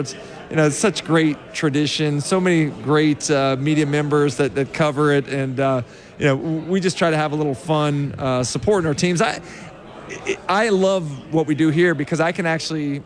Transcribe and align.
It's 0.00 0.14
you 0.50 0.56
know 0.56 0.68
such 0.68 1.04
great 1.04 1.36
tradition, 1.54 2.20
so 2.20 2.40
many 2.40 2.66
great 2.66 3.30
uh, 3.30 3.56
media 3.58 3.86
members 3.86 4.36
that, 4.36 4.54
that 4.54 4.72
cover 4.72 5.12
it, 5.12 5.28
and 5.28 5.58
uh, 5.58 5.82
you 6.18 6.26
know 6.26 6.36
we 6.36 6.80
just 6.80 6.98
try 6.98 7.10
to 7.10 7.16
have 7.16 7.32
a 7.32 7.36
little 7.36 7.54
fun 7.54 8.14
uh, 8.18 8.44
supporting 8.44 8.86
our 8.86 8.94
teams. 8.94 9.20
I 9.20 9.40
I 10.48 10.68
love 10.68 11.32
what 11.32 11.46
we 11.46 11.54
do 11.54 11.70
here 11.70 11.94
because 11.94 12.20
I 12.20 12.32
can 12.32 12.46
actually 12.46 13.02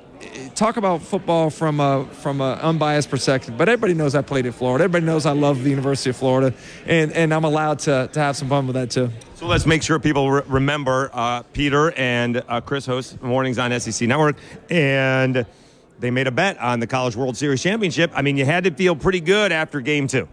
talk 0.55 0.77
about 0.77 1.03
football 1.03 1.51
from 1.51 1.81
a 1.81 2.05
from 2.13 2.41
an 2.41 2.59
unbiased 2.59 3.11
perspective. 3.11 3.57
But 3.57 3.69
everybody 3.69 3.95
knows 3.95 4.15
I 4.15 4.23
played 4.23 4.47
at 4.47 4.55
Florida. 4.55 4.85
Everybody 4.85 5.07
knows 5.07 5.27
I 5.27 5.33
love 5.33 5.63
the 5.63 5.71
University 5.71 6.11
of 6.11 6.17
Florida, 6.17 6.55
and 6.87 7.13
and 7.13 7.33
I'm 7.33 7.45
allowed 7.45 7.81
to 7.81 8.09
to 8.13 8.21
have 8.21 8.37
some 8.37 8.49
fun 8.49 8.67
with 8.67 8.75
that 8.75 8.91
too. 8.91 9.11
So 9.35 9.47
let's 9.47 9.67
make 9.67 9.83
sure 9.83 9.99
people 9.99 10.31
re- 10.31 10.43
remember 10.47 11.11
uh, 11.13 11.43
Peter 11.55 11.93
and 11.93 12.43
uh, 12.47 12.61
Chris 12.61 12.85
host 12.85 13.23
mornings 13.23 13.59
on 13.59 13.79
SEC 13.81 14.07
Network, 14.07 14.37
and 14.69 15.47
they 16.01 16.11
made 16.11 16.27
a 16.27 16.33
bet 16.33 16.59
on 16.59 16.81
the 16.81 16.87
College 16.87 17.15
World 17.15 17.37
Series 17.37 17.63
championship. 17.63 18.11
I 18.15 18.23
mean, 18.23 18.37
you 18.37 18.45
had 18.45 18.65
to 18.65 18.71
feel 18.71 18.97
pretty 18.97 19.21
good 19.21 19.53
after 19.53 19.81
Game 19.81 20.07
Two. 20.07 20.29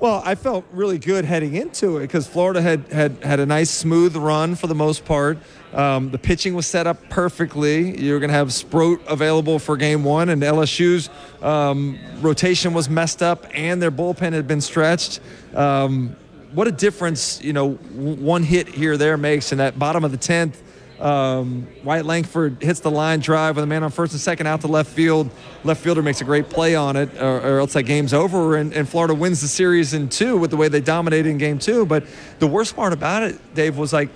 Well, 0.00 0.22
I 0.24 0.34
felt 0.34 0.64
really 0.72 0.98
good 0.98 1.26
heading 1.26 1.54
into 1.54 1.98
it 1.98 2.00
because 2.00 2.26
Florida 2.26 2.62
had, 2.62 2.90
had 2.90 3.22
had 3.22 3.38
a 3.38 3.44
nice 3.44 3.68
smooth 3.68 4.16
run 4.16 4.54
for 4.54 4.66
the 4.66 4.74
most 4.74 5.04
part. 5.04 5.36
Um, 5.74 6.10
the 6.10 6.16
pitching 6.16 6.54
was 6.54 6.66
set 6.66 6.86
up 6.86 7.10
perfectly. 7.10 8.02
You 8.02 8.14
were 8.14 8.18
going 8.18 8.30
to 8.30 8.34
have 8.34 8.50
Sproat 8.50 9.02
available 9.06 9.58
for 9.58 9.76
game 9.76 10.02
one, 10.02 10.30
and 10.30 10.40
LSU's 10.40 11.10
um, 11.42 11.98
rotation 12.22 12.72
was 12.72 12.88
messed 12.88 13.22
up, 13.22 13.46
and 13.52 13.80
their 13.82 13.90
bullpen 13.90 14.32
had 14.32 14.48
been 14.48 14.62
stretched. 14.62 15.20
Um, 15.54 16.16
what 16.52 16.66
a 16.66 16.72
difference, 16.72 17.42
you 17.42 17.52
know, 17.52 17.72
one 17.74 18.42
hit 18.42 18.68
here 18.68 18.96
there 18.96 19.18
makes 19.18 19.52
in 19.52 19.58
that 19.58 19.78
bottom 19.78 20.02
of 20.02 20.12
the 20.12 20.18
10th. 20.18 20.56
Um, 21.00 21.66
Wyatt 21.82 22.04
Langford 22.04 22.62
hits 22.62 22.80
the 22.80 22.90
line 22.90 23.20
drive 23.20 23.56
with 23.56 23.64
a 23.64 23.66
man 23.66 23.82
on 23.82 23.90
first 23.90 24.12
and 24.12 24.20
second 24.20 24.46
out 24.46 24.60
to 24.60 24.66
left 24.66 24.90
field. 24.90 25.30
Left 25.64 25.82
fielder 25.82 26.02
makes 26.02 26.20
a 26.20 26.24
great 26.24 26.50
play 26.50 26.74
on 26.74 26.96
it, 26.96 27.14
or, 27.20 27.40
or 27.40 27.58
else 27.60 27.72
that 27.72 27.84
game's 27.84 28.12
over. 28.12 28.56
And, 28.56 28.74
and, 28.74 28.88
Florida 28.88 29.14
wins 29.14 29.40
the 29.40 29.48
series 29.48 29.94
in 29.94 30.08
two 30.08 30.36
with 30.36 30.50
the 30.50 30.58
way 30.58 30.68
they 30.68 30.80
dominated 30.80 31.28
in 31.28 31.38
game 31.38 31.58
two. 31.58 31.86
But 31.86 32.04
the 32.38 32.46
worst 32.46 32.76
part 32.76 32.92
about 32.92 33.22
it, 33.22 33.54
Dave, 33.54 33.78
was 33.78 33.92
like 33.92 34.10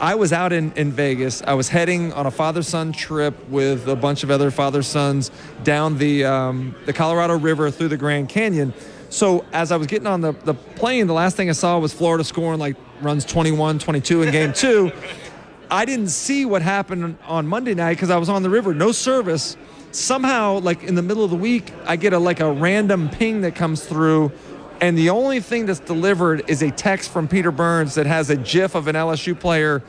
I 0.00 0.14
was 0.14 0.32
out 0.32 0.52
in, 0.52 0.72
in 0.72 0.90
Vegas. 0.90 1.42
I 1.42 1.54
was 1.54 1.68
heading 1.68 2.12
on 2.14 2.26
a 2.26 2.30
father 2.30 2.62
son 2.62 2.92
trip 2.92 3.48
with 3.48 3.86
a 3.88 3.96
bunch 3.96 4.22
of 4.22 4.30
other 4.30 4.50
father 4.50 4.82
sons 4.82 5.30
down 5.64 5.98
the, 5.98 6.24
um, 6.24 6.74
the 6.86 6.92
Colorado 6.92 7.38
River 7.38 7.70
through 7.70 7.88
the 7.88 7.96
Grand 7.96 8.28
Canyon. 8.28 8.72
So 9.10 9.44
as 9.52 9.70
I 9.70 9.76
was 9.76 9.86
getting 9.86 10.06
on 10.06 10.22
the, 10.22 10.32
the 10.32 10.54
plane, 10.54 11.06
the 11.06 11.12
last 11.12 11.36
thing 11.36 11.50
I 11.50 11.52
saw 11.52 11.78
was 11.78 11.92
Florida 11.92 12.24
scoring 12.24 12.58
like 12.58 12.76
runs 13.02 13.26
21, 13.26 13.78
22 13.78 14.22
in 14.22 14.32
game 14.32 14.52
two. 14.54 14.90
I 15.72 15.86
didn't 15.86 16.08
see 16.08 16.44
what 16.44 16.60
happened 16.60 17.16
on 17.26 17.46
Monday 17.46 17.72
night 17.72 17.94
because 17.94 18.10
I 18.10 18.18
was 18.18 18.28
on 18.28 18.42
the 18.42 18.50
river, 18.50 18.74
no 18.74 18.92
service. 18.92 19.56
Somehow, 19.90 20.58
like 20.58 20.82
in 20.82 20.96
the 20.96 21.02
middle 21.02 21.24
of 21.24 21.30
the 21.30 21.36
week, 21.36 21.72
I 21.86 21.96
get 21.96 22.12
a 22.12 22.18
like 22.18 22.40
a 22.40 22.52
random 22.52 23.08
ping 23.08 23.40
that 23.40 23.54
comes 23.54 23.82
through, 23.82 24.32
and 24.82 24.98
the 24.98 25.08
only 25.08 25.40
thing 25.40 25.64
that's 25.64 25.80
delivered 25.80 26.44
is 26.46 26.62
a 26.62 26.70
text 26.70 27.10
from 27.10 27.26
Peter 27.26 27.50
Burns 27.50 27.94
that 27.94 28.04
has 28.04 28.28
a 28.28 28.36
GIF 28.36 28.74
of 28.74 28.86
an 28.86 28.96
LSU 28.96 29.38
player 29.38 29.82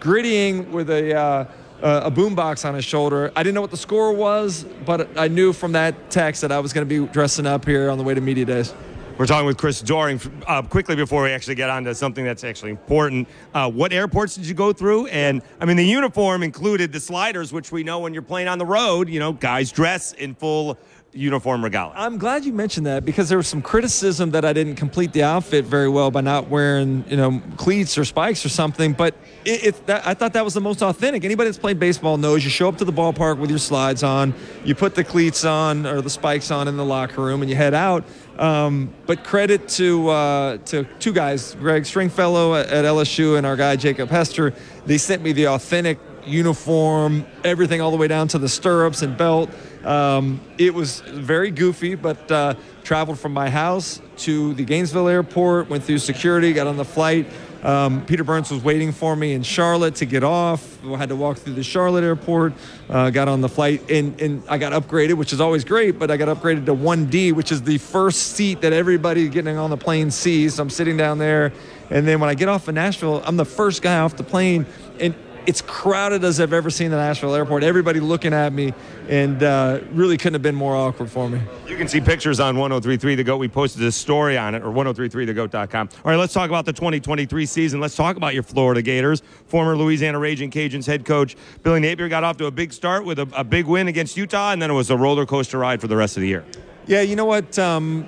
grittying 0.00 0.70
with 0.70 0.90
a 0.90 1.14
uh, 1.14 1.46
a 1.80 2.10
boombox 2.10 2.68
on 2.68 2.74
his 2.74 2.84
shoulder. 2.84 3.30
I 3.36 3.44
didn't 3.44 3.54
know 3.54 3.60
what 3.60 3.70
the 3.70 3.76
score 3.76 4.12
was, 4.12 4.64
but 4.84 5.16
I 5.16 5.28
knew 5.28 5.52
from 5.52 5.72
that 5.72 6.10
text 6.10 6.40
that 6.40 6.50
I 6.50 6.58
was 6.58 6.72
going 6.72 6.88
to 6.88 7.06
be 7.06 7.06
dressing 7.12 7.46
up 7.46 7.66
here 7.66 7.88
on 7.88 7.98
the 7.98 8.04
way 8.04 8.14
to 8.14 8.20
media 8.20 8.46
days. 8.46 8.74
We're 9.16 9.26
talking 9.26 9.46
with 9.46 9.58
Chris 9.58 9.80
Doering. 9.80 10.20
Uh, 10.44 10.62
quickly 10.62 10.96
before 10.96 11.22
we 11.22 11.30
actually 11.30 11.54
get 11.54 11.70
on 11.70 11.84
to 11.84 11.94
something 11.94 12.24
that's 12.24 12.42
actually 12.42 12.72
important, 12.72 13.28
uh, 13.54 13.70
what 13.70 13.92
airports 13.92 14.34
did 14.34 14.44
you 14.44 14.54
go 14.54 14.72
through? 14.72 15.06
And 15.06 15.40
I 15.60 15.66
mean, 15.66 15.76
the 15.76 15.86
uniform 15.86 16.42
included 16.42 16.90
the 16.90 16.98
sliders, 16.98 17.52
which 17.52 17.70
we 17.70 17.84
know 17.84 18.00
when 18.00 18.12
you're 18.12 18.22
playing 18.22 18.48
on 18.48 18.58
the 18.58 18.66
road, 18.66 19.08
you 19.08 19.20
know, 19.20 19.32
guys 19.32 19.70
dress 19.70 20.14
in 20.14 20.34
full 20.34 20.78
uniform 21.14 21.62
regalia. 21.62 21.94
I'm 21.96 22.18
glad 22.18 22.44
you 22.44 22.52
mentioned 22.52 22.86
that 22.86 23.04
because 23.04 23.28
there 23.28 23.38
was 23.38 23.46
some 23.46 23.62
criticism 23.62 24.32
that 24.32 24.44
I 24.44 24.52
didn't 24.52 24.74
complete 24.74 25.12
the 25.12 25.22
outfit 25.22 25.64
very 25.64 25.88
well 25.88 26.10
by 26.10 26.20
not 26.20 26.48
wearing, 26.48 27.04
you 27.08 27.16
know, 27.16 27.40
cleats 27.56 27.96
or 27.96 28.04
spikes 28.04 28.44
or 28.44 28.48
something. 28.48 28.92
But 28.92 29.14
it, 29.44 29.64
it 29.64 29.86
that, 29.86 30.06
I 30.06 30.14
thought 30.14 30.32
that 30.32 30.44
was 30.44 30.54
the 30.54 30.60
most 30.60 30.82
authentic. 30.82 31.24
Anybody 31.24 31.48
that's 31.48 31.58
played 31.58 31.78
baseball 31.78 32.16
knows 32.16 32.44
you 32.44 32.50
show 32.50 32.68
up 32.68 32.78
to 32.78 32.84
the 32.84 32.92
ballpark 32.92 33.38
with 33.38 33.50
your 33.50 33.60
slides 33.60 34.02
on, 34.02 34.34
you 34.64 34.74
put 34.74 34.96
the 34.96 35.04
cleats 35.04 35.44
on 35.44 35.86
or 35.86 36.00
the 36.00 36.10
spikes 36.10 36.50
on 36.50 36.66
in 36.66 36.76
the 36.76 36.84
locker 36.84 37.22
room, 37.22 37.42
and 37.42 37.50
you 37.50 37.56
head 37.56 37.74
out. 37.74 38.04
Um, 38.38 38.92
but 39.06 39.22
credit 39.22 39.68
to 39.70 40.08
uh, 40.08 40.56
to 40.66 40.84
two 40.98 41.12
guys, 41.12 41.54
Greg 41.54 41.86
Stringfellow 41.86 42.54
at, 42.54 42.68
LSU 42.68 43.38
and 43.38 43.46
our 43.46 43.56
guy 43.56 43.76
Jacob 43.76 44.08
Hester. 44.08 44.52
They 44.86 44.98
sent 44.98 45.22
me 45.22 45.32
the 45.32 45.48
authentic 45.48 45.98
uniform, 46.26 47.26
everything 47.44 47.80
all 47.80 47.90
the 47.90 47.96
way 47.96 48.08
down 48.08 48.28
to 48.28 48.38
the 48.38 48.48
stirrups 48.48 49.02
and 49.02 49.16
belt. 49.16 49.50
Um, 49.84 50.40
it 50.58 50.72
was 50.72 51.00
very 51.00 51.50
goofy, 51.50 51.94
but 51.94 52.30
uh, 52.32 52.54
traveled 52.82 53.18
from 53.18 53.32
my 53.32 53.50
house 53.50 54.00
to 54.18 54.54
the 54.54 54.64
Gainesville 54.64 55.08
airport, 55.08 55.68
went 55.68 55.84
through 55.84 55.98
security, 55.98 56.52
got 56.52 56.66
on 56.66 56.76
the 56.76 56.84
flight. 56.84 57.26
Um, 57.64 58.04
Peter 58.04 58.24
Burns 58.24 58.50
was 58.50 58.62
waiting 58.62 58.92
for 58.92 59.16
me 59.16 59.32
in 59.32 59.42
Charlotte 59.42 59.94
to 59.96 60.04
get 60.04 60.22
off. 60.22 60.84
I 60.84 60.98
had 60.98 61.08
to 61.08 61.16
walk 61.16 61.38
through 61.38 61.54
the 61.54 61.62
Charlotte 61.62 62.04
airport, 62.04 62.52
uh, 62.90 63.08
got 63.08 63.26
on 63.26 63.40
the 63.40 63.48
flight, 63.48 63.90
and, 63.90 64.20
and 64.20 64.42
I 64.50 64.58
got 64.58 64.72
upgraded, 64.72 65.14
which 65.14 65.32
is 65.32 65.40
always 65.40 65.64
great, 65.64 65.98
but 65.98 66.10
I 66.10 66.18
got 66.18 66.28
upgraded 66.28 66.66
to 66.66 66.74
1D, 66.74 67.32
which 67.32 67.50
is 67.50 67.62
the 67.62 67.78
first 67.78 68.34
seat 68.34 68.60
that 68.60 68.74
everybody 68.74 69.28
getting 69.28 69.56
on 69.56 69.70
the 69.70 69.78
plane 69.78 70.10
sees. 70.10 70.56
So 70.56 70.62
I'm 70.62 70.68
sitting 70.68 70.98
down 70.98 71.16
there, 71.16 71.54
and 71.88 72.06
then 72.06 72.20
when 72.20 72.28
I 72.28 72.34
get 72.34 72.50
off 72.50 72.68
of 72.68 72.74
Nashville, 72.74 73.22
I'm 73.24 73.38
the 73.38 73.46
first 73.46 73.80
guy 73.80 73.98
off 73.98 74.14
the 74.14 74.24
plane, 74.24 74.66
and 75.00 75.14
it's 75.46 75.60
crowded 75.62 76.24
as 76.24 76.40
I've 76.40 76.52
ever 76.52 76.70
seen 76.70 76.90
the 76.90 76.96
Nashville 76.96 77.34
airport. 77.34 77.62
Everybody 77.62 78.00
looking 78.00 78.32
at 78.32 78.52
me, 78.52 78.72
and 79.08 79.42
uh, 79.42 79.80
really 79.92 80.16
couldn't 80.16 80.34
have 80.34 80.42
been 80.42 80.54
more 80.54 80.74
awkward 80.74 81.10
for 81.10 81.28
me. 81.28 81.40
You 81.66 81.76
can 81.76 81.88
see 81.88 82.00
pictures 82.00 82.40
on 82.40 82.56
1033 82.56 83.14
The 83.14 83.24
Goat. 83.24 83.38
We 83.38 83.48
posted 83.48 83.82
a 83.82 83.92
story 83.92 84.38
on 84.38 84.54
it, 84.54 84.62
or 84.62 84.70
1033thegoat.com. 84.70 85.88
All 86.04 86.10
right, 86.10 86.16
let's 86.16 86.32
talk 86.32 86.48
about 86.48 86.64
the 86.64 86.72
2023 86.72 87.46
season. 87.46 87.80
Let's 87.80 87.96
talk 87.96 88.16
about 88.16 88.34
your 88.34 88.42
Florida 88.42 88.82
Gators. 88.82 89.22
Former 89.46 89.76
Louisiana 89.76 90.18
Ragin' 90.18 90.50
Cajuns 90.50 90.86
head 90.86 91.04
coach 91.04 91.36
Billy 91.62 91.80
Napier 91.80 92.08
got 92.08 92.24
off 92.24 92.36
to 92.38 92.46
a 92.46 92.50
big 92.50 92.72
start 92.72 93.04
with 93.04 93.18
a, 93.18 93.28
a 93.34 93.44
big 93.44 93.66
win 93.66 93.88
against 93.88 94.16
Utah, 94.16 94.52
and 94.52 94.62
then 94.62 94.70
it 94.70 94.74
was 94.74 94.90
a 94.90 94.96
roller 94.96 95.26
coaster 95.26 95.58
ride 95.58 95.80
for 95.80 95.88
the 95.88 95.96
rest 95.96 96.16
of 96.16 96.22
the 96.22 96.28
year. 96.28 96.44
Yeah, 96.86 97.00
you 97.00 97.16
know 97.16 97.24
what? 97.24 97.58
Um, 97.58 98.06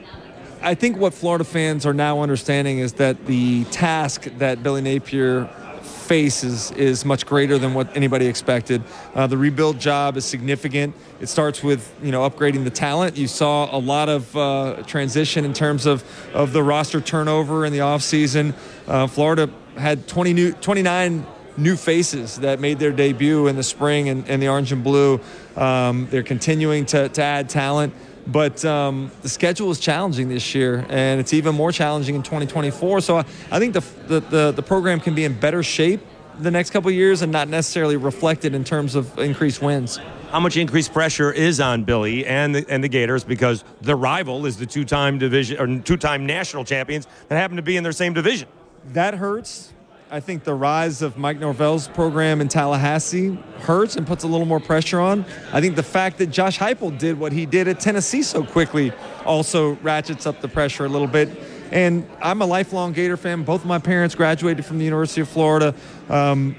I 0.62 0.74
think 0.74 0.96
what 0.96 1.14
Florida 1.14 1.44
fans 1.44 1.86
are 1.86 1.94
now 1.94 2.20
understanding 2.20 2.78
is 2.78 2.94
that 2.94 3.26
the 3.26 3.64
task 3.66 4.24
that 4.38 4.62
Billy 4.62 4.80
Napier 4.82 5.48
face 6.06 6.44
is, 6.44 6.70
is 6.72 7.04
much 7.04 7.26
greater 7.26 7.58
than 7.58 7.74
what 7.74 7.94
anybody 7.96 8.26
expected. 8.26 8.82
Uh, 9.14 9.26
the 9.26 9.36
rebuild 9.36 9.78
job 9.78 10.16
is 10.16 10.24
significant. 10.24 10.94
It 11.20 11.28
starts 11.28 11.62
with 11.62 11.92
you 12.02 12.12
know 12.12 12.28
upgrading 12.28 12.64
the 12.64 12.70
talent. 12.70 13.16
You 13.16 13.26
saw 13.26 13.74
a 13.76 13.78
lot 13.78 14.08
of 14.08 14.36
uh, 14.36 14.82
transition 14.86 15.44
in 15.44 15.52
terms 15.52 15.86
of, 15.86 16.04
of 16.34 16.52
the 16.52 16.62
roster 16.62 17.00
turnover 17.00 17.66
in 17.66 17.72
the 17.72 17.80
offseason. 17.80 18.54
Uh, 18.86 19.06
Florida 19.06 19.50
had 19.76 20.06
20 20.06 20.32
new, 20.32 20.52
29 20.52 21.26
new 21.56 21.76
faces 21.76 22.36
that 22.36 22.60
made 22.60 22.78
their 22.78 22.92
debut 22.92 23.46
in 23.46 23.56
the 23.56 23.62
spring 23.62 24.08
in, 24.08 24.24
in 24.26 24.40
the 24.40 24.48
orange 24.48 24.72
and 24.72 24.84
blue. 24.84 25.20
Um, 25.56 26.06
they're 26.10 26.22
continuing 26.22 26.86
to, 26.86 27.08
to 27.08 27.22
add 27.22 27.48
talent. 27.48 27.94
But 28.26 28.64
um, 28.64 29.10
the 29.22 29.28
schedule 29.28 29.70
is 29.70 29.78
challenging 29.78 30.28
this 30.28 30.54
year, 30.54 30.84
and 30.88 31.20
it's 31.20 31.32
even 31.32 31.54
more 31.54 31.70
challenging 31.70 32.16
in 32.16 32.22
2024. 32.22 33.00
So 33.00 33.18
I, 33.18 33.24
I 33.50 33.58
think 33.58 33.74
the, 33.74 33.84
the, 34.08 34.20
the, 34.20 34.52
the 34.52 34.62
program 34.62 35.00
can 35.00 35.14
be 35.14 35.24
in 35.24 35.38
better 35.38 35.62
shape 35.62 36.00
the 36.38 36.50
next 36.50 36.70
couple 36.70 36.90
years 36.90 37.22
and 37.22 37.32
not 37.32 37.48
necessarily 37.48 37.96
reflected 37.96 38.54
in 38.54 38.64
terms 38.64 38.94
of 38.94 39.18
increased 39.18 39.62
wins. 39.62 39.98
How 40.30 40.40
much 40.40 40.56
increased 40.56 40.92
pressure 40.92 41.32
is 41.32 41.60
on 41.60 41.84
Billy 41.84 42.26
and 42.26 42.54
the, 42.54 42.66
and 42.68 42.82
the 42.82 42.88
Gators 42.88 43.24
because 43.24 43.64
the 43.80 43.96
rival 43.96 44.44
is 44.44 44.56
the 44.56 44.66
two-time 44.66 45.18
division 45.18 45.58
or 45.58 45.80
two-time 45.82 46.26
national 46.26 46.64
champions 46.64 47.06
that 47.28 47.36
happen 47.36 47.56
to 47.56 47.62
be 47.62 47.76
in 47.76 47.82
their 47.82 47.92
same 47.92 48.12
division? 48.12 48.48
That 48.92 49.14
hurts. 49.14 49.72
I 50.08 50.20
think 50.20 50.44
the 50.44 50.54
rise 50.54 51.02
of 51.02 51.18
Mike 51.18 51.40
Norvell's 51.40 51.88
program 51.88 52.40
in 52.40 52.46
Tallahassee 52.46 53.36
hurts 53.58 53.96
and 53.96 54.06
puts 54.06 54.22
a 54.22 54.28
little 54.28 54.46
more 54.46 54.60
pressure 54.60 55.00
on. 55.00 55.24
I 55.52 55.60
think 55.60 55.74
the 55.74 55.82
fact 55.82 56.18
that 56.18 56.28
Josh 56.28 56.60
Heupel 56.60 56.96
did 56.96 57.18
what 57.18 57.32
he 57.32 57.44
did 57.44 57.66
at 57.66 57.80
Tennessee 57.80 58.22
so 58.22 58.44
quickly 58.44 58.92
also 59.24 59.72
ratchets 59.82 60.24
up 60.24 60.40
the 60.40 60.46
pressure 60.46 60.84
a 60.84 60.88
little 60.88 61.08
bit. 61.08 61.28
And 61.72 62.08
I'm 62.22 62.40
a 62.40 62.46
lifelong 62.46 62.92
Gator 62.92 63.16
fan. 63.16 63.42
Both 63.42 63.62
of 63.62 63.66
my 63.66 63.80
parents 63.80 64.14
graduated 64.14 64.64
from 64.64 64.78
the 64.78 64.84
University 64.84 65.22
of 65.22 65.28
Florida. 65.28 65.74
Um, 66.08 66.54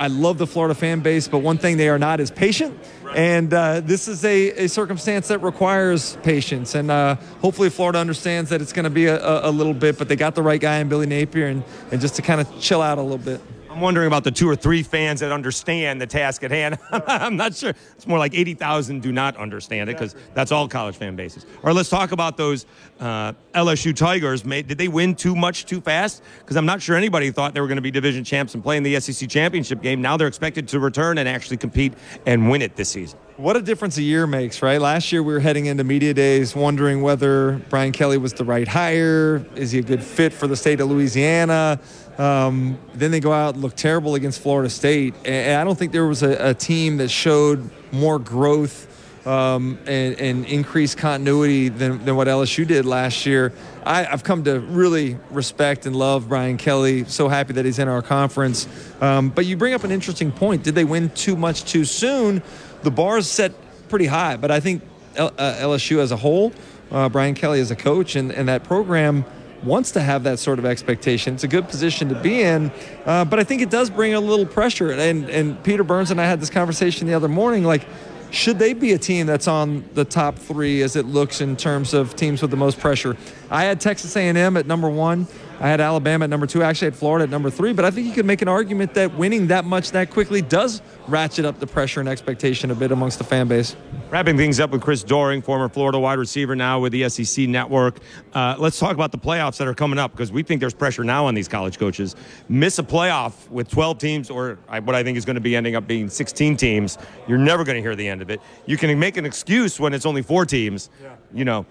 I 0.00 0.06
love 0.06 0.38
the 0.38 0.46
Florida 0.46 0.74
fan 0.74 1.00
base, 1.00 1.28
but 1.28 1.38
one 1.40 1.58
thing 1.58 1.76
they 1.76 1.90
are 1.90 1.98
not 1.98 2.20
is 2.20 2.30
patient. 2.30 2.78
And 3.14 3.52
uh, 3.52 3.80
this 3.80 4.08
is 4.08 4.24
a, 4.24 4.64
a, 4.64 4.66
circumstance 4.66 5.28
that 5.28 5.40
requires 5.40 6.16
patience. 6.22 6.74
And 6.74 6.90
uh, 6.90 7.16
hopefully, 7.42 7.68
Florida 7.68 7.98
understands 7.98 8.48
that 8.48 8.62
it's 8.62 8.72
going 8.72 8.84
to 8.84 8.90
be 8.90 9.06
a, 9.06 9.46
a, 9.46 9.50
little 9.50 9.74
bit, 9.74 9.98
but 9.98 10.08
they 10.08 10.16
got 10.16 10.34
the 10.34 10.42
right 10.42 10.60
guy 10.60 10.78
in 10.78 10.88
Billy 10.88 11.06
Napier 11.06 11.48
and, 11.48 11.62
and 11.92 12.00
just 12.00 12.16
to 12.16 12.22
kind 12.22 12.40
of 12.40 12.60
chill 12.60 12.80
out 12.80 12.96
a 12.96 13.02
little 13.02 13.18
bit. 13.18 13.42
I'm 13.70 13.80
wondering 13.80 14.08
about 14.08 14.24
the 14.24 14.32
two 14.32 14.48
or 14.48 14.56
three 14.56 14.82
fans 14.82 15.20
that 15.20 15.30
understand 15.30 16.00
the 16.00 16.06
task 16.06 16.42
at 16.42 16.50
hand. 16.50 16.76
I'm 16.90 17.36
not 17.36 17.54
sure. 17.54 17.72
It's 17.94 18.06
more 18.06 18.18
like 18.18 18.34
80,000 18.34 19.00
do 19.00 19.12
not 19.12 19.36
understand 19.36 19.88
it 19.88 19.92
because 19.92 20.16
that's 20.34 20.50
all 20.50 20.66
college 20.66 20.96
fan 20.96 21.14
bases. 21.14 21.44
All 21.44 21.62
right, 21.64 21.76
let's 21.76 21.88
talk 21.88 22.10
about 22.10 22.36
those 22.36 22.66
uh, 22.98 23.32
LSU 23.54 23.94
Tigers. 23.94 24.42
Did 24.42 24.76
they 24.76 24.88
win 24.88 25.14
too 25.14 25.36
much 25.36 25.66
too 25.66 25.80
fast? 25.80 26.20
Because 26.40 26.56
I'm 26.56 26.66
not 26.66 26.82
sure 26.82 26.96
anybody 26.96 27.30
thought 27.30 27.54
they 27.54 27.60
were 27.60 27.68
going 27.68 27.76
to 27.76 27.82
be 27.82 27.92
division 27.92 28.24
champs 28.24 28.54
and 28.54 28.62
play 28.62 28.76
in 28.76 28.82
the 28.82 28.98
SEC 28.98 29.28
championship 29.28 29.82
game. 29.82 30.02
Now 30.02 30.16
they're 30.16 30.26
expected 30.26 30.66
to 30.68 30.80
return 30.80 31.18
and 31.18 31.28
actually 31.28 31.58
compete 31.58 31.94
and 32.26 32.50
win 32.50 32.62
it 32.62 32.74
this 32.74 32.88
season. 32.88 33.20
What 33.36 33.56
a 33.56 33.62
difference 33.62 33.96
a 33.96 34.02
year 34.02 34.26
makes, 34.26 34.60
right? 34.60 34.78
Last 34.78 35.12
year 35.12 35.22
we 35.22 35.32
were 35.32 35.40
heading 35.40 35.64
into 35.66 35.82
media 35.82 36.12
days 36.12 36.54
wondering 36.54 37.00
whether 37.00 37.52
Brian 37.70 37.92
Kelly 37.92 38.18
was 38.18 38.34
the 38.34 38.44
right 38.44 38.68
hire. 38.68 39.46
Is 39.54 39.70
he 39.70 39.78
a 39.78 39.82
good 39.82 40.02
fit 40.02 40.34
for 40.34 40.46
the 40.46 40.56
state 40.56 40.78
of 40.80 40.90
Louisiana? 40.90 41.80
Um, 42.20 42.78
then 42.92 43.12
they 43.12 43.20
go 43.20 43.32
out 43.32 43.54
and 43.54 43.62
look 43.62 43.74
terrible 43.74 44.14
against 44.14 44.42
Florida 44.42 44.68
State. 44.68 45.14
And 45.24 45.58
I 45.58 45.64
don't 45.64 45.78
think 45.78 45.90
there 45.90 46.06
was 46.06 46.22
a, 46.22 46.50
a 46.50 46.54
team 46.54 46.98
that 46.98 47.08
showed 47.08 47.70
more 47.92 48.18
growth 48.18 48.86
um, 49.26 49.78
and, 49.86 50.20
and, 50.20 50.44
increased 50.46 50.98
continuity 50.98 51.68
than, 51.68 52.04
than 52.04 52.16
what 52.16 52.26
LSU 52.26 52.66
did 52.66 52.84
last 52.84 53.24
year. 53.26 53.52
I, 53.84 54.02
have 54.04 54.22
come 54.22 54.44
to 54.44 54.60
really 54.60 55.18
respect 55.30 55.86
and 55.86 55.96
love 55.96 56.28
Brian 56.28 56.56
Kelly. 56.56 57.04
So 57.04 57.28
happy 57.28 57.54
that 57.54 57.64
he's 57.64 57.78
in 57.78 57.88
our 57.88 58.02
conference. 58.02 58.66
Um, 59.00 59.30
but 59.30 59.46
you 59.46 59.56
bring 59.56 59.74
up 59.74 59.84
an 59.84 59.90
interesting 59.90 60.32
point. 60.32 60.62
Did 60.62 60.74
they 60.74 60.84
win 60.84 61.10
too 61.10 61.36
much 61.36 61.64
too 61.64 61.84
soon? 61.84 62.42
The 62.82 62.90
bar 62.90 63.18
is 63.18 63.30
set 63.30 63.52
pretty 63.88 64.06
high, 64.06 64.36
but 64.36 64.50
I 64.50 64.60
think 64.60 64.82
L- 65.16 65.34
uh, 65.36 65.54
LSU 65.58 65.98
as 65.98 66.12
a 66.12 66.16
whole, 66.16 66.52
uh, 66.90 67.08
Brian 67.08 67.34
Kelly 67.34 67.60
as 67.60 67.70
a 67.70 67.76
coach, 67.76 68.16
and, 68.16 68.30
and 68.30 68.48
that 68.48 68.64
program 68.64 69.24
wants 69.62 69.90
to 69.92 70.00
have 70.00 70.24
that 70.24 70.38
sort 70.38 70.58
of 70.58 70.64
expectation. 70.64 71.34
It's 71.34 71.44
a 71.44 71.48
good 71.48 71.68
position 71.68 72.08
to 72.08 72.14
be 72.14 72.42
in, 72.42 72.70
uh, 73.04 73.24
but 73.24 73.38
I 73.38 73.44
think 73.44 73.62
it 73.62 73.70
does 73.70 73.90
bring 73.90 74.14
a 74.14 74.20
little 74.20 74.46
pressure. 74.46 74.92
And, 74.92 75.28
and 75.28 75.62
Peter 75.62 75.84
Burns 75.84 76.10
and 76.10 76.20
I 76.20 76.24
had 76.24 76.40
this 76.40 76.50
conversation 76.50 77.06
the 77.06 77.14
other 77.14 77.28
morning, 77.28 77.64
like– 77.64 77.86
should 78.30 78.58
they 78.58 78.74
be 78.74 78.92
a 78.92 78.98
team 78.98 79.26
that's 79.26 79.48
on 79.48 79.84
the 79.94 80.04
top 80.04 80.38
three 80.38 80.82
as 80.82 80.96
it 80.96 81.04
looks 81.04 81.40
in 81.40 81.56
terms 81.56 81.94
of 81.94 82.14
teams 82.14 82.42
with 82.42 82.50
the 82.50 82.56
most 82.56 82.78
pressure? 82.78 83.16
I 83.50 83.64
had 83.64 83.80
Texas 83.80 84.16
A&M 84.16 84.56
at 84.56 84.66
number 84.66 84.88
one. 84.88 85.26
I 85.60 85.68
had 85.68 85.80
Alabama 85.80 86.24
at 86.24 86.30
number 86.30 86.46
two. 86.46 86.62
Actually, 86.62 86.86
I 86.86 86.90
had 86.90 86.96
Florida 86.96 87.24
at 87.24 87.30
number 87.30 87.50
three. 87.50 87.74
But 87.74 87.84
I 87.84 87.90
think 87.90 88.06
you 88.06 88.14
could 88.14 88.24
make 88.24 88.40
an 88.40 88.48
argument 88.48 88.94
that 88.94 89.14
winning 89.16 89.48
that 89.48 89.66
much 89.66 89.90
that 89.90 90.10
quickly 90.10 90.40
does 90.40 90.80
ratchet 91.06 91.44
up 91.44 91.60
the 91.60 91.66
pressure 91.66 92.00
and 92.00 92.08
expectation 92.08 92.70
a 92.70 92.74
bit 92.74 92.92
amongst 92.92 93.18
the 93.18 93.24
fan 93.24 93.46
base. 93.46 93.76
Wrapping 94.08 94.38
things 94.38 94.58
up 94.58 94.70
with 94.70 94.80
Chris 94.80 95.04
Doering, 95.04 95.42
former 95.42 95.68
Florida 95.68 95.98
wide 95.98 96.18
receiver, 96.18 96.56
now 96.56 96.80
with 96.80 96.92
the 96.92 97.06
SEC 97.10 97.46
Network. 97.46 97.98
Uh, 98.32 98.56
let's 98.58 98.78
talk 98.78 98.94
about 98.94 99.12
the 99.12 99.18
playoffs 99.18 99.58
that 99.58 99.68
are 99.68 99.74
coming 99.74 99.98
up 99.98 100.12
because 100.12 100.32
we 100.32 100.42
think 100.42 100.60
there's 100.60 100.72
pressure 100.72 101.04
now 101.04 101.26
on 101.26 101.34
these 101.34 101.46
college 101.48 101.78
coaches. 101.78 102.16
Miss 102.48 102.78
a 102.78 102.82
playoff 102.82 103.48
with 103.50 103.68
12 103.68 103.98
teams, 103.98 104.30
or 104.30 104.58
what 104.66 104.94
I 104.94 105.02
think 105.02 105.18
is 105.18 105.26
going 105.26 105.34
to 105.34 105.42
be 105.42 105.54
ending 105.54 105.76
up 105.76 105.86
being 105.86 106.08
16 106.08 106.56
teams. 106.56 106.96
You're 107.28 107.38
never 107.38 107.64
going 107.64 107.76
to 107.76 107.82
hear 107.82 107.94
the 107.94 108.08
end 108.08 108.22
of 108.22 108.30
it. 108.30 108.40
You 108.64 108.78
can 108.78 108.98
make 108.98 109.18
an 109.18 109.26
excuse 109.26 109.78
when 109.78 109.92
it's 109.92 110.06
only 110.06 110.22
four 110.22 110.46
teams. 110.46 110.88
Yeah. 111.02 111.16
You 111.34 111.44
know, 111.44 111.66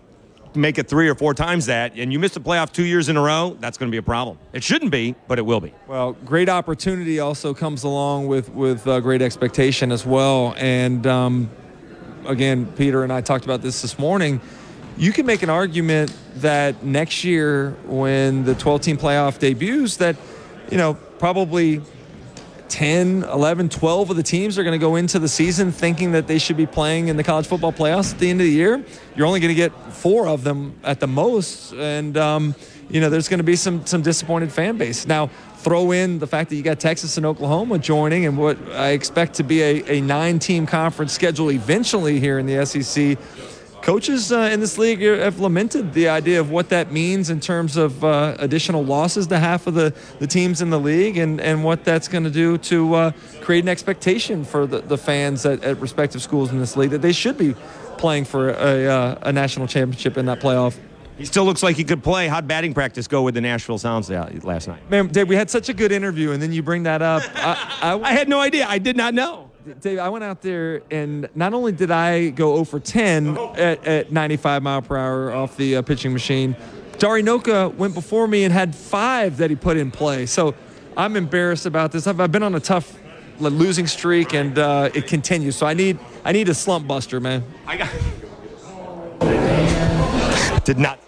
make 0.55 0.77
it 0.77 0.87
three 0.87 1.07
or 1.07 1.15
four 1.15 1.33
times 1.33 1.67
that, 1.67 1.93
and 1.95 2.11
you 2.11 2.19
miss 2.19 2.33
the 2.33 2.39
playoff 2.39 2.71
two 2.71 2.85
years 2.85 3.09
in 3.09 3.17
a 3.17 3.21
row, 3.21 3.55
that's 3.59 3.77
going 3.77 3.89
to 3.89 3.91
be 3.91 3.97
a 3.97 4.03
problem. 4.03 4.37
It 4.53 4.63
shouldn't 4.63 4.91
be, 4.91 5.15
but 5.27 5.39
it 5.39 5.43
will 5.43 5.61
be. 5.61 5.73
Well, 5.87 6.13
great 6.13 6.49
opportunity 6.49 7.19
also 7.19 7.53
comes 7.53 7.83
along 7.83 8.27
with 8.27 8.49
with 8.49 8.87
uh, 8.87 8.99
great 8.99 9.21
expectation 9.21 9.91
as 9.91 10.05
well. 10.05 10.55
And 10.57 11.05
um, 11.07 11.49
again, 12.25 12.65
Peter 12.77 13.03
and 13.03 13.13
I 13.13 13.21
talked 13.21 13.45
about 13.45 13.61
this 13.61 13.81
this 13.81 13.99
morning. 13.99 14.41
You 14.97 15.13
can 15.13 15.25
make 15.25 15.43
an 15.43 15.49
argument 15.49 16.13
that 16.35 16.83
next 16.83 17.23
year, 17.23 17.71
when 17.85 18.43
the 18.43 18.55
12 18.55 18.81
team 18.81 18.97
playoff 18.97 19.39
debuts, 19.39 19.97
that 19.97 20.15
you 20.71 20.77
know 20.77 20.95
probably 21.19 21.81
10, 22.69 23.23
11, 23.23 23.69
12 23.69 24.09
of 24.09 24.15
the 24.15 24.23
teams 24.23 24.57
are 24.57 24.63
going 24.63 24.79
to 24.79 24.83
go 24.83 24.95
into 24.95 25.19
the 25.19 25.27
season 25.27 25.71
thinking 25.71 26.11
that 26.11 26.27
they 26.27 26.37
should 26.37 26.57
be 26.57 26.65
playing 26.65 27.07
in 27.07 27.17
the 27.17 27.23
college 27.23 27.47
football 27.47 27.73
playoffs 27.73 28.13
at 28.13 28.19
the 28.19 28.29
end 28.29 28.39
of 28.39 28.45
the 28.45 28.53
year. 28.53 28.83
You're 29.15 29.27
only 29.27 29.39
going 29.39 29.49
to 29.49 29.55
get 29.55 29.73
four 29.91 30.27
of 30.27 30.43
them 30.43 30.75
at 30.83 30.99
the 30.99 31.07
most. 31.07 31.73
And, 31.73 32.15
um, 32.17 32.55
you 32.89 33.01
know, 33.01 33.09
there's 33.09 33.27
going 33.27 33.39
to 33.39 33.43
be 33.43 33.55
some, 33.55 33.85
some 33.85 34.01
disappointed 34.01 34.51
fan 34.51 34.77
base. 34.77 35.05
Now, 35.07 35.29
throw 35.57 35.91
in 35.91 36.19
the 36.19 36.27
fact 36.27 36.49
that 36.49 36.55
you 36.55 36.63
got 36.63 36.79
Texas 36.79 37.17
and 37.17 37.25
Oklahoma 37.25 37.79
joining 37.79 38.25
and 38.25 38.37
what 38.37 38.57
I 38.71 38.89
expect 38.89 39.33
to 39.35 39.43
be 39.43 39.61
a, 39.61 39.97
a 39.97 40.01
nine 40.01 40.39
team 40.39 40.65
conference 40.65 41.11
schedule 41.11 41.51
eventually 41.51 42.19
here 42.19 42.39
in 42.39 42.45
the 42.45 42.65
SEC 42.65 43.17
coaches 43.81 44.31
uh, 44.31 44.49
in 44.51 44.59
this 44.59 44.77
league 44.77 45.01
have 45.01 45.39
lamented 45.39 45.93
the 45.93 46.09
idea 46.09 46.39
of 46.39 46.51
what 46.51 46.69
that 46.69 46.91
means 46.91 47.29
in 47.29 47.39
terms 47.39 47.77
of 47.77 48.03
uh, 48.03 48.35
additional 48.39 48.83
losses 48.83 49.27
to 49.27 49.39
half 49.39 49.67
of 49.67 49.73
the, 49.73 49.93
the 50.19 50.27
teams 50.27 50.61
in 50.61 50.69
the 50.69 50.79
league 50.79 51.17
and, 51.17 51.41
and 51.41 51.63
what 51.63 51.83
that's 51.83 52.07
going 52.07 52.23
to 52.23 52.29
do 52.29 52.57
to 52.57 52.93
uh, 52.93 53.11
create 53.41 53.63
an 53.63 53.69
expectation 53.69 54.43
for 54.43 54.65
the, 54.65 54.81
the 54.81 54.97
fans 54.97 55.45
at, 55.45 55.63
at, 55.63 55.79
respective 55.79 56.21
schools 56.21 56.51
in 56.51 56.59
this 56.59 56.75
league 56.75 56.91
that 56.91 57.01
they 57.01 57.11
should 57.11 57.37
be 57.37 57.53
playing 57.97 58.25
for 58.25 58.49
a, 58.49 58.87
uh, 58.87 59.19
a 59.23 59.31
national 59.31 59.67
championship 59.67 60.17
in 60.17 60.25
that 60.25 60.39
playoff. 60.39 60.77
He 61.17 61.25
still 61.25 61.43
looks 61.43 61.61
like 61.61 61.75
he 61.75 61.83
could 61.83 62.01
play. 62.01 62.29
How'd 62.29 62.47
batting 62.47 62.73
practice 62.73 63.05
go 63.07 63.23
with 63.23 63.33
the 63.33 63.41
Nashville 63.41 63.77
Sounds 63.77 64.09
last 64.09 64.69
night? 64.69 64.89
Man, 64.89 65.07
Dave, 65.07 65.27
we 65.27 65.35
had 65.35 65.49
such 65.49 65.67
a 65.67 65.73
good 65.73 65.91
interview, 65.91 66.31
and 66.31 66.41
then 66.41 66.53
you 66.53 66.63
bring 66.63 66.83
that 66.83 67.01
up. 67.01 67.23
I, 67.35 67.79
I, 67.81 67.99
I 67.99 68.11
had 68.13 68.29
no 68.29 68.39
idea. 68.39 68.65
I 68.65 68.77
did 68.77 68.95
not 68.95 69.13
know. 69.13 69.48
Dave, 69.81 69.99
I 69.99 70.09
went 70.09 70.23
out 70.23 70.41
there, 70.41 70.81
and 70.89 71.29
not 71.35 71.53
only 71.53 71.71
did 71.71 71.91
I 71.91 72.29
go 72.29 72.55
0 72.55 72.63
for 72.65 72.79
10 72.79 73.37
at, 73.37 73.85
at 73.85 74.11
95 74.11 74.63
mile 74.63 74.81
per 74.81 74.97
hour 74.97 75.31
off 75.31 75.57
the 75.57 75.77
uh, 75.77 75.81
pitching 75.81 76.13
machine, 76.13 76.55
Dari 76.97 77.23
Nowkhah 77.23 77.75
went 77.75 77.93
before 77.93 78.27
me 78.27 78.43
and 78.43 78.53
had 78.53 78.75
five 78.75 79.37
that 79.37 79.49
he 79.49 79.55
put 79.55 79.77
in 79.77 79.91
play. 79.91 80.25
So 80.25 80.55
I'm 80.97 81.15
embarrassed 81.15 81.65
about 81.65 81.91
this. 81.91 82.07
I've, 82.07 82.19
I've 82.19 82.31
been 82.31 82.43
on 82.43 82.55
a 82.55 82.59
tough 82.59 82.97
losing 83.39 83.87
streak, 83.87 84.33
and 84.33 84.57
uh, 84.59 84.89
it 84.93 85.07
continues. 85.07 85.55
So 85.55 85.65
I 85.65 85.73
need 85.73 85.97
I 86.25 86.33
need 86.33 86.49
a 86.49 86.53
slump 86.53 86.87
buster, 86.87 87.19
man. 87.21 87.43
I 87.65 87.77
got. 87.77 87.89
Did 90.65 90.77
not 90.77 90.99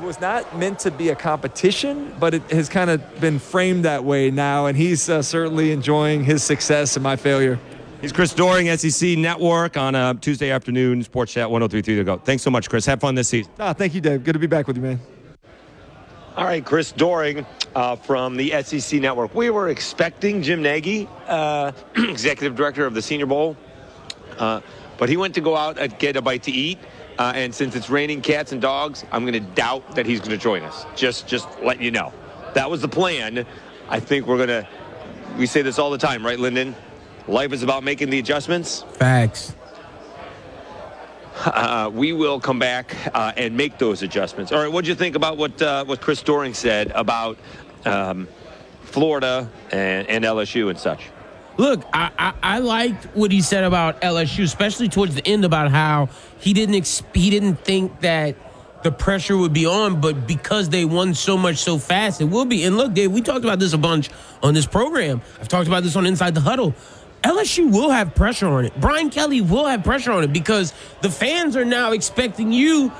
it 0.00 0.06
was 0.06 0.20
not 0.20 0.56
meant 0.56 0.78
to 0.78 0.90
be 0.90 1.10
a 1.10 1.14
competition, 1.14 2.14
but 2.18 2.32
it 2.32 2.42
has 2.50 2.70
kind 2.70 2.88
of 2.88 3.20
been 3.20 3.38
framed 3.38 3.84
that 3.84 4.02
way 4.02 4.30
now, 4.30 4.64
and 4.66 4.76
he's 4.76 5.10
uh, 5.10 5.20
certainly 5.20 5.72
enjoying 5.72 6.24
his 6.24 6.42
success 6.42 6.96
and 6.96 7.02
my 7.02 7.16
failure. 7.16 7.58
He's 8.00 8.10
Chris 8.10 8.32
Doering, 8.32 8.74
SEC 8.78 9.18
Network 9.18 9.76
on 9.76 9.94
a 9.94 10.14
Tuesday 10.14 10.50
afternoon, 10.50 11.02
Sports 11.02 11.34
Chat 11.34 11.50
1033 11.50 11.96
to 11.96 12.04
go. 12.04 12.16
Thanks 12.16 12.42
so 12.42 12.50
much, 12.50 12.70
Chris. 12.70 12.86
Have 12.86 13.00
fun 13.00 13.14
this 13.14 13.28
season. 13.28 13.52
Ah, 13.58 13.74
thank 13.74 13.94
you, 13.94 14.00
Dave. 14.00 14.24
Good 14.24 14.32
to 14.32 14.38
be 14.38 14.46
back 14.46 14.66
with 14.66 14.76
you, 14.76 14.82
man. 14.82 15.00
All 16.34 16.44
right, 16.44 16.64
Chris 16.64 16.92
Doering 16.92 17.44
uh, 17.74 17.96
from 17.96 18.38
the 18.38 18.62
SEC 18.62 19.02
Network. 19.02 19.34
We 19.34 19.50
were 19.50 19.68
expecting 19.68 20.40
Jim 20.40 20.62
Nagy, 20.62 21.08
uh, 21.26 21.72
executive 21.96 22.56
director 22.56 22.86
of 22.86 22.94
the 22.94 23.02
Senior 23.02 23.26
Bowl, 23.26 23.54
uh, 24.38 24.62
but 24.96 25.10
he 25.10 25.18
went 25.18 25.34
to 25.34 25.42
go 25.42 25.56
out 25.56 25.78
and 25.78 25.98
get 25.98 26.16
a 26.16 26.22
bite 26.22 26.44
to 26.44 26.52
eat. 26.52 26.78
Uh, 27.20 27.32
and 27.34 27.54
since 27.54 27.76
it's 27.76 27.90
raining 27.90 28.22
cats 28.22 28.52
and 28.52 28.62
dogs, 28.62 29.04
I'm 29.12 29.26
going 29.26 29.34
to 29.34 29.50
doubt 29.50 29.94
that 29.94 30.06
he's 30.06 30.20
going 30.20 30.30
to 30.30 30.38
join 30.38 30.62
us. 30.62 30.86
Just, 30.96 31.28
just 31.28 31.46
let 31.60 31.78
you 31.78 31.90
know. 31.90 32.14
That 32.54 32.70
was 32.70 32.80
the 32.80 32.88
plan. 32.88 33.44
I 33.90 34.00
think 34.00 34.26
we're 34.26 34.38
going 34.38 34.48
to. 34.48 34.66
We 35.36 35.44
say 35.44 35.60
this 35.60 35.78
all 35.78 35.90
the 35.90 35.98
time, 35.98 36.24
right, 36.24 36.38
Lyndon? 36.38 36.74
Life 37.28 37.52
is 37.52 37.62
about 37.62 37.84
making 37.84 38.08
the 38.08 38.18
adjustments. 38.18 38.84
Facts. 38.94 39.54
Uh, 41.44 41.90
we 41.92 42.14
will 42.14 42.40
come 42.40 42.58
back 42.58 42.96
uh, 43.12 43.32
and 43.36 43.54
make 43.54 43.76
those 43.76 44.02
adjustments. 44.02 44.50
All 44.50 44.62
right, 44.62 44.72
what 44.72 44.86
do 44.86 44.88
you 44.88 44.96
think 44.96 45.14
about 45.14 45.36
what 45.36 45.60
uh, 45.60 45.84
what 45.84 46.00
Chris 46.00 46.22
Doering 46.22 46.54
said 46.54 46.90
about 46.94 47.36
um, 47.84 48.28
Florida 48.84 49.50
and, 49.70 50.08
and 50.08 50.24
LSU 50.24 50.70
and 50.70 50.78
such? 50.78 51.10
Look, 51.58 51.84
I, 51.92 52.10
I, 52.18 52.32
I, 52.42 52.58
liked 52.60 53.04
what 53.14 53.30
he 53.30 53.42
said 53.42 53.64
about 53.64 54.00
LSU, 54.00 54.44
especially 54.44 54.88
towards 54.88 55.14
the 55.14 55.26
end 55.26 55.44
about 55.44 55.70
how 55.70 56.08
he 56.40 56.52
didn't 56.52 56.74
ex- 56.74 57.02
he 57.14 57.30
didn't 57.30 57.56
think 57.64 58.00
that 58.00 58.36
the 58.82 58.90
pressure 58.90 59.36
would 59.36 59.52
be 59.52 59.66
on, 59.66 60.00
but 60.00 60.26
because 60.26 60.70
they 60.70 60.84
won 60.84 61.14
so 61.14 61.36
much 61.36 61.58
so 61.58 61.78
fast, 61.78 62.20
it 62.20 62.24
will 62.24 62.46
be. 62.46 62.64
And 62.64 62.76
look, 62.76 62.94
Dave, 62.94 63.12
we 63.12 63.20
talked 63.20 63.44
about 63.44 63.58
this 63.58 63.72
a 63.72 63.78
bunch 63.78 64.08
on 64.42 64.54
this 64.54 64.66
program. 64.66 65.20
I've 65.38 65.48
talked 65.48 65.68
about 65.68 65.82
this 65.82 65.96
on 65.96 66.06
Inside 66.06 66.34
the 66.34 66.40
Huddle. 66.40 66.74
LSU 67.22 67.70
will 67.70 67.90
have 67.90 68.14
pressure 68.14 68.46
on 68.48 68.64
it. 68.64 68.72
Brian 68.80 69.10
Kelly 69.10 69.42
will 69.42 69.66
have 69.66 69.84
pressure 69.84 70.12
on 70.12 70.24
it 70.24 70.32
because 70.32 70.72
the 71.02 71.10
fans 71.10 71.54
are 71.54 71.66
now 71.66 71.92
expecting 71.92 72.50
you 72.50 72.90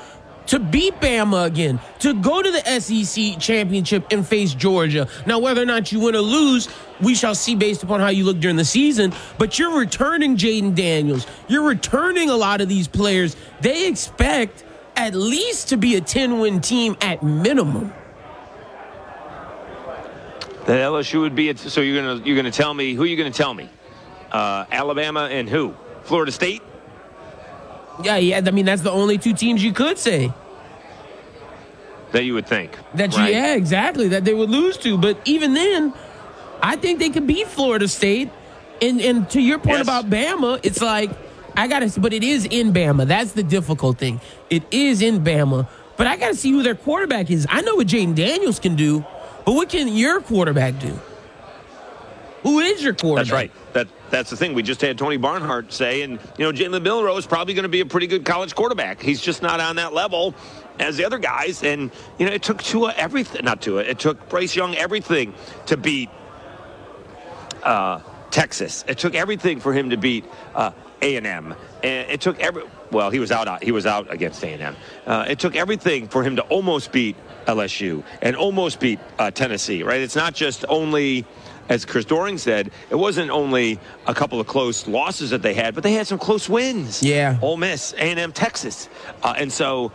to 0.51 0.59
beat 0.59 0.93
Bama 0.99 1.45
again, 1.45 1.79
to 1.99 2.13
go 2.13 2.41
to 2.41 2.51
the 2.51 2.79
SEC 2.81 3.39
championship 3.39 4.05
and 4.11 4.27
face 4.27 4.53
Georgia. 4.53 5.07
Now, 5.25 5.39
whether 5.39 5.61
or 5.61 5.65
not 5.65 5.93
you 5.93 6.01
win 6.01 6.13
or 6.13 6.19
lose, 6.19 6.67
we 6.99 7.15
shall 7.15 7.35
see 7.35 7.55
based 7.55 7.83
upon 7.83 8.01
how 8.01 8.09
you 8.09 8.25
look 8.25 8.41
during 8.41 8.57
the 8.57 8.65
season. 8.65 9.13
But 9.37 9.57
you're 9.57 9.79
returning 9.79 10.35
Jayden 10.35 10.75
Daniels. 10.75 11.25
You're 11.47 11.63
returning 11.63 12.29
a 12.29 12.35
lot 12.35 12.59
of 12.59 12.67
these 12.67 12.89
players. 12.89 13.37
They 13.61 13.87
expect 13.87 14.65
at 14.97 15.15
least 15.15 15.69
to 15.69 15.77
be 15.77 15.95
a 15.95 16.01
10 16.01 16.39
win 16.39 16.59
team 16.59 16.97
at 16.99 17.23
minimum. 17.23 17.93
That 20.65 20.81
LSU 20.81 21.21
would 21.21 21.33
be 21.33 21.47
it. 21.47 21.59
So 21.59 21.79
you're 21.79 22.03
gonna 22.03 22.25
you're 22.25 22.35
gonna 22.35 22.51
tell 22.51 22.73
me 22.73 22.93
who 22.93 23.05
you're 23.05 23.17
gonna 23.17 23.31
tell 23.31 23.53
me? 23.53 23.69
Uh, 24.29 24.65
Alabama 24.69 25.29
and 25.31 25.47
who? 25.47 25.73
Florida 26.03 26.33
State. 26.33 26.61
Yeah, 28.03 28.17
yeah. 28.17 28.41
I 28.45 28.51
mean, 28.51 28.65
that's 28.65 28.81
the 28.81 28.91
only 28.91 29.17
two 29.17 29.33
teams 29.33 29.63
you 29.63 29.71
could 29.71 29.97
say. 29.97 30.33
That 32.11 32.23
you 32.25 32.33
would 32.33 32.47
think. 32.47 32.77
That 32.95 33.13
you, 33.13 33.19
right? 33.19 33.31
yeah, 33.31 33.55
exactly. 33.55 34.09
That 34.09 34.25
they 34.25 34.33
would 34.33 34.49
lose 34.49 34.77
to. 34.77 34.97
But 34.97 35.17
even 35.25 35.53
then, 35.53 35.93
I 36.61 36.75
think 36.75 36.99
they 36.99 37.09
could 37.09 37.27
beat 37.27 37.47
Florida 37.47 37.87
State. 37.87 38.29
And 38.81 38.99
and 38.99 39.29
to 39.31 39.41
your 39.41 39.59
point 39.59 39.77
yes. 39.77 39.83
about 39.83 40.09
Bama, 40.09 40.59
it's 40.63 40.81
like 40.81 41.11
I 41.55 41.67
gotta 41.67 41.99
but 41.99 42.13
it 42.13 42.23
is 42.23 42.45
in 42.45 42.73
Bama. 42.73 43.07
That's 43.07 43.33
the 43.33 43.43
difficult 43.43 43.97
thing. 43.97 44.19
It 44.49 44.63
is 44.71 45.01
in 45.01 45.23
Bama. 45.23 45.67
but 45.97 46.07
I 46.07 46.17
got 46.17 46.29
to 46.29 46.35
see 46.35 46.51
who 46.51 46.63
their 46.63 46.75
quarterback 46.75 47.29
is. 47.29 47.45
I 47.49 47.61
know 47.61 47.75
what 47.75 47.87
Jayden 47.87 48.15
Daniels 48.15 48.59
can 48.59 48.75
do, 48.75 49.05
but 49.45 49.53
what 49.53 49.69
can 49.69 49.87
your 49.87 50.19
quarterback 50.21 50.79
do? 50.79 50.99
Who 52.43 52.59
is 52.59 52.83
your 52.83 52.95
quarterback? 52.95 53.25
That's 53.25 53.31
right. 53.31 53.51
That 53.73 53.87
that's 54.09 54.29
the 54.31 54.35
thing. 54.35 54.53
We 54.53 54.63
just 54.63 54.81
had 54.81 54.97
Tony 54.97 55.17
Barnhart 55.17 55.71
say, 55.71 56.01
and 56.01 56.19
you 56.37 56.45
know, 56.45 56.51
Jalen 56.51 56.81
Milroe 56.81 57.15
is 57.17 57.27
probably 57.27 57.53
going 57.53 57.63
to 57.63 57.69
be 57.69 57.81
a 57.81 57.85
pretty 57.85 58.07
good 58.07 58.25
college 58.25 58.55
quarterback. 58.55 59.01
He's 59.01 59.21
just 59.21 59.41
not 59.41 59.59
on 59.59 59.75
that 59.75 59.93
level 59.93 60.33
as 60.79 60.97
the 60.97 61.05
other 61.05 61.19
guys. 61.19 61.63
And 61.63 61.91
you 62.17 62.25
know, 62.25 62.31
it 62.31 62.43
took 62.43 62.61
Tua 62.61 62.93
everything, 62.95 63.45
not 63.45 63.61
Tua. 63.61 63.83
It 63.83 63.99
took 63.99 64.29
Bryce 64.29 64.55
Young 64.55 64.75
everything 64.75 65.33
to 65.67 65.77
beat 65.77 66.09
uh, 67.63 67.99
Texas. 68.31 68.83
It 68.87 68.97
took 68.97 69.15
everything 69.15 69.59
for 69.59 69.73
him 69.73 69.89
to 69.89 69.97
beat 69.97 70.25
uh, 70.55 70.71
A&M. 71.01 71.55
And 71.83 72.09
it 72.09 72.21
took 72.21 72.39
every 72.39 72.63
well, 72.91 73.09
he 73.09 73.19
was 73.19 73.31
out. 73.31 73.63
He 73.63 73.71
was 73.71 73.85
out 73.85 74.11
against 74.11 74.43
A&M. 74.43 74.75
Uh, 75.05 75.25
it 75.27 75.39
took 75.39 75.55
everything 75.55 76.07
for 76.07 76.23
him 76.23 76.35
to 76.35 76.41
almost 76.43 76.91
beat 76.91 77.15
LSU 77.45 78.03
and 78.21 78.35
almost 78.35 78.79
beat 78.79 78.99
uh, 79.17 79.31
Tennessee. 79.31 79.83
Right? 79.83 80.01
It's 80.01 80.15
not 80.15 80.33
just 80.33 80.65
only. 80.69 81.25
As 81.69 81.85
Chris 81.85 82.03
Doering 82.03 82.37
said, 82.37 82.69
it 82.89 82.95
wasn't 82.95 83.31
only 83.31 83.79
a 84.05 84.13
couple 84.13 84.41
of 84.41 84.47
close 84.47 84.87
losses 84.87 85.29
that 85.29 85.41
they 85.41 85.53
had, 85.53 85.73
but 85.73 85.83
they 85.83 85.93
had 85.93 86.05
some 86.05 86.19
close 86.19 86.49
wins. 86.49 87.01
Yeah. 87.01 87.39
Ole 87.41 87.55
Miss, 87.55 87.93
A&M, 87.93 88.33
Texas. 88.33 88.89
Uh, 89.23 89.35
and 89.37 89.49
so, 89.49 89.93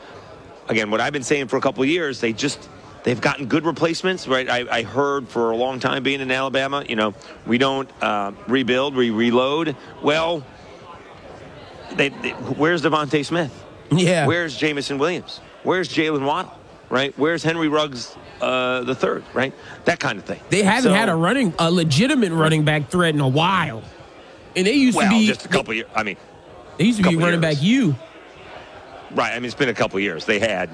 again, 0.68 0.90
what 0.90 1.00
I've 1.00 1.12
been 1.12 1.22
saying 1.22 1.48
for 1.48 1.56
a 1.56 1.60
couple 1.60 1.82
of 1.82 1.88
years, 1.88 2.20
they 2.20 2.32
just 2.32 2.68
they've 3.04 3.20
gotten 3.20 3.46
good 3.46 3.64
replacements, 3.64 4.26
right? 4.26 4.48
I, 4.48 4.66
I, 4.70 4.82
heard 4.82 5.28
for 5.28 5.52
a 5.52 5.56
long 5.56 5.78
time 5.78 6.02
being 6.02 6.20
in 6.20 6.30
Alabama, 6.30 6.84
you 6.88 6.96
know, 6.96 7.14
we 7.46 7.56
don't 7.56 7.88
uh, 8.02 8.32
rebuild, 8.48 8.96
we 8.96 9.10
reload. 9.10 9.76
Well, 10.02 10.44
they, 11.94 12.08
they, 12.08 12.30
where's 12.30 12.82
DeVonta 12.82 13.24
Smith? 13.24 13.64
Yeah. 13.90 14.26
Where's 14.26 14.56
Jameson 14.56 14.98
Williams? 14.98 15.40
Where's 15.62 15.88
Jaylen 15.88 16.24
Waddle? 16.26 16.52
Right? 16.88 17.16
Where's 17.16 17.42
Henry 17.42 17.68
Ruggs 17.68 18.16
uh, 18.40 18.82
the 18.82 18.94
third? 18.94 19.24
Right? 19.34 19.54
That 19.84 20.00
kind 20.00 20.18
of 20.18 20.24
thing. 20.24 20.40
They 20.50 20.62
haven't 20.62 20.90
So- 20.90 20.94
had 20.94 21.08
a 21.08 21.14
running, 21.14 21.54
a 21.58 21.70
legitimate 21.70 22.32
running 22.32 22.64
back 22.64 22.90
threat 22.90 23.14
in 23.14 23.20
a 23.20 23.28
while, 23.28 23.82
and 24.56 24.66
they 24.66 24.74
used 24.74 24.96
well, 24.96 25.10
to 25.10 25.16
be 25.16 25.26
just 25.26 25.44
a 25.44 25.48
couple 25.48 25.74
years. 25.74 25.88
I 25.94 26.02
mean, 26.02 26.16
They 26.78 26.84
used 26.84 27.02
to 27.02 27.08
be 27.08 27.16
running 27.16 27.42
years. 27.42 27.54
back 27.56 27.62
you. 27.62 27.94
Right? 29.12 29.32
I 29.32 29.36
mean, 29.36 29.46
it's 29.46 29.54
been 29.54 29.68
a 29.68 29.74
couple 29.74 29.98
years. 30.00 30.24
They 30.24 30.38
had, 30.38 30.70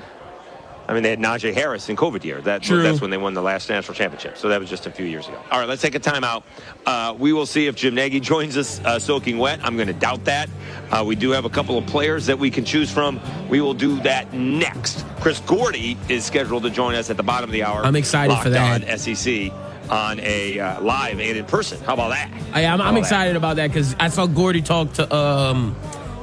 I 0.88 0.94
mean, 0.94 1.02
they 1.02 1.10
had 1.10 1.20
Najee 1.20 1.54
Harris 1.54 1.88
in 1.88 1.96
COVID 1.96 2.24
year. 2.24 2.40
That, 2.40 2.62
True. 2.62 2.82
That's 2.82 3.00
when 3.00 3.10
they 3.10 3.16
won 3.16 3.34
the 3.34 3.42
last 3.42 3.68
national 3.68 3.94
championship. 3.94 4.36
So 4.36 4.48
that 4.48 4.60
was 4.60 4.68
just 4.68 4.86
a 4.86 4.90
few 4.90 5.06
years 5.06 5.28
ago. 5.28 5.40
All 5.50 5.58
right, 5.58 5.68
let's 5.68 5.82
take 5.82 5.94
a 5.94 6.00
timeout. 6.00 6.42
Uh, 6.86 7.14
we 7.18 7.32
will 7.32 7.46
see 7.46 7.66
if 7.66 7.76
Jim 7.76 7.94
Nagy 7.94 8.20
joins 8.32 8.56
us 8.56 8.80
uh, 8.80 8.98
soaking 8.98 9.38
wet. 9.38 9.60
I'm 9.62 9.76
going 9.76 9.88
to 9.88 9.94
doubt 9.94 10.24
that. 10.24 10.48
Uh, 10.90 11.04
we 11.06 11.16
do 11.16 11.30
have 11.30 11.44
a 11.44 11.50
couple 11.50 11.78
of 11.78 11.86
players 11.86 12.26
that 12.26 12.38
we 12.38 12.50
can 12.50 12.64
choose 12.64 12.90
from. 12.90 13.20
We 13.48 13.60
will 13.60 13.74
do 13.74 14.00
that 14.00 14.32
next. 14.32 15.04
Chris 15.20 15.40
Gordy 15.40 15.96
is 16.08 16.24
scheduled 16.24 16.64
to 16.64 16.70
join 16.70 16.94
us 16.94 17.10
at 17.10 17.16
the 17.16 17.22
bottom 17.22 17.48
of 17.48 17.52
the 17.52 17.62
hour. 17.62 17.84
I'm 17.84 17.96
excited 17.96 18.36
for 18.38 18.50
that. 18.50 18.84
On 18.84 18.98
SEC 18.98 19.52
on 19.88 20.20
a 20.20 20.58
uh, 20.58 20.80
live 20.80 21.20
and 21.20 21.36
in 21.36 21.44
person. 21.44 21.78
How 21.84 21.94
about 21.94 22.10
that? 22.10 22.30
I, 22.52 22.64
I'm, 22.64 22.78
How 22.78 22.86
I'm 22.86 22.94
about 22.94 22.98
excited 22.98 23.36
about 23.36 23.56
that 23.56 23.68
because 23.68 23.94
I 24.00 24.08
saw 24.08 24.26
Gordy 24.26 24.62
talk 24.62 24.92
to 24.94 25.14
um 25.14 25.76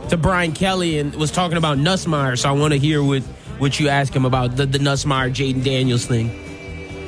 to 0.10 0.18
Brian 0.18 0.54
Kelly 0.54 0.98
and 0.98 1.14
was 1.16 1.32
talking 1.32 1.58
about 1.58 1.78
Nussmeier, 1.78 2.38
so 2.38 2.50
I 2.50 2.52
want 2.54 2.74
to 2.74 2.80
hear 2.80 3.04
what 3.04 3.22
what 3.60 3.80
you 3.80 3.90
ask 3.90 4.14
him 4.14 4.26
about 4.26 4.56
the 4.56 4.66
the 4.66 4.80
Nussmeier 4.80 5.30
Jayden 5.30 5.64
Daniels 5.64 6.06
thing. 6.06 6.30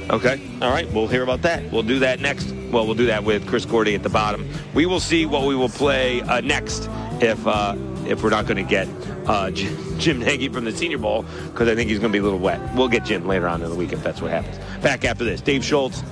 Okay. 0.10 0.42
All 0.62 0.70
right. 0.70 0.92
We'll 0.92 1.08
hear 1.08 1.24
about 1.24 1.42
that. 1.44 1.72
We'll 1.72 1.84
do 1.84 2.00
that 2.00 2.20
next. 2.20 2.52
Well, 2.72 2.86
we'll 2.86 2.96
do 2.96 3.06
that 3.08 3.24
with 3.24 3.48
Chris 3.48 3.66
Gordy 3.66 3.96
at 3.96 4.04
the 4.04 4.10
bottom. 4.10 4.48
We 4.74 4.86
will 4.86 5.00
see 5.00 5.26
what 5.26 5.48
we 5.48 5.56
will 5.56 5.70
play 5.70 6.22
uh, 6.22 6.42
next 6.42 6.90
if 7.22 7.46
uh, 7.48 7.76
if 8.06 8.22
we're 8.24 8.30
not 8.30 8.46
going 8.46 8.58
to 8.58 8.70
get 8.70 8.88
uh, 9.26 9.50
Jim, 9.52 10.00
Jim 10.00 10.20
Nagy 10.20 10.50
from 10.50 10.66
the 10.66 10.72
Senior 10.72 10.98
Bowl 10.98 11.26
because 11.52 11.68
I 11.68 11.76
think 11.76 11.90
he's 11.90 12.00
going 12.00 12.12
to 12.12 12.16
be 12.16 12.20
a 12.20 12.24
little 12.24 12.40
wet. 12.40 12.60
We'll 12.76 12.90
get 12.90 13.06
Jim 13.06 13.26
later 13.26 13.48
on 13.48 13.62
in 13.64 13.70
the 13.70 13.76
week 13.76 13.94
if 13.94 14.04
that's 14.04 14.22
what 14.22 14.32
happens. 14.32 14.58
Back 14.84 15.06
after 15.06 15.24
this, 15.24 15.42
Dave 15.42 15.64
Schultz. 15.64 16.04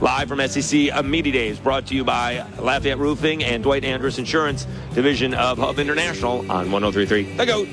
Live 0.00 0.28
from 0.28 0.40
SEC 0.48 0.88
a 0.94 1.02
Media 1.02 1.32
Days, 1.32 1.58
brought 1.58 1.86
to 1.88 1.94
you 1.94 2.04
by 2.04 2.46
Lafayette 2.58 2.96
Roofing 2.96 3.44
and 3.44 3.62
Dwight 3.62 3.84
Andrus 3.84 4.18
Insurance, 4.18 4.66
division 4.94 5.34
of 5.34 5.58
Hub 5.58 5.78
International 5.78 6.38
on 6.50 6.72
1033 6.72 7.36
The 7.36 7.44
Goat. 7.44 7.68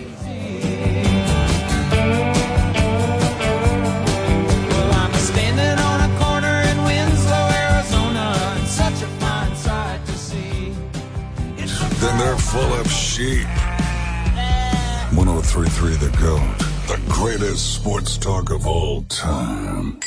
Well, 4.68 4.92
I'm 4.92 5.14
standing 5.14 5.80
on 5.86 6.02
a 6.02 6.20
corner 6.20 6.62
in 6.70 6.84
Winslow, 6.84 7.50
Arizona, 7.50 8.56
and 8.58 8.68
such 8.68 9.02
a 9.04 9.08
fine 9.22 9.56
sight 9.56 10.06
to 10.06 10.12
see. 10.12 10.74
It's 11.56 11.82
a 11.82 11.86
Then 12.02 12.18
they're 12.18 12.38
full 12.38 12.74
of 12.74 12.92
sheep. 12.92 13.48
1033 15.16 15.96
The 15.96 16.10
Goat, 16.18 16.58
the 16.88 17.00
greatest 17.10 17.76
sports 17.76 18.18
talk 18.18 18.52
of 18.52 18.68
all 18.68 19.04
time. 19.04 19.98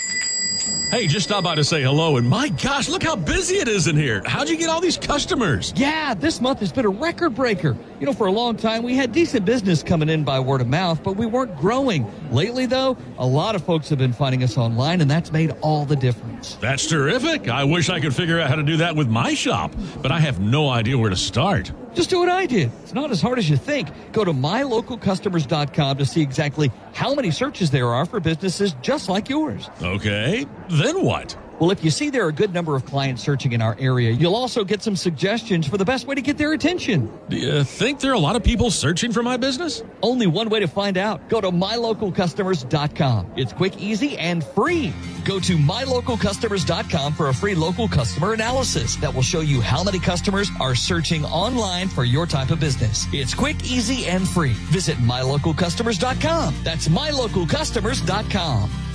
Hey, 0.91 1.07
just 1.07 1.29
stop 1.29 1.45
by 1.45 1.55
to 1.55 1.63
say 1.63 1.83
hello, 1.83 2.17
and 2.17 2.29
my 2.29 2.49
gosh, 2.49 2.89
look 2.89 3.05
how 3.05 3.15
busy 3.15 3.59
it 3.59 3.69
is 3.69 3.87
in 3.87 3.97
here. 3.97 4.25
How'd 4.27 4.49
you 4.49 4.57
get 4.57 4.69
all 4.69 4.81
these 4.81 4.97
customers? 4.99 5.73
Yeah, 5.77 6.15
this 6.15 6.41
month 6.41 6.59
has 6.59 6.73
been 6.73 6.85
a 6.85 6.89
record 6.89 7.37
breaker. 7.37 7.77
You 8.01 8.07
know, 8.07 8.13
for 8.13 8.27
a 8.27 8.33
long 8.33 8.57
time, 8.57 8.83
we 8.83 8.97
had 8.97 9.13
decent 9.13 9.45
business 9.45 9.85
coming 9.85 10.09
in 10.09 10.25
by 10.25 10.41
word 10.41 10.61
of 10.61 10.67
mouth, 10.67 11.01
but 11.05 11.15
we 11.15 11.27
weren't 11.27 11.57
growing. 11.57 12.11
Lately, 12.33 12.67
though, 12.67 12.99
a 13.19 13.27
lot 13.27 13.55
of 13.55 13.63
folks 13.63 13.89
have 13.89 13.99
been 13.99 14.13
finding 14.13 14.43
us 14.43 14.59
online, 14.59 15.01
and 15.01 15.09
that's 15.09 15.31
made 15.31 15.53
all 15.61 15.85
the 15.85 15.95
difference. 15.95 16.57
That's 16.57 16.89
terrific. 16.89 17.49
I 17.49 17.63
wish 17.63 17.89
I 17.89 18.01
could 18.01 18.13
figure 18.15 18.41
out 18.41 18.49
how 18.49 18.57
to 18.57 18.65
do 18.65 18.79
that 18.79 18.97
with 18.97 19.09
my 19.09 19.33
shop, 19.33 19.73
but 20.03 20.11
I 20.11 20.19
have 20.19 20.41
no 20.41 20.69
idea 20.69 20.99
where 20.99 21.11
to 21.11 21.17
start. 21.17 21.71
Just 21.95 22.11
do 22.11 22.21
what 22.21 22.29
I 22.29 22.47
did. 22.47 22.71
It's 22.83 22.95
not 22.95 23.11
as 23.11 23.21
hard 23.21 23.39
as 23.39 23.51
you 23.51 23.57
think. 23.57 23.89
Go 24.13 24.25
to 24.25 24.33
mylocalcustomers.com 24.33 25.99
to 25.99 26.07
see 26.07 26.23
exactly 26.23 26.71
how 26.93 27.15
many 27.15 27.31
searches 27.31 27.71
there 27.71 27.89
are 27.89 28.07
for 28.07 28.21
businesses 28.21 28.75
just 28.81 29.09
like 29.09 29.29
yours. 29.29 29.69
Okay, 29.83 30.47
then 30.69 31.03
what? 31.03 31.37
Well, 31.61 31.71
if 31.71 31.85
you 31.85 31.90
see 31.90 32.09
there 32.09 32.25
are 32.25 32.29
a 32.29 32.33
good 32.33 32.55
number 32.55 32.75
of 32.75 32.87
clients 32.87 33.23
searching 33.23 33.52
in 33.52 33.61
our 33.61 33.76
area, 33.79 34.12
you'll 34.12 34.35
also 34.35 34.64
get 34.64 34.83
some 34.83 34.97
suggestions 34.97 35.69
for 35.69 35.76
the 35.76 35.85
best 35.85 36.07
way 36.07 36.14
to 36.14 36.23
get 36.23 36.38
their 36.38 36.55
attention. 36.55 37.12
Do 37.29 37.37
you 37.37 37.64
think 37.64 38.00
there 38.00 38.12
are 38.12 38.14
a 38.14 38.19
lot 38.19 38.35
of 38.35 38.43
people 38.43 38.71
searching 38.71 39.12
for 39.12 39.23
my 39.23 39.37
business? 39.37 39.83
Only 40.02 40.26
one 40.26 40.49
way 40.49 40.61
to 40.61 40.67
find 40.67 40.97
out. 40.97 41.29
Go 41.29 41.38
to 41.38 41.50
mylocalcustomers.com. 41.50 43.33
It's 43.37 43.52
quick, 43.52 43.79
easy, 43.79 44.17
and 44.17 44.43
free. 44.43 44.95
Go 45.26 45.38
to 45.38 45.59
mylocalcustomers.com 45.59 47.12
for 47.12 47.29
a 47.29 47.35
free 47.35 47.55
local 47.55 47.88
customer 47.88 48.33
analysis 48.33 48.97
that 48.97 49.14
will 49.14 49.21
show 49.21 49.40
you 49.40 49.61
how 49.61 49.85
many 49.85 49.99
customers 49.99 50.49
are 50.61 50.75
searching 50.75 51.26
online 51.26 51.88
for 51.88 52.05
your 52.05 52.25
type 52.25 52.50
of 52.50 52.59
business. 52.59 53.07
It's 53.12 53.35
quick, 53.35 53.71
easy, 53.71 54.07
and 54.07 54.26
free. 54.26 54.55
Visit 54.73 54.97
mylocalcustomers.com. 54.97 56.55
That's 56.64 56.88
mylocalcustomers.com. 56.88 58.90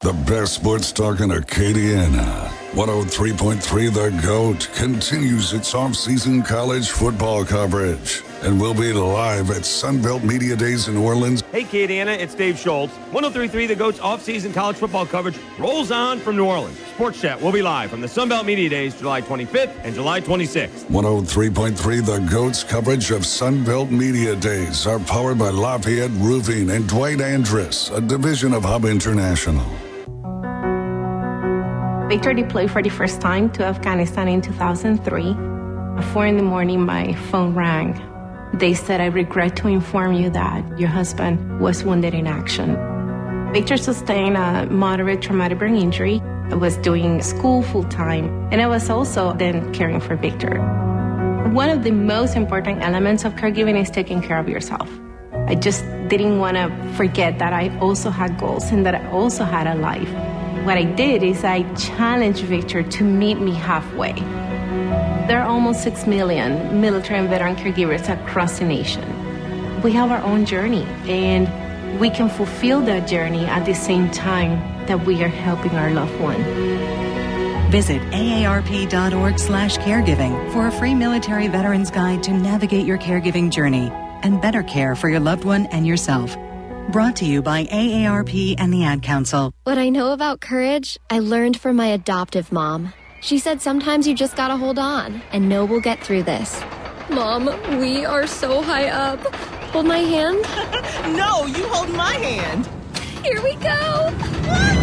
The 0.00 0.12
best 0.12 0.54
sports 0.54 0.92
talk 0.92 1.20
in 1.20 1.30
Acadiana. 1.30 2.48
103.3 2.72 3.92
The 3.94 4.22
GOAT 4.26 4.68
continues 4.74 5.54
its 5.54 5.74
off-season 5.74 6.42
college 6.42 6.90
football 6.90 7.44
coverage 7.46 8.22
and 8.42 8.60
will 8.60 8.74
be 8.74 8.92
live 8.92 9.50
at 9.50 9.62
Sunbelt 9.62 10.22
Media 10.22 10.54
Days 10.54 10.86
in 10.88 10.94
New 10.94 11.02
Orleans 11.02 11.42
Hey, 11.50 11.64
Acadiana, 11.64 12.16
it's 12.18 12.34
Dave 12.34 12.58
Schultz. 12.58 12.92
1033 13.10 13.66
The 13.66 13.74
Goat's 13.74 13.98
off-season 13.98 14.52
college 14.52 14.76
football 14.76 15.06
coverage 15.06 15.38
rolls 15.58 15.90
on 15.90 16.20
from 16.20 16.36
New 16.36 16.44
Orleans. 16.44 16.78
Sports 16.94 17.18
Chat 17.22 17.40
will 17.40 17.52
be 17.52 17.62
live 17.62 17.88
from 17.90 18.02
the 18.02 18.06
Sunbelt 18.06 18.44
Media 18.44 18.68
Days 18.68 18.94
July 18.96 19.22
25th 19.22 19.72
and 19.82 19.94
July 19.94 20.20
26th. 20.20 20.84
103.3 20.90 22.04
The 22.04 22.18
GOAT's 22.30 22.62
coverage 22.62 23.10
of 23.12 23.22
Sunbelt 23.22 23.90
Media 23.90 24.36
Days 24.36 24.86
are 24.86 24.98
powered 24.98 25.38
by 25.38 25.48
Lafayette 25.48 26.10
Roofing 26.18 26.68
and 26.70 26.86
Dwight 26.86 27.22
Andrus, 27.22 27.90
a 27.90 28.00
division 28.02 28.52
of 28.52 28.62
Hub 28.62 28.84
International. 28.84 29.64
Victor 32.08 32.32
deployed 32.32 32.70
for 32.70 32.82
the 32.82 32.88
first 32.88 33.20
time 33.20 33.50
to 33.50 33.64
Afghanistan 33.64 34.28
in 34.28 34.40
2003. 34.40 35.30
At 35.98 36.04
4 36.12 36.26
in 36.26 36.36
the 36.36 36.42
morning, 36.44 36.86
my 36.86 37.14
phone 37.14 37.52
rang. 37.52 38.00
They 38.54 38.74
said, 38.74 39.00
I 39.00 39.06
regret 39.06 39.56
to 39.56 39.66
inform 39.66 40.12
you 40.12 40.30
that 40.30 40.78
your 40.78 40.88
husband 40.88 41.60
was 41.60 41.82
wounded 41.82 42.14
in 42.14 42.28
action. 42.28 42.76
Victor 43.52 43.76
sustained 43.76 44.36
a 44.36 44.66
moderate 44.66 45.20
traumatic 45.20 45.58
brain 45.58 45.74
injury. 45.74 46.22
I 46.48 46.54
was 46.54 46.76
doing 46.76 47.20
school 47.22 47.62
full 47.62 47.82
time, 47.82 48.26
and 48.52 48.62
I 48.62 48.68
was 48.68 48.88
also 48.88 49.32
then 49.32 49.74
caring 49.74 49.98
for 49.98 50.14
Victor. 50.14 50.60
One 51.50 51.70
of 51.70 51.82
the 51.82 51.90
most 51.90 52.36
important 52.36 52.82
elements 52.82 53.24
of 53.24 53.34
caregiving 53.34 53.82
is 53.82 53.90
taking 53.90 54.22
care 54.22 54.38
of 54.38 54.48
yourself. 54.48 54.88
I 55.48 55.56
just 55.56 55.82
didn't 56.06 56.38
want 56.38 56.56
to 56.56 56.70
forget 56.94 57.40
that 57.40 57.52
I 57.52 57.76
also 57.80 58.10
had 58.10 58.38
goals 58.38 58.70
and 58.70 58.86
that 58.86 58.94
I 58.94 59.10
also 59.10 59.42
had 59.42 59.66
a 59.66 59.74
life. 59.74 60.08
What 60.66 60.78
I 60.78 60.82
did 60.82 61.22
is 61.22 61.44
I 61.44 61.62
challenged 61.74 62.42
Victor 62.42 62.82
to 62.82 63.04
meet 63.04 63.38
me 63.38 63.54
halfway. 63.54 64.14
There 65.28 65.40
are 65.40 65.48
almost 65.48 65.84
6 65.84 66.08
million 66.08 66.80
military 66.80 67.20
and 67.20 67.28
veteran 67.28 67.54
caregivers 67.54 68.08
across 68.08 68.58
the 68.58 68.64
nation. 68.64 69.04
We 69.82 69.92
have 69.92 70.10
our 70.10 70.20
own 70.24 70.44
journey, 70.44 70.82
and 71.06 71.46
we 72.00 72.10
can 72.10 72.28
fulfill 72.28 72.80
that 72.80 73.06
journey 73.06 73.46
at 73.46 73.64
the 73.64 73.74
same 73.76 74.10
time 74.10 74.58
that 74.88 75.06
we 75.06 75.22
are 75.22 75.28
helping 75.28 75.70
our 75.76 75.92
loved 75.92 76.20
one. 76.20 76.42
Visit 77.70 78.02
aarp.org 78.10 79.38
slash 79.38 79.78
caregiving 79.78 80.52
for 80.52 80.66
a 80.66 80.72
free 80.72 80.96
military 80.96 81.46
veterans 81.46 81.92
guide 81.92 82.24
to 82.24 82.32
navigate 82.32 82.86
your 82.86 82.98
caregiving 82.98 83.52
journey 83.52 83.88
and 84.24 84.42
better 84.42 84.64
care 84.64 84.96
for 84.96 85.08
your 85.08 85.20
loved 85.20 85.44
one 85.44 85.66
and 85.66 85.86
yourself. 85.86 86.36
Brought 86.90 87.16
to 87.16 87.24
you 87.24 87.42
by 87.42 87.64
AARP 87.64 88.54
and 88.58 88.72
the 88.72 88.84
Ad 88.84 89.02
Council. 89.02 89.52
What 89.64 89.76
I 89.76 89.88
know 89.88 90.12
about 90.12 90.40
courage, 90.40 90.96
I 91.10 91.18
learned 91.18 91.58
from 91.58 91.74
my 91.74 91.88
adoptive 91.88 92.52
mom. 92.52 92.92
She 93.20 93.40
said 93.40 93.60
sometimes 93.60 94.06
you 94.06 94.14
just 94.14 94.36
gotta 94.36 94.56
hold 94.56 94.78
on 94.78 95.20
and 95.32 95.48
know 95.48 95.64
we'll 95.64 95.80
get 95.80 96.02
through 96.02 96.22
this. 96.22 96.62
Mom, 97.10 97.46
we 97.80 98.04
are 98.04 98.26
so 98.28 98.62
high 98.62 98.88
up. 98.88 99.18
Hold 99.72 99.86
my 99.86 99.98
hand. 99.98 100.42
no, 101.16 101.46
you 101.46 101.66
hold 101.66 101.90
my 101.90 102.14
hand. 102.14 102.68
Here 103.24 103.42
we 103.42 103.56
go. 103.56 104.75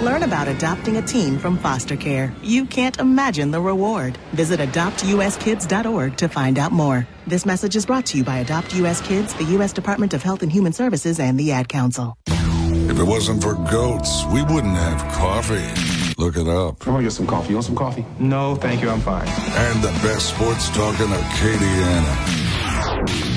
Learn 0.00 0.22
about 0.22 0.48
adopting 0.48 0.96
a 0.96 1.02
teen 1.02 1.38
from 1.38 1.58
foster 1.58 1.94
care. 1.94 2.32
You 2.42 2.64
can't 2.64 2.98
imagine 2.98 3.50
the 3.50 3.60
reward. 3.60 4.16
Visit 4.32 4.58
adoptuskids.org 4.60 6.16
to 6.16 6.28
find 6.28 6.58
out 6.58 6.72
more. 6.72 7.06
This 7.26 7.44
message 7.44 7.76
is 7.76 7.84
brought 7.84 8.06
to 8.06 8.16
you 8.18 8.24
by 8.24 8.38
Adopt 8.38 8.74
US 8.76 9.02
Kids, 9.02 9.34
the 9.34 9.44
U.S. 9.56 9.74
Department 9.74 10.14
of 10.14 10.22
Health 10.22 10.42
and 10.42 10.50
Human 10.50 10.72
Services, 10.72 11.20
and 11.20 11.38
the 11.38 11.52
Ad 11.52 11.68
Council. 11.68 12.16
If 12.28 12.98
it 12.98 13.04
wasn't 13.04 13.42
for 13.42 13.54
goats, 13.54 14.24
we 14.32 14.42
wouldn't 14.42 14.74
have 14.74 15.12
coffee. 15.12 15.68
Look 16.16 16.36
it 16.38 16.48
up. 16.48 16.86
I'm 16.86 16.92
gonna 16.94 17.02
get 17.02 17.12
some 17.12 17.26
coffee. 17.26 17.50
You 17.50 17.56
want 17.56 17.66
some 17.66 17.76
coffee? 17.76 18.06
No, 18.18 18.54
thank 18.56 18.80
you. 18.80 18.88
I'm 18.88 19.00
fine. 19.00 19.28
And 19.28 19.82
the 19.82 19.92
best 20.02 20.30
sports 20.34 20.70
talk 20.70 20.98
in 20.98 21.08
Acadiana. 21.08 22.16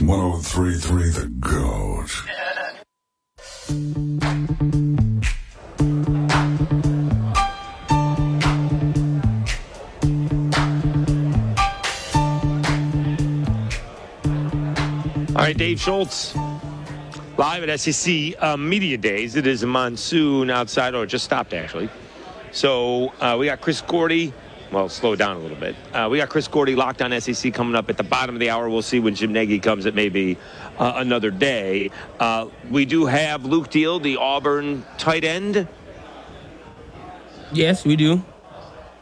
1033 0.02 1.10
The 1.10 1.28
Goat. 1.40 2.24
All 15.36 15.42
right, 15.42 15.58
Dave 15.58 15.80
Schultz, 15.82 16.36
live 17.38 17.68
at 17.68 17.80
SEC 17.80 18.36
uh, 18.40 18.56
Media 18.56 19.00
Days. 19.00 19.36
It 19.36 19.48
is 19.48 19.64
a 19.64 19.68
monsoon 19.68 20.52
outside, 20.52 20.94
or 20.94 21.06
it 21.06 21.08
just 21.08 21.26
stopped 21.26 21.56
actually. 21.56 21.90
So 22.52 23.12
uh, 23.20 23.36
we 23.40 23.48
got 23.48 23.60
Chris 23.60 23.82
Gordy. 23.82 24.32
Well, 24.72 24.90
slow 24.90 25.16
down 25.16 25.38
a 25.38 25.40
little 25.40 25.58
bit. 25.58 25.76
Uh, 25.92 26.08
we 26.12 26.20
got 26.20 26.30
Chris 26.30 26.48
Gordy 26.48 26.76
locked 26.76 27.02
on 27.02 27.20
SEC 27.20 27.52
coming 27.52 27.74
up 27.74 27.90
at 27.90 27.98
the 27.98 28.04
bottom 28.04 28.36
of 28.36 28.40
the 28.40 28.52
hour. 28.52 28.70
We'll 28.70 28.84
see 28.84 29.00
when 29.00 29.16
Jim 29.16 29.34
Nagy 29.34 29.58
comes. 29.58 29.88
It 29.88 29.96
may 29.96 30.10
be 30.10 30.38
uh, 30.78 30.94
another 30.98 31.32
day. 31.32 31.90
Uh, 32.20 32.50
we 32.70 32.86
do 32.86 33.08
have 33.08 33.44
Luke 33.44 33.72
Deal, 33.72 34.00
the 34.00 34.18
Auburn 34.18 34.86
tight 35.00 35.24
end. 35.24 35.68
Yes, 37.52 37.84
we 37.84 37.96
do. 37.96 38.24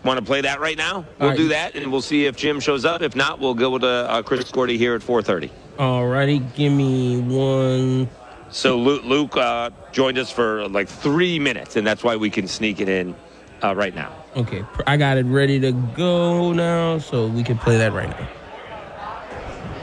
Want 0.03 0.19
to 0.19 0.25
play 0.25 0.41
that 0.41 0.59
right 0.59 0.77
now? 0.77 1.05
We'll 1.19 1.29
right. 1.29 1.37
do 1.37 1.47
that, 1.49 1.75
and 1.75 1.91
we'll 1.91 2.01
see 2.01 2.25
if 2.25 2.35
Jim 2.35 2.59
shows 2.59 2.85
up. 2.85 3.01
If 3.01 3.15
not, 3.15 3.39
we'll 3.39 3.53
go 3.53 3.77
to 3.77 3.87
uh, 3.87 4.21
Chris 4.23 4.49
Gordy 4.51 4.77
here 4.77 4.95
at 4.95 5.01
4:30. 5.01 5.51
All 5.77 6.07
righty, 6.07 6.39
give 6.55 6.73
me 6.73 7.19
one. 7.21 8.09
So 8.49 8.77
Luke, 8.77 9.03
Luke 9.03 9.37
uh, 9.37 9.69
joined 9.91 10.17
us 10.17 10.31
for 10.31 10.67
like 10.67 10.89
three 10.89 11.39
minutes, 11.39 11.75
and 11.75 11.85
that's 11.85 12.03
why 12.03 12.15
we 12.15 12.29
can 12.29 12.47
sneak 12.47 12.81
it 12.81 12.89
in 12.89 13.15
uh, 13.63 13.75
right 13.75 13.93
now. 13.93 14.11
Okay, 14.35 14.65
I 14.87 14.97
got 14.97 15.17
it 15.17 15.25
ready 15.25 15.59
to 15.59 15.71
go 15.71 16.51
now, 16.51 16.97
so 16.97 17.27
we 17.27 17.43
can 17.43 17.57
play 17.57 17.77
that 17.77 17.93
right 17.93 18.09
now. 18.09 18.27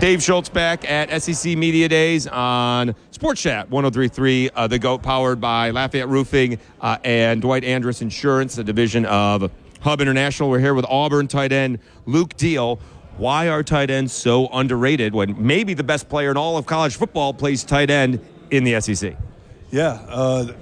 Dave 0.01 0.23
Schultz 0.23 0.49
back 0.49 0.89
at 0.89 1.23
SEC 1.23 1.57
Media 1.57 1.89
Days 1.89 2.29
on 2.29 2.95
Sports 3.11 3.43
Chat 3.43 3.69
1033, 3.69 4.51
uh, 4.55 4.69
the 4.69 4.79
GOAT 4.79 5.03
powered 5.03 5.41
by 5.41 5.71
Lafayette 5.71 6.09
Roofing 6.09 6.61
uh, 6.81 6.99
and 7.03 7.43
Dwight 7.43 7.65
Andrus 7.65 8.01
Insurance, 8.01 8.59
a 8.59 8.65
division 8.65 9.05
of 9.07 9.51
Hub 9.81 10.01
International. 10.01 10.51
We're 10.51 10.59
here 10.61 10.75
with 10.75 10.85
Auburn 10.89 11.29
tight 11.29 11.53
end 11.53 11.79
Luke 12.07 12.37
Deal. 12.37 12.81
Why 13.17 13.49
are 13.49 13.63
tight 13.63 13.91
ends 13.91 14.13
so 14.13 14.47
underrated 14.49 15.13
when 15.13 15.35
maybe 15.45 15.75
the 15.75 15.83
best 15.83 16.09
player 16.09 16.31
in 16.31 16.37
all 16.37 16.57
of 16.57 16.67
college 16.67 16.97
football 16.97 17.35
plays 17.35 17.65
tight 17.65 17.91
end 17.91 18.21
in 18.51 18.65
the 18.65 18.81
SEC? 18.81 19.17
Yeah, 19.71 20.01
uh, 20.09 20.53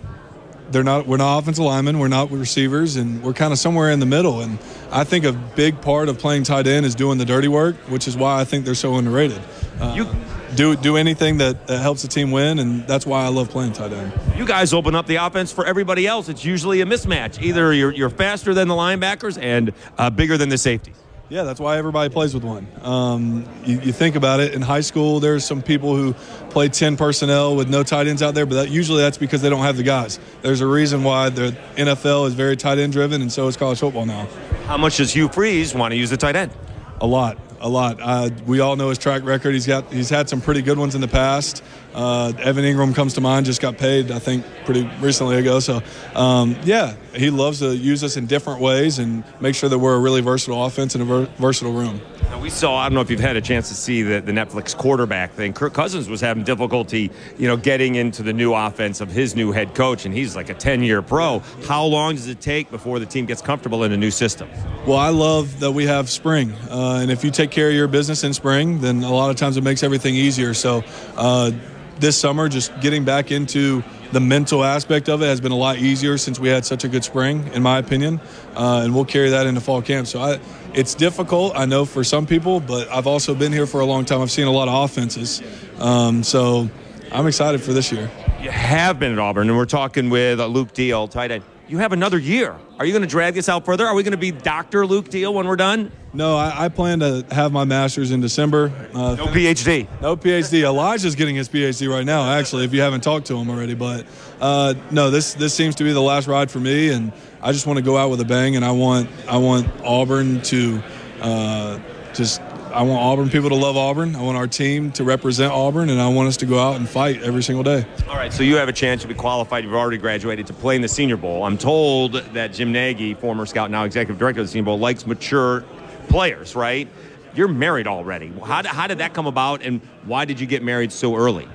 they're 0.70 0.82
not. 0.82 1.06
We're 1.06 1.18
not 1.18 1.38
offensive 1.38 1.64
linemen. 1.64 1.99
We're 1.99 2.08
not 2.08 2.30
receivers, 2.30 2.96
and 2.96 3.23
we're 3.23 3.35
kind 3.35 3.52
of 3.52 3.58
somewhere 3.58 3.90
in 3.90 4.00
the 4.00 4.06
middle. 4.06 4.40
And 4.40 4.58
I 4.90 5.04
think 5.04 5.25
a 5.25 5.32
big 5.32 5.80
part 5.80 6.08
of 6.08 6.18
playing 6.18 6.44
tight 6.44 6.66
end 6.66 6.87
is 6.87 6.94
doing 6.94 7.18
the 7.18 7.24
dirty 7.26 7.48
work, 7.48 7.76
which 7.88 8.09
is 8.09 8.16
why 8.16 8.40
I 8.40 8.44
think 8.44 8.64
they're 8.64 8.74
so 8.74 8.96
underrated. 8.96 9.40
Uh, 9.81 9.92
You- 9.96 10.09
do 10.57 10.75
do 10.75 10.97
anything 10.97 11.38
that, 11.38 11.66
that 11.66 11.79
helps 11.81 12.03
the 12.03 12.09
team 12.09 12.31
win, 12.31 12.59
and 12.59 12.87
that's 12.87 13.07
why 13.07 13.25
I 13.25 13.29
love 13.29 13.51
playing 13.51 13.73
tight 13.73 13.92
end. 13.92 14.12
You 14.37 14.47
guys 14.47 14.73
open 14.73 14.95
up 14.95 15.07
the 15.07 15.16
offense 15.16 15.53
for 15.53 15.64
everybody 15.64 16.07
else. 16.07 16.29
It's 16.29 16.45
usually 16.45 16.81
a 16.81 16.87
mismatch. 16.87 17.40
Either 17.40 17.73
you're, 17.73 17.92
you're 17.92 18.11
faster 18.11 18.55
than 18.55 18.69
the 18.69 18.75
linebackers 18.75 19.40
and 19.40 19.73
uh, 19.99 20.11
bigger 20.11 20.37
than 20.37 20.49
the 20.49 20.59
safeties. 20.59 20.97
Yeah, 21.29 21.42
that's 21.42 21.59
why 21.59 21.77
everybody 21.77 22.09
plays 22.09 22.35
with 22.35 22.45
one. 22.45 22.69
Um, 22.83 23.45
you, 23.64 23.81
you 23.81 23.92
think 23.92 24.14
about 24.14 24.38
it 24.38 24.55
in 24.55 24.62
high 24.62 24.81
school. 24.81 25.19
There's 25.19 25.45
some 25.45 25.61
people 25.61 25.97
who 25.97 26.12
play 26.51 26.69
ten 26.69 26.97
personnel 26.97 27.57
with 27.57 27.69
no 27.69 27.83
tight 27.83 28.07
ends 28.07 28.23
out 28.23 28.35
there, 28.35 28.47
but 28.47 28.55
that, 28.55 28.71
usually 28.71 29.03
that's 29.03 29.19
because 29.19 29.42
they 29.42 29.51
don't 29.51 29.62
have 29.62 29.77
the 29.77 29.83
guys. 29.83 30.21
There's 30.42 30.61
a 30.61 30.66
reason 30.66 31.03
why 31.03 31.31
the 31.31 31.57
NFL 31.77 32.29
is 32.29 32.35
very 32.35 32.57
tight 32.57 32.79
end 32.79 32.92
driven, 32.92 33.23
and 33.23 33.33
so 33.33 33.49
is 33.49 33.57
college 33.57 33.81
football 33.81 34.07
now. 34.07 34.29
How 34.66 34.77
much 34.77 34.99
does 34.99 35.12
Hugh 35.12 35.29
Freeze 35.29 35.75
want 35.75 35.90
to 35.92 35.97
use 35.97 36.11
the 36.11 36.16
tight 36.16 36.37
end? 36.37 36.53
A 37.01 37.07
lot, 37.07 37.38
a 37.66 37.68
lot. 37.68 37.98
Uh, 38.00 38.31
we 38.46 38.61
all 38.61 38.76
know 38.76 38.88
his 38.88 38.98
track 38.98 39.24
record. 39.24 39.52
He's 39.52 39.66
got 39.66 39.92
he's 39.92 40.09
had 40.09 40.29
some 40.29 40.40
pretty 40.40 40.62
good 40.62 40.79
ones 40.79 40.94
in 40.94 41.00
the 41.00 41.09
past. 41.09 41.62
Uh, 41.94 42.33
Evan 42.38 42.64
Engram 42.64 42.94
comes 42.94 43.14
to 43.14 43.20
mind. 43.20 43.46
Just 43.46 43.61
got 43.61 43.76
paid, 43.76 44.11
I 44.11 44.18
think, 44.20 44.44
pretty 44.64 44.88
recently 45.00 45.37
ago. 45.37 45.61
So, 45.61 45.83
um, 46.14 46.57
yeah, 46.62 46.94
he 47.16 47.31
loves 47.31 47.61
to 47.61 47.76
use 47.76 48.05
us 48.05 48.16
in 48.16 48.26
different 48.26 48.61
ways 48.61 48.98
and 48.98 49.24
make 49.40 49.55
sure 49.55 49.68
that 49.68 49.79
we're 49.79 49.94
a 49.94 49.98
really 49.98 50.20
versatile 50.20 50.64
offense 50.64 50.94
and 50.94 51.02
a 51.02 51.05
ver- 51.05 51.29
versatile 51.38 51.72
room. 51.72 52.00
Now, 52.22 52.40
we 52.40 52.50
saw, 52.50 52.76
I 52.76 52.88
don't 52.88 52.94
know 52.94 53.00
if 53.00 53.11
you've 53.11 53.20
had 53.20 53.37
a 53.37 53.40
chance 53.40 53.68
to 53.68 53.74
see 53.74 54.02
the, 54.02 54.20
the 54.20 54.33
Netflix 54.33 54.76
quarterback 54.76 55.33
thing. 55.33 55.52
Kirk 55.52 55.74
Cousins 55.74 56.09
was 56.09 56.20
having 56.20 56.42
difficulty, 56.42 57.11
you 57.38 57.46
know, 57.46 57.57
getting 57.57 57.94
into 57.94 58.22
the 58.22 58.33
new 58.33 58.52
offense 58.52 59.00
of 59.00 59.11
his 59.11 59.37
new 59.37 59.52
head 59.52 59.74
coach, 59.74 60.07
and 60.07 60.14
he's 60.14 60.35
like 60.35 60.50
a 60.50 60.55
10 60.55 60.83
year 60.83 61.02
pro. 61.02 61.40
How 61.66 61.85
long 61.85 62.16
does 62.16 62.29
it 62.29 62.40
take 62.40 62.70
before 62.70 62.98
the 62.98 63.07
team 63.07 63.26
gets 63.26 63.40
comfortable 63.40 63.85
in 63.85 63.92
a 63.92 63.96
new 63.96 64.11
system? 64.11 64.48
Well, 64.87 64.98
I 64.98 65.11
love 65.11 65.61
that 65.61 65.72
we 65.72 65.87
have 65.87 66.11
spring, 66.11 66.52
uh, 66.70 66.98
and 67.00 67.11
if 67.11 67.22
you 67.24 67.31
take 67.31 67.50
care 67.50 67.68
of 67.68 67.74
your 67.74 67.88
business 67.88 68.24
in 68.24 68.35
spring, 68.35 68.81
then 68.81 69.05
a 69.05 69.12
lot 69.12 69.31
of 69.31 69.37
times 69.37 69.57
it 69.57 69.62
makes 69.62 69.83
everything 69.83 70.14
easier. 70.14 70.52
So, 70.52 70.83
uh, 71.16 71.52
this 71.98 72.18
summer, 72.18 72.48
just 72.48 72.79
getting 72.81 73.05
back 73.05 73.31
into 73.31 73.83
the 74.12 74.21
mental 74.21 74.64
aspect 74.64 75.09
of 75.09 75.23
it 75.23 75.27
has 75.27 75.40
been 75.40 75.53
a 75.53 75.57
lot 75.57 75.79
easier 75.79 76.19
since 76.19 76.38
we 76.38 76.49
had 76.49 76.64
such 76.64 76.85
a 76.85 76.88
good 76.88 77.05
spring, 77.05 77.49
in 77.55 77.62
my 77.62 77.79
opinion, 77.79 78.21
uh, 78.55 78.83
and 78.85 78.95
we'll 78.95 79.05
carry 79.05 79.31
that 79.31 79.47
into 79.47 79.61
fall 79.61 79.83
camp. 79.83 80.07
So, 80.07 80.21
I, 80.21 80.40
it's 80.75 80.95
difficult, 80.95 81.57
I 81.57 81.64
know, 81.64 81.85
for 81.85 82.05
some 82.05 82.27
people, 82.27 82.61
but 82.61 82.88
I've 82.90 83.07
also 83.07 83.35
been 83.35 83.53
here 83.53 83.66
for 83.66 83.81
a 83.81 83.87
long 83.87 84.05
time. 84.05 84.21
I've 84.21 84.31
seen 84.31 84.47
a 84.47 84.53
lot 84.53 84.69
of 84.69 84.85
offenses, 84.85 85.42
um, 85.79 86.23
so 86.23 86.69
I'm 87.11 87.27
excited 87.27 87.62
for 87.62 87.73
this 87.73 87.90
year. 87.92 88.11
You 88.40 88.51
have 88.51 88.99
been 88.99 89.12
at 89.12 89.19
Auburn, 89.19 89.49
and 89.49 89.57
we're 89.57 89.64
talking 89.64 90.11
with 90.11 90.38
uh, 90.38 90.47
Luke 90.47 90.73
Deal, 90.73 91.09
tight 91.09 91.31
end. 91.31 91.45
You 91.68 91.79
have 91.79 91.92
another 91.92 92.18
year. 92.18 92.55
Are 92.79 92.87
you 92.87 92.92
going 92.92 93.02
to 93.02 93.09
drag 93.09 93.35
this 93.35 93.48
out 93.48 93.64
further? 93.64 93.87
Are 93.87 93.94
we 93.94 94.05
going 94.05 94.12
to 94.12 94.16
be 94.18 94.31
Dr. 94.31 94.87
Luke 94.87 95.09
Deal 95.09 95.35
when 95.35 95.48
we're 95.48 95.57
done? 95.57 95.90
No, 96.12 96.37
I, 96.37 96.66
I 96.66 96.68
plan 96.68 97.00
to 97.00 97.26
have 97.33 97.50
my 97.50 97.64
master's 97.64 98.12
in 98.12 98.20
December. 98.20 98.70
Uh, 98.94 99.16
No 99.16 99.26
PhD. 99.26 99.88
No 100.00 100.16
PhD. 100.16 100.62
Elijah's 100.62 101.16
getting 101.16 101.35
his 101.35 101.48
PhD 101.48 101.90
right 101.90 102.05
now, 102.07 102.31
actually, 102.31 102.64
if 102.64 102.72
you 102.72 102.83
haven't 102.83 103.00
talked 103.00 103.26
to 103.26 103.37
him 103.37 103.50
already. 103.50 103.74
But 103.74 104.07
uh, 104.40 104.74
no, 104.92 105.11
this 105.11 105.35
this 105.35 105.55
seems 105.55 105.74
to 105.76 105.85
be 105.85 105.92
the 105.92 106.00
last 106.00 106.29
ride 106.29 106.50
for 106.52 106.61
me, 106.61 106.90
and 106.90 107.12
I 107.42 107.50
just 107.50 107.66
want 107.66 107.79
to 107.79 107.83
go 107.83 107.96
out 107.96 108.11
with 108.11 108.20
a 108.20 108.24
bang. 108.24 108.55
And 108.55 108.64
I 108.64 108.70
want 108.70 109.11
I 109.29 109.37
want 109.38 109.66
Auburn 109.85 110.42
to 110.42 110.83
uh, 111.20 111.81
just 112.14 112.40
I 112.76 112.82
want 112.82 113.00
Auburn 113.00 113.30
people 113.30 113.48
to 113.48 113.54
love 113.54 113.78
Auburn. 113.78 114.14
I 114.14 114.20
want 114.20 114.36
our 114.36 114.46
team 114.46 114.92
to 114.92 115.02
represent 115.04 115.50
Auburn, 115.50 115.88
and 115.88 115.98
I 115.98 116.08
want 116.08 116.28
us 116.28 116.36
to 116.38 116.46
go 116.46 116.58
out 116.58 116.76
and 116.76 116.86
fight 116.86 117.22
every 117.22 117.42
single 117.42 117.64
day. 117.64 117.86
All 118.06 118.16
right, 118.16 118.30
so 118.30 118.42
you 118.42 118.56
have 118.56 118.68
a 118.68 118.72
chance 118.72 119.00
to 119.00 119.08
be 119.08 119.14
qualified. 119.14 119.64
You've 119.64 119.72
already 119.72 119.96
graduated 119.96 120.46
to 120.48 120.52
play 120.52 120.76
in 120.76 120.82
the 120.82 120.88
Senior 120.88 121.16
Bowl. 121.16 121.42
I'm 121.44 121.56
told 121.56 122.12
that 122.34 122.52
Jim 122.52 122.72
Nagy, 122.72 123.14
former 123.14 123.46
scout, 123.46 123.70
now 123.70 123.84
executive 123.84 124.18
director 124.18 124.42
of 124.42 124.46
the 124.48 124.52
Senior 124.52 124.66
Bowl, 124.66 124.78
likes 124.78 125.06
mature 125.06 125.64
players, 126.08 126.54
right? 126.54 126.86
You're 127.34 127.48
married 127.48 127.86
already. 127.86 128.30
How, 128.44 128.60
did- 128.60 128.72
how 128.72 128.86
did 128.86 128.98
that 128.98 129.14
come 129.14 129.26
about, 129.26 129.62
and 129.62 129.80
why 130.04 130.26
did 130.26 130.38
you 130.38 130.46
get 130.46 130.62
married 130.62 130.92
so 130.92 131.16
early? 131.16 131.48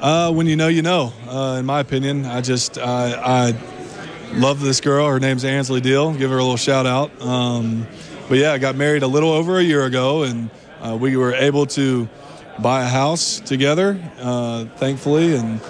Uh, 0.00 0.32
when 0.32 0.48
you 0.48 0.56
know, 0.56 0.66
you 0.66 0.82
know. 0.82 1.12
Uh, 1.28 1.58
in 1.60 1.64
my 1.66 1.78
opinion, 1.78 2.26
I 2.26 2.40
just 2.40 2.76
I, 2.76 3.50
I 3.52 3.54
love 4.32 4.60
this 4.60 4.80
girl. 4.80 5.06
Her 5.06 5.20
name's 5.20 5.44
Ansley 5.44 5.80
Deal. 5.80 6.12
Give 6.12 6.30
her 6.30 6.38
a 6.38 6.42
little 6.42 6.56
shout 6.56 6.86
out. 6.86 7.12
Um, 7.22 7.86
but 8.30 8.38
yeah, 8.38 8.52
I 8.52 8.58
got 8.58 8.76
married 8.76 9.02
a 9.02 9.08
little 9.08 9.30
over 9.32 9.58
a 9.58 9.62
year 9.62 9.84
ago, 9.84 10.22
and 10.22 10.50
uh, 10.80 10.96
we 10.98 11.16
were 11.16 11.34
able 11.34 11.66
to 11.66 12.08
buy 12.60 12.84
a 12.84 12.88
house 12.88 13.40
together, 13.40 14.00
uh, 14.20 14.66
thankfully, 14.76 15.34
and 15.34 15.60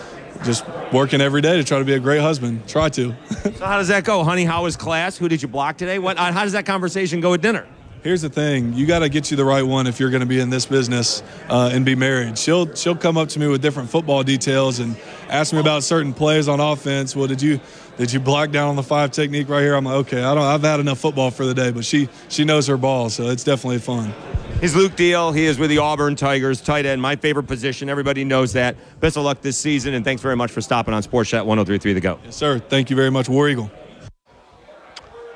just 0.44 0.66
working 0.92 1.22
every 1.22 1.40
day 1.40 1.56
to 1.56 1.64
try 1.64 1.78
to 1.78 1.86
be 1.86 1.94
a 1.94 1.98
great 1.98 2.20
husband. 2.20 2.68
Try 2.68 2.90
to. 2.90 3.14
So 3.40 3.64
how 3.64 3.78
does 3.78 3.88
that 3.88 4.04
go, 4.04 4.22
honey? 4.24 4.44
How 4.44 4.64
was 4.64 4.76
class? 4.76 5.16
Who 5.16 5.26
did 5.26 5.40
you 5.40 5.48
block 5.48 5.78
today? 5.78 5.98
What? 5.98 6.18
uh, 6.18 6.32
How 6.32 6.42
does 6.42 6.52
that 6.52 6.66
conversation 6.66 7.22
go 7.22 7.32
at 7.32 7.40
dinner? 7.40 7.66
Here's 8.02 8.20
the 8.20 8.28
thing: 8.28 8.74
you 8.74 8.84
got 8.86 8.98
to 8.98 9.08
get 9.08 9.30
you 9.30 9.36
the 9.38 9.44
right 9.44 9.62
one 9.62 9.86
if 9.86 9.98
you're 9.98 10.10
going 10.10 10.20
to 10.20 10.26
be 10.26 10.40
in 10.40 10.50
this 10.50 10.66
business 10.66 11.22
uh, 11.48 11.70
and 11.72 11.84
be 11.84 11.94
married. 11.94 12.36
She'll 12.36 12.74
she'll 12.74 12.96
come 12.96 13.16
up 13.16 13.30
to 13.30 13.38
me 13.38 13.46
with 13.46 13.62
different 13.62 13.88
football 13.88 14.22
details 14.22 14.78
and 14.78 14.96
ask 15.28 15.54
me 15.54 15.60
about 15.60 15.82
certain 15.82 16.12
plays 16.12 16.48
on 16.48 16.60
offense. 16.60 17.16
Well, 17.16 17.26
did 17.26 17.40
you 17.40 17.60
did 17.96 18.12
you 18.12 18.20
block 18.20 18.50
down 18.50 18.68
on 18.68 18.76
the 18.76 18.82
five 18.82 19.10
technique 19.10 19.48
right 19.48 19.60
here? 19.60 19.74
I'm 19.74 19.84
like, 19.84 19.94
okay, 20.06 20.22
I 20.22 20.34
don't. 20.34 20.44
I've 20.44 20.62
had 20.62 20.80
enough 20.80 20.98
football 20.98 21.30
for 21.30 21.44
the 21.44 21.54
day, 21.54 21.70
but 21.70 21.84
she 21.84 22.08
she 22.28 22.44
knows 22.44 22.66
her 22.66 22.76
ball, 22.76 23.10
so 23.10 23.28
it's 23.28 23.44
definitely 23.44 23.78
fun. 23.78 24.12
He's 24.60 24.76
Luke 24.76 24.94
Deal. 24.96 25.32
He 25.32 25.46
is 25.46 25.58
with 25.58 25.70
the 25.70 25.78
Auburn 25.78 26.16
Tigers, 26.16 26.60
tight 26.60 26.84
end, 26.86 27.00
my 27.00 27.16
favorite 27.16 27.46
position. 27.46 27.88
Everybody 27.88 28.24
knows 28.24 28.52
that. 28.52 28.76
Best 29.00 29.16
of 29.16 29.24
luck 29.24 29.40
this 29.40 29.56
season, 29.56 29.94
and 29.94 30.04
thanks 30.04 30.20
very 30.22 30.36
much 30.36 30.50
for 30.50 30.60
stopping 30.60 30.92
on 30.92 31.02
Sports 31.02 31.30
Chat 31.30 31.46
1033 31.46 31.94
The 31.94 32.00
Go. 32.00 32.18
Yes, 32.24 32.36
sir. 32.36 32.58
Thank 32.58 32.90
you 32.90 32.96
very 32.96 33.10
much, 33.10 33.28
War 33.28 33.48
Eagle. 33.48 33.70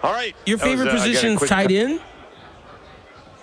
All 0.03 0.12
right. 0.12 0.37
Your 0.45 0.59
That 0.59 0.64
was, 0.64 0.73
favorite 0.73 0.88
uh, 0.88 0.97
position 0.97 1.31
is 1.33 1.49
tight 1.49 1.71
end? 1.71 2.01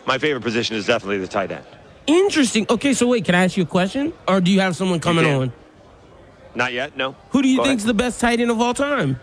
My 0.05 0.19
favorite 0.19 0.41
position 0.41 0.75
is 0.75 0.85
definitely 0.85 1.17
the 1.17 1.27
tight 1.27 1.51
end. 1.51 1.65
Interesting. 2.05 2.67
Okay, 2.69 2.93
so 2.93 3.07
wait, 3.07 3.25
can 3.25 3.33
I 3.33 3.43
ask 3.45 3.57
you 3.57 3.63
a 3.63 3.67
question? 3.67 4.13
Or 4.27 4.41
do 4.41 4.51
you 4.51 4.59
have 4.59 4.75
someone 4.75 4.99
coming 4.99 5.25
on? 5.25 5.51
Not 6.55 6.73
yet, 6.73 6.97
no. 6.97 7.15
Who 7.29 7.41
do 7.41 7.47
you 7.47 7.57
Go 7.57 7.63
think's 7.63 7.83
ahead. 7.83 7.89
the 7.95 8.03
best 8.03 8.19
tight 8.19 8.39
end 8.39 8.51
of 8.51 8.59
all 8.59 8.73
time? 8.73 9.19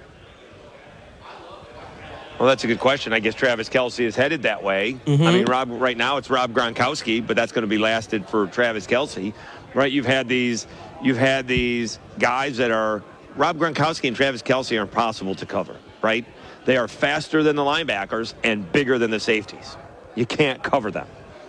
Well, 2.39 2.49
that's 2.49 2.63
a 2.63 2.69
good 2.69 2.79
question. 2.79 3.13
I 3.13 3.19
guess 3.19 3.35
Travis 3.35 3.69
Kelce 3.69 4.01
is 4.01 4.15
headed 4.15 4.43
that 4.45 4.63
way. 4.63 4.97
Mhm. 5.07 5.27
I 5.27 5.33
mean, 5.33 5.45
Rob. 5.47 5.69
Right 5.73 5.97
now, 5.97 6.19
it's 6.19 6.31
Rob 6.31 6.53
Gronkowski, 6.53 7.27
but 7.27 7.35
that's 7.35 7.51
going 7.51 7.63
to 7.63 7.69
be 7.69 7.79
lasted 7.79 8.29
for 8.29 8.47
Travis 8.47 8.87
Kelce, 8.87 9.33
right? 9.75 9.91
You've 9.91 10.07
had 10.07 10.29
these, 10.29 10.67
you've 11.03 11.17
had 11.19 11.49
these 11.49 11.99
guys 12.21 12.57
that 12.59 12.71
are 12.71 13.03
Rob 13.35 13.59
Gronkowski 13.59 14.07
and 14.07 14.17
Travis 14.17 14.41
Kelce 14.43 14.79
are 14.79 14.83
impossible 14.83 15.35
to 15.35 15.47
cover, 15.47 15.75
right? 16.01 16.25
They 16.65 16.77
are 16.77 16.87
faster 16.87 17.43
than 17.43 17.57
the 17.57 17.63
linebackers 17.65 18.35
and 18.45 18.71
bigger 18.71 18.99
than 18.99 19.11
the 19.11 19.21
safeties. 19.21 19.77
You 20.15 20.25
can't 20.27 20.63
cover 20.63 20.91
them, 20.93 21.07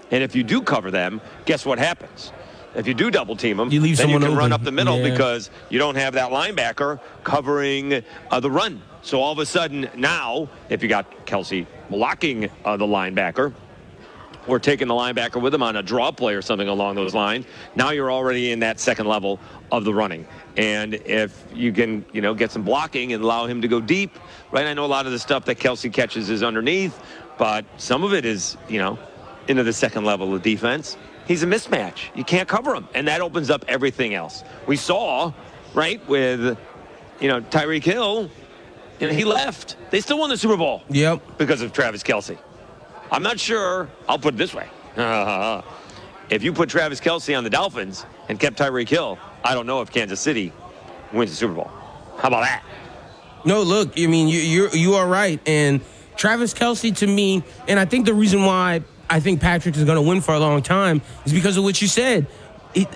and 0.09 0.23
if 0.23 0.35
you 0.35 0.43
do 0.43 0.59
cover 0.61 0.89
them, 0.89 1.21
guess 1.45 1.65
what 1.67 1.77
happens? 1.77 2.31
If 2.75 2.87
you 2.87 2.93
do 2.93 3.09
double 3.09 3.35
team 3.35 3.57
them, 3.57 3.71
You 3.71 3.81
leave 3.81 3.97
then 3.97 4.09
you 4.09 4.19
can 4.19 4.35
run 4.35 4.51
up 4.51 4.63
the 4.63 4.71
middle 4.71 4.99
Yeah. 4.99 5.09
because 5.11 5.49
you 5.69 5.79
don't 5.79 5.95
have 5.95 6.13
that 6.13 6.31
linebacker 6.31 6.99
covering 7.23 8.03
uh, 8.29 8.39
the 8.39 8.51
run. 8.51 8.81
So 9.01 9.21
all 9.21 9.31
of 9.31 9.39
a 9.39 9.45
sudden 9.45 9.89
now, 9.95 10.49
if 10.69 10.83
you 10.83 10.89
got 10.89 11.25
Kelce 11.25 11.65
blocking 11.89 12.49
uh, 12.65 12.77
the 12.77 12.85
linebacker, 12.85 13.53
or 14.47 14.59
taking 14.59 14.87
the 14.87 14.93
linebacker 14.93 15.39
with 15.39 15.53
him 15.53 15.61
on 15.61 15.75
a 15.75 15.83
draw 15.83 16.11
play 16.11 16.33
or 16.33 16.41
something 16.41 16.67
along 16.67 16.95
those 16.95 17.13
lines, 17.13 17.45
now 17.75 17.91
you're 17.91 18.11
already 18.11 18.51
in 18.51 18.59
that 18.59 18.79
second 18.79 19.05
level 19.07 19.39
of 19.71 19.83
the 19.83 19.93
running. 19.93 20.25
And 20.57 20.95
if 20.95 21.45
you 21.53 21.71
can, 21.71 22.03
you 22.13 22.21
know, 22.21 22.33
get 22.33 22.51
some 22.51 22.63
blocking 22.63 23.13
and 23.13 23.23
allow 23.23 23.45
him 23.45 23.61
to 23.61 23.67
go 23.67 23.79
deep, 23.79 24.17
right? 24.51 24.65
I 24.65 24.73
know 24.73 24.85
a 24.85 24.87
lot 24.87 25.05
of 25.05 25.11
the 25.11 25.19
stuff 25.19 25.45
that 25.45 25.59
Kelce 25.59 25.91
catches 25.93 26.29
is 26.29 26.41
underneath, 26.41 26.99
but 27.37 27.63
some 27.77 28.03
of 28.03 28.13
it 28.13 28.25
is, 28.25 28.57
you 28.67 28.79
know, 28.79 28.97
into 29.47 29.63
the 29.63 29.73
second 29.73 30.05
level 30.05 30.33
of 30.33 30.41
defense. 30.41 30.97
He's 31.29 31.43
a 31.43 31.45
mismatch. 31.45 32.09
You 32.15 32.23
can't 32.23 32.49
cover 32.49 32.73
him, 32.73 32.87
and 32.95 33.07
that 33.07 33.21
opens 33.21 33.51
up 33.51 33.63
everything 33.67 34.15
else. 34.15 34.43
We 34.65 34.75
saw, 34.75 35.31
right, 35.75 36.05
with, 36.09 36.57
you 37.19 37.27
know, 37.27 37.39
Tyreek 37.39 37.83
Hill, 37.83 38.31
you 38.99 39.07
know, 39.07 39.13
he 39.13 39.25
left. 39.25 39.75
They 39.91 40.01
still 40.01 40.17
won 40.17 40.31
the 40.31 40.37
Super 40.37 40.57
Bowl. 40.57 40.81
Yep. 40.89 41.37
Because 41.37 41.61
of 41.61 41.71
Travis 41.71 42.01
Kelce. 42.01 42.39
I'm 43.11 43.21
not 43.21 43.39
sure. 43.39 43.87
I'll 44.07 44.17
put 44.17 44.33
it 44.33 44.37
this 44.37 44.55
way. 44.55 44.67
if 46.31 46.41
you 46.41 46.51
put 46.51 46.67
Travis 46.67 46.99
Kelce 46.99 47.37
on 47.37 47.43
the 47.43 47.51
Dolphins 47.51 48.07
and 48.27 48.39
kept 48.39 48.57
Tyreek 48.57 48.89
Hill, 48.89 49.19
I 49.43 49.53
don't 49.53 49.67
know 49.67 49.81
if 49.81 49.91
Kansas 49.91 50.19
City 50.19 50.51
wins 51.13 51.29
the 51.29 51.37
Super 51.37 51.53
Bowl. 51.53 51.69
How 52.17 52.29
about 52.29 52.41
that? 52.41 52.63
No, 53.45 53.61
look, 53.61 53.99
I 53.99 54.07
mean, 54.07 54.29
you 54.29 54.39
you're, 54.39 54.75
you 54.75 54.95
are 54.95 55.07
right, 55.07 55.39
and 55.45 55.81
Travis 56.17 56.55
Kelce 56.55 56.95
to 56.97 57.05
me, 57.05 57.43
and 57.67 57.79
I 57.79 57.85
think 57.85 58.07
the 58.07 58.15
reason 58.15 58.45
why 58.45 58.81
I 59.09 59.19
think 59.19 59.41
Patrick 59.41 59.75
is 59.75 59.83
going 59.83 59.95
to 59.95 60.01
win 60.01 60.21
for 60.21 60.33
a 60.33 60.39
long 60.39 60.61
time 60.61 61.01
is 61.25 61.33
because 61.33 61.57
of 61.57 61.63
what 61.63 61.81
you 61.81 61.87
said. 61.87 62.27
It, 62.73 62.87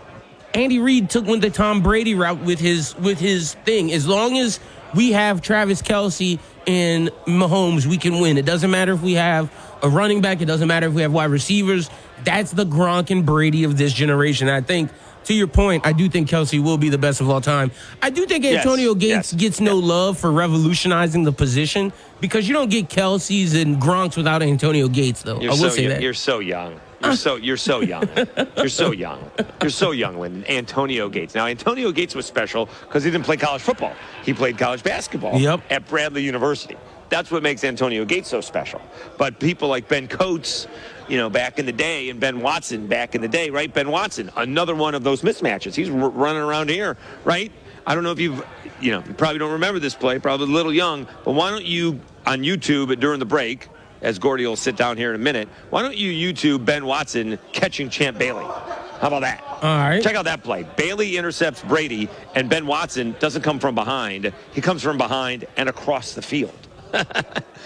Andy 0.54 0.80
Reid 0.80 1.10
took 1.10 1.26
went 1.26 1.41
the 1.41 1.49
Tom 1.49 1.82
Brady 1.82 2.13
route 2.13 2.41
with 2.41 2.60
his 2.60 2.95
with 2.97 3.19
his 3.19 3.56
thing. 3.65 3.91
As 3.91 4.08
long 4.08 4.38
as 4.38 4.60
we 4.93 5.13
have 5.13 5.41
Travis 5.41 5.82
Kelce 5.82 6.39
and 6.67 7.10
Mahomes, 7.26 7.88
we 7.88 7.97
can 7.97 8.19
win. 8.19 8.38
It 8.38 8.45
doesn't 8.45 8.69
matter 8.69 8.93
if 8.93 9.02
we 9.02 9.13
have 9.13 9.52
a 9.82 9.89
running 9.89 10.21
back. 10.21 10.41
It 10.41 10.45
doesn't 10.45 10.67
matter 10.67 10.88
if 10.88 10.93
we 10.93 11.02
have 11.02 11.12
wide 11.12 11.32
receivers. 11.32 11.89
That's 12.23 12.52
the 12.52 12.65
Gronk 12.65 13.10
and 13.10 13.26
Brady 13.26 13.63
of 13.63 13.78
this 13.78 13.93
generation. 13.93 14.47
I 14.47 14.62
think. 14.62 14.91
To 15.25 15.33
your 15.33 15.47
point, 15.47 15.86
I 15.86 15.93
do 15.93 16.09
think 16.09 16.29
Kelce 16.29 16.62
will 16.62 16.77
be 16.77 16.89
the 16.89 16.97
best 16.97 17.21
of 17.21 17.29
all 17.29 17.39
time. 17.41 17.71
I 18.01 18.09
do 18.09 18.25
think 18.25 18.43
Yes, 18.43 18.57
Antonio 18.65 18.93
Gates 18.93 19.31
yes, 19.31 19.33
gets 19.33 19.59
no 19.62 19.77
love 19.77 20.17
for 20.17 20.31
revolutionizing 20.31 21.23
the 21.23 21.31
position 21.31 21.93
because 22.19 22.47
you 22.47 22.53
don't 22.53 22.69
get 22.69 22.89
Kelce's 22.89 23.53
and 23.55 23.77
Gronks 23.81 24.17
without 24.17 24.41
Antonio 24.43 24.88
Gates, 24.88 25.21
though. 25.23 25.39
You're 25.39 25.51
I 25.51 25.55
will 25.55 25.62
so, 25.62 25.69
say 25.69 25.88
that. 25.88 26.01
You're 26.01 26.13
so 26.13 26.39
young. 26.39 26.79
You're 27.01 27.15
so 27.17 27.36
you're 27.36 27.57
so 27.57 27.81
young. 27.81 28.07
You're 28.55 28.69
so 28.69 28.91
young. 28.91 29.29
You're 29.62 29.69
so 29.71 29.91
young 29.91 30.17
when 30.17 30.45
Antonio 30.47 31.09
Gates. 31.09 31.36
Now 31.36 31.47
Antonio 31.47 31.91
Gates 31.91 32.15
was 32.15 32.25
special 32.25 32.69
because 32.88 33.03
he 33.03 33.12
didn't 33.12 33.25
play 33.25 33.36
college 33.36 33.62
football. 33.62 33.93
He 34.23 34.33
played 34.33 34.57
college 34.57 34.83
basketball 34.83 35.38
Yep. 35.38 35.62
at 35.69 35.86
Bradley 35.89 36.23
University. 36.23 36.77
That's 37.09 37.29
what 37.29 37.43
makes 37.43 37.63
Antonio 37.65 38.05
Gates 38.05 38.29
so 38.29 38.39
special. 38.41 38.81
But 39.17 39.38
people 39.39 39.67
like 39.67 39.89
Ben 39.89 40.07
Coates, 40.07 40.65
you 41.07 41.17
know, 41.17 41.29
back 41.29 41.59
in 41.59 41.65
the 41.65 41.71
day, 41.71 42.09
and 42.09 42.19
Ben 42.19 42.41
Watson 42.41 42.87
back 42.87 43.15
in 43.15 43.21
the 43.21 43.27
day, 43.27 43.49
right? 43.49 43.73
Ben 43.73 43.89
Watson, 43.89 44.31
another 44.35 44.75
one 44.75 44.95
of 44.95 45.03
those 45.03 45.21
mismatches. 45.21 45.75
He's 45.75 45.89
r- 45.89 46.09
running 46.09 46.41
around 46.41 46.69
here, 46.69 46.97
right? 47.23 47.51
I 47.85 47.95
don't 47.95 48.03
know 48.03 48.11
if 48.11 48.19
you've, 48.19 48.45
you 48.79 48.91
know, 48.91 49.03
you 49.05 49.13
probably 49.13 49.39
don't 49.39 49.51
remember 49.51 49.79
this 49.79 49.95
play, 49.95 50.19
probably 50.19 50.47
a 50.47 50.49
little 50.49 50.73
young, 50.73 51.07
but 51.25 51.31
why 51.33 51.49
don't 51.49 51.65
you 51.65 51.99
on 52.25 52.41
YouTube 52.41 52.97
during 52.99 53.19
the 53.19 53.25
break, 53.25 53.67
as 54.01 54.19
Gordy 54.19 54.45
will 54.45 54.55
sit 54.55 54.75
down 54.75 54.97
here 54.97 55.09
in 55.09 55.15
a 55.15 55.23
minute, 55.23 55.47
why 55.69 55.81
don't 55.81 55.97
you 55.97 56.33
YouTube 56.33 56.65
Ben 56.65 56.85
Watson 56.85 57.37
catching 57.51 57.89
Champ 57.89 58.17
Bailey? 58.17 58.45
How 58.45 59.07
about 59.07 59.21
that? 59.21 59.43
All 59.61 59.77
right. 59.77 60.01
Check 60.01 60.15
out 60.15 60.25
that 60.25 60.43
play. 60.43 60.65
Bailey 60.77 61.17
intercepts 61.17 61.61
Brady, 61.61 62.07
and 62.35 62.49
Ben 62.49 62.65
Watson 62.65 63.15
doesn't 63.19 63.41
come 63.41 63.59
from 63.59 63.75
behind. 63.75 64.31
He 64.53 64.61
comes 64.61 64.81
from 64.81 64.97
behind 64.97 65.45
and 65.57 65.67
across 65.67 66.13
the 66.13 66.21
field. 66.21 66.55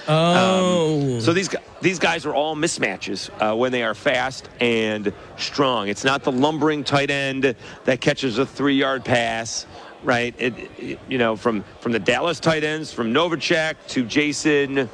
Oh. 0.08 1.20
So 1.28 1.34
these 1.34 1.50
these 1.82 2.00
guys 2.00 2.26
are 2.26 2.34
all 2.34 2.56
mismatches 2.56 3.30
uh, 3.42 3.56
when 3.56 3.72
they 3.72 3.84
are 3.84 3.94
fast 3.96 4.50
and 4.62 5.12
strong. 5.38 5.90
It's 5.90 6.04
not 6.04 6.24
the 6.24 6.32
lumbering 6.32 6.84
tight 6.84 7.10
end 7.12 7.56
that 7.86 8.02
catches 8.02 8.38
a 8.38 8.46
three-yard 8.46 9.04
pass, 9.04 9.66
right? 10.04 10.34
It, 10.38 10.54
it- 10.78 11.00
you 11.10 11.18
know 11.18 11.36
from 11.36 11.64
from 11.82 11.92
the 11.92 12.00
Dallas 12.00 12.40
tight 12.40 12.64
ends, 12.64 12.94
from 12.94 13.14
Novacek 13.14 13.76
to 13.90 14.06
Jason, 14.06 14.90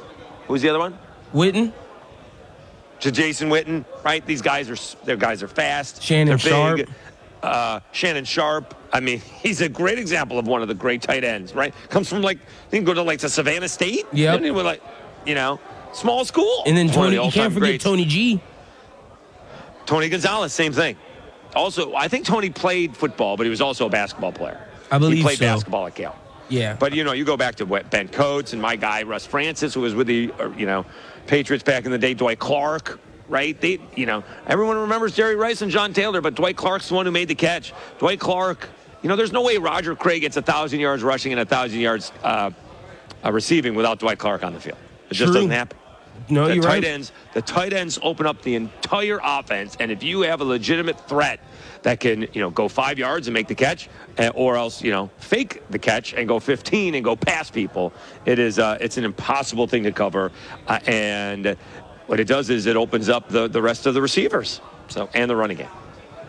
who's 0.48 0.62
the 0.62 0.68
other 0.70 0.78
one? 0.80 0.98
Witten, 1.32 1.72
To 3.00 3.10
Jason 3.12 3.48
Witten, 3.50 3.84
right? 4.04 4.24
These 4.26 4.42
guys 4.42 4.68
are 4.70 5.04
their 5.04 5.16
guys 5.16 5.42
are 5.42 5.48
fast. 5.48 6.02
Shannon 6.02 6.26
they're 6.26 6.76
big. 6.76 6.86
Sharp. 6.86 6.90
Uh, 7.44 7.80
Shannon 7.92 8.24
Sharpe. 8.24 8.74
I 8.92 9.00
mean, 9.00 9.18
he's 9.42 9.60
a 9.60 9.68
great 9.68 9.98
example 9.98 10.38
of 10.38 10.46
one 10.46 10.62
of 10.62 10.68
the 10.68 10.74
great 10.74 11.02
tight 11.02 11.24
ends, 11.24 11.54
right? 11.54 11.74
Comes 11.90 12.08
from 12.08 12.22
like, 12.22 12.38
he 12.70 12.76
can 12.78 12.84
go 12.84 12.94
to 12.94 13.02
like 13.02 13.20
to 13.20 13.28
Savannah 13.28 13.68
State. 13.68 14.06
Yep. 14.12 14.34
Didn't 14.34 14.44
he? 14.44 14.50
With 14.50 14.66
like, 14.66 14.82
you 15.26 15.34
know, 15.34 15.60
small 15.92 16.24
school. 16.24 16.62
and 16.66 16.76
then 16.76 16.88
Tony. 16.88 17.16
the 17.16 17.24
You 17.24 17.30
can't 17.30 17.52
forget 17.52 17.68
greats. 17.70 17.84
Tony 17.84 18.04
G. 18.04 18.40
Tony 19.86 20.08
Gonzalez, 20.08 20.52
same 20.52 20.72
thing. 20.72 20.96
Also, 21.54 21.94
I 21.94 22.08
think 22.08 22.24
Tony 22.24 22.50
played 22.50 22.96
football, 22.96 23.36
but 23.36 23.44
he 23.44 23.50
was 23.50 23.60
also 23.60 23.86
a 23.86 23.90
basketball 23.90 24.32
player. 24.32 24.66
I 24.90 24.98
believe 24.98 25.18
he 25.18 25.22
played 25.22 25.38
so. 25.38 25.44
basketball 25.44 25.86
at 25.86 25.94
Cal. 25.94 26.16
Yeah. 26.48 26.76
But 26.78 26.94
you 26.94 27.04
know, 27.04 27.12
you 27.12 27.24
go 27.24 27.36
back 27.36 27.56
to 27.56 27.66
what 27.66 27.90
Ben 27.90 28.08
Coates 28.08 28.52
and 28.52 28.60
my 28.60 28.76
guy 28.76 29.02
Russ 29.02 29.26
Francis, 29.26 29.74
who 29.74 29.80
was 29.80 29.94
with 29.94 30.06
the 30.06 30.32
uh, 30.38 30.50
you 30.50 30.66
know 30.66 30.84
Patriots 31.26 31.64
back 31.64 31.84
in 31.84 31.90
the 31.90 31.98
day. 31.98 32.14
Dwight 32.14 32.38
Clark, 32.38 32.98
right? 33.28 33.58
They, 33.60 33.80
you 33.96 34.06
know, 34.06 34.24
everyone 34.46 34.76
remembers 34.76 35.14
Jerry 35.14 35.36
Rice 35.36 35.62
and 35.62 35.70
John 35.70 35.92
Taylor, 35.92 36.20
but 36.20 36.34
Dwight 36.34 36.56
Clark's 36.56 36.88
the 36.88 36.94
one 36.94 37.06
who 37.06 37.12
made 37.12 37.28
the 37.28 37.34
catch. 37.34 37.72
Dwight 37.98 38.20
Clark, 38.20 38.68
you 39.02 39.08
know, 39.08 39.16
there's 39.16 39.32
no 39.32 39.42
way 39.42 39.58
Roger 39.58 39.94
Craig 39.94 40.22
gets 40.22 40.36
a 40.36 40.42
thousand 40.42 40.80
yards 40.80 41.02
rushing 41.02 41.32
and 41.32 41.40
a 41.40 41.44
thousand 41.44 41.80
yards 41.80 42.12
uh, 42.22 42.50
uh, 43.24 43.32
receiving 43.32 43.74
without 43.74 43.98
Dwight 43.98 44.18
Clark 44.18 44.44
on 44.44 44.52
the 44.52 44.60
field. 44.60 44.78
It 45.10 45.14
just 45.14 45.32
doesn't 45.32 45.50
happen. 45.50 45.78
No, 46.28 46.48
the 46.48 46.54
you're 46.54 46.62
tight 46.62 46.70
right. 46.70 46.84
ends, 46.84 47.12
the 47.34 47.42
tight 47.42 47.72
ends 47.72 47.98
open 48.02 48.26
up 48.26 48.40
the 48.42 48.54
entire 48.54 49.20
offense, 49.22 49.76
and 49.78 49.90
if 49.90 50.02
you 50.02 50.22
have 50.22 50.40
a 50.40 50.44
legitimate 50.44 50.98
threat 51.08 51.40
that 51.82 52.00
can, 52.00 52.22
you 52.32 52.40
know, 52.40 52.50
go 52.50 52.66
five 52.66 52.98
yards 52.98 53.26
and 53.26 53.34
make 53.34 53.46
the 53.46 53.54
catch, 53.54 53.90
uh, 54.18 54.30
or 54.34 54.56
else, 54.56 54.82
you 54.82 54.90
know, 54.90 55.10
fake 55.18 55.62
the 55.68 55.78
catch 55.78 56.14
and 56.14 56.26
go 56.26 56.40
15 56.40 56.94
and 56.94 57.04
go 57.04 57.14
past 57.14 57.52
people, 57.52 57.92
it 58.24 58.38
is, 58.38 58.58
uh, 58.58 58.78
it's 58.80 58.96
an 58.96 59.04
impossible 59.04 59.66
thing 59.66 59.82
to 59.82 59.92
cover, 59.92 60.32
uh, 60.66 60.78
and 60.86 61.56
what 62.06 62.20
it 62.20 62.26
does 62.26 62.50
is 62.50 62.66
it 62.66 62.76
opens 62.76 63.08
up 63.08 63.28
the 63.28 63.48
the 63.48 63.62
rest 63.62 63.86
of 63.86 63.94
the 63.94 64.02
receivers, 64.02 64.60
so 64.88 65.08
and 65.14 65.30
the 65.30 65.36
running 65.36 65.56
game. 65.56 65.68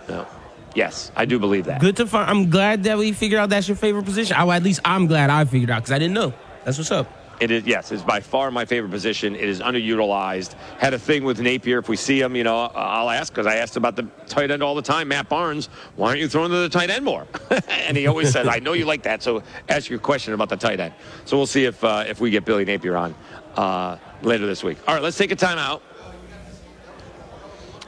So, 0.07 0.27
yes, 0.75 1.11
I 1.15 1.25
do 1.25 1.39
believe 1.39 1.65
that. 1.65 1.81
Good 1.81 1.97
to 1.97 2.07
find. 2.07 2.29
I'm 2.29 2.49
glad 2.49 2.83
that 2.83 2.97
we 2.97 3.11
figured 3.11 3.39
out 3.39 3.49
that's 3.49 3.67
your 3.67 3.77
favorite 3.77 4.05
position. 4.05 4.35
I, 4.37 4.47
at 4.55 4.63
least 4.63 4.81
I'm 4.85 5.07
glad 5.07 5.29
I 5.29 5.45
figured 5.45 5.69
out 5.69 5.81
because 5.81 5.91
I 5.91 5.99
didn't 5.99 6.13
know. 6.13 6.33
That's 6.63 6.77
what's 6.77 6.91
up. 6.91 7.07
It 7.39 7.51
is 7.51 7.65
yes, 7.65 7.91
it's 7.91 8.03
by 8.03 8.21
far 8.21 8.49
my 8.49 8.63
favorite 8.63 8.91
position. 8.91 9.35
It 9.35 9.49
is 9.49 9.59
underutilized. 9.59 10.55
Had 10.77 10.93
a 10.93 10.99
thing 10.99 11.23
with 11.23 11.39
Napier. 11.41 11.79
If 11.79 11.89
we 11.89 11.97
see 11.97 12.21
him, 12.21 12.35
you 12.35 12.43
know, 12.43 12.57
I'll 12.73 13.09
ask 13.09 13.33
because 13.33 13.45
I 13.45 13.55
asked 13.55 13.75
about 13.75 13.95
the 13.95 14.03
tight 14.27 14.51
end 14.51 14.63
all 14.63 14.73
the 14.73 14.81
time. 14.81 15.09
Matt 15.09 15.27
Barnes, 15.27 15.67
why 15.97 16.09
aren't 16.09 16.21
you 16.21 16.29
throwing 16.29 16.51
to 16.51 16.57
the 16.57 16.69
tight 16.69 16.89
end 16.89 17.03
more? 17.03 17.27
and 17.69 17.97
he 17.97 18.07
always 18.07 18.31
says, 18.31 18.47
"I 18.47 18.59
know 18.59 18.71
you 18.73 18.85
like 18.85 19.03
that, 19.03 19.21
so 19.21 19.43
ask 19.67 19.89
your 19.89 19.99
question 19.99 20.33
about 20.33 20.47
the 20.47 20.55
tight 20.55 20.79
end." 20.79 20.93
So 21.25 21.35
we'll 21.35 21.45
see 21.45 21.65
if 21.65 21.83
uh, 21.83 22.05
if 22.07 22.21
we 22.21 22.29
get 22.29 22.45
Billy 22.45 22.63
Napier 22.63 22.95
on 22.95 23.13
uh, 23.55 23.97
later 24.21 24.45
this 24.45 24.63
week. 24.63 24.77
All 24.87 24.93
right, 24.93 25.03
let's 25.03 25.17
take 25.17 25.31
a 25.31 25.35
timeout. 25.35 25.81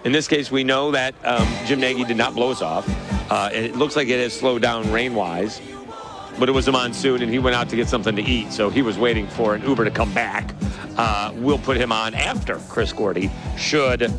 In 0.04 0.12
this 0.12 0.28
case, 0.28 0.52
we 0.52 0.64
know 0.64 0.92
that 0.92 1.16
um, 1.26 1.48
Jim 1.66 1.80
Nagy 1.80 2.04
did 2.04 2.18
not 2.18 2.34
blow 2.34 2.52
us 2.52 2.62
off. 2.62 2.88
Uh, 3.30 3.50
it 3.52 3.76
looks 3.76 3.96
like 3.96 4.08
it 4.08 4.20
has 4.20 4.34
slowed 4.38 4.62
down 4.62 4.92
rain-wise 4.92 5.62
but 6.40 6.48
it 6.48 6.52
was 6.52 6.68
a 6.68 6.72
monsoon 6.72 7.22
and 7.22 7.32
he 7.32 7.40
went 7.40 7.56
out 7.56 7.70
to 7.70 7.76
get 7.76 7.88
something 7.88 8.16
to 8.16 8.22
eat. 8.22 8.52
So 8.52 8.70
he 8.70 8.82
was 8.82 8.98
waiting 8.98 9.28
for 9.28 9.56
an 9.56 9.64
Uber 9.64 9.86
to 9.86 9.92
come 9.92 10.14
back. 10.14 10.54
Uh, 10.96 11.32
we'll 11.36 11.58
put 11.58 11.78
him 11.78 11.92
on 11.92 12.14
after 12.14 12.60
Chris 12.70 12.94
Gordy, 12.94 13.32
should 13.58 14.12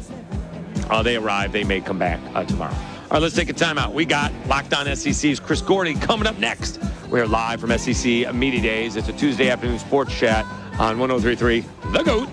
uh, 0.91 1.03
they 1.03 1.17
arrive. 1.17 1.53
They 1.53 1.65
may 1.65 1.81
come 1.81 1.99
back 1.99 2.21
uh, 2.35 2.45
tomorrow. 2.45 2.75
All 2.75 3.13
right, 3.13 3.23
let's 3.23 3.35
take 3.35 3.49
a 3.49 3.55
timeout. 3.55 3.93
We 3.93 4.05
got 4.05 4.33
Locked 4.47 4.75
On 4.75 4.95
SEC's 4.95 5.41
Chris 5.41 5.63
Gordy 5.63 5.95
coming 5.95 6.27
up 6.27 6.39
next. 6.39 6.79
We're 7.09 7.27
live 7.27 7.61
from 7.61 7.77
SEC 7.79 8.35
Media 8.35 8.61
Days. 8.61 8.97
It's 8.97 9.09
a 9.09 9.13
Tuesday 9.13 9.49
afternoon 9.51 9.79
sports 9.79 10.17
chat 10.17 10.45
on 10.79 10.99
1033 10.99 11.61
The 11.93 12.03
Goat. 12.03 12.29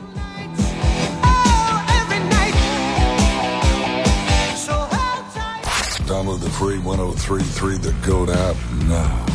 Download 6.05 6.39
the 6.39 6.49
free 6.51 6.77
1033 6.79 7.77
The 7.77 7.91
Goat 8.05 8.29
app 8.29 8.55
now. 8.85 9.25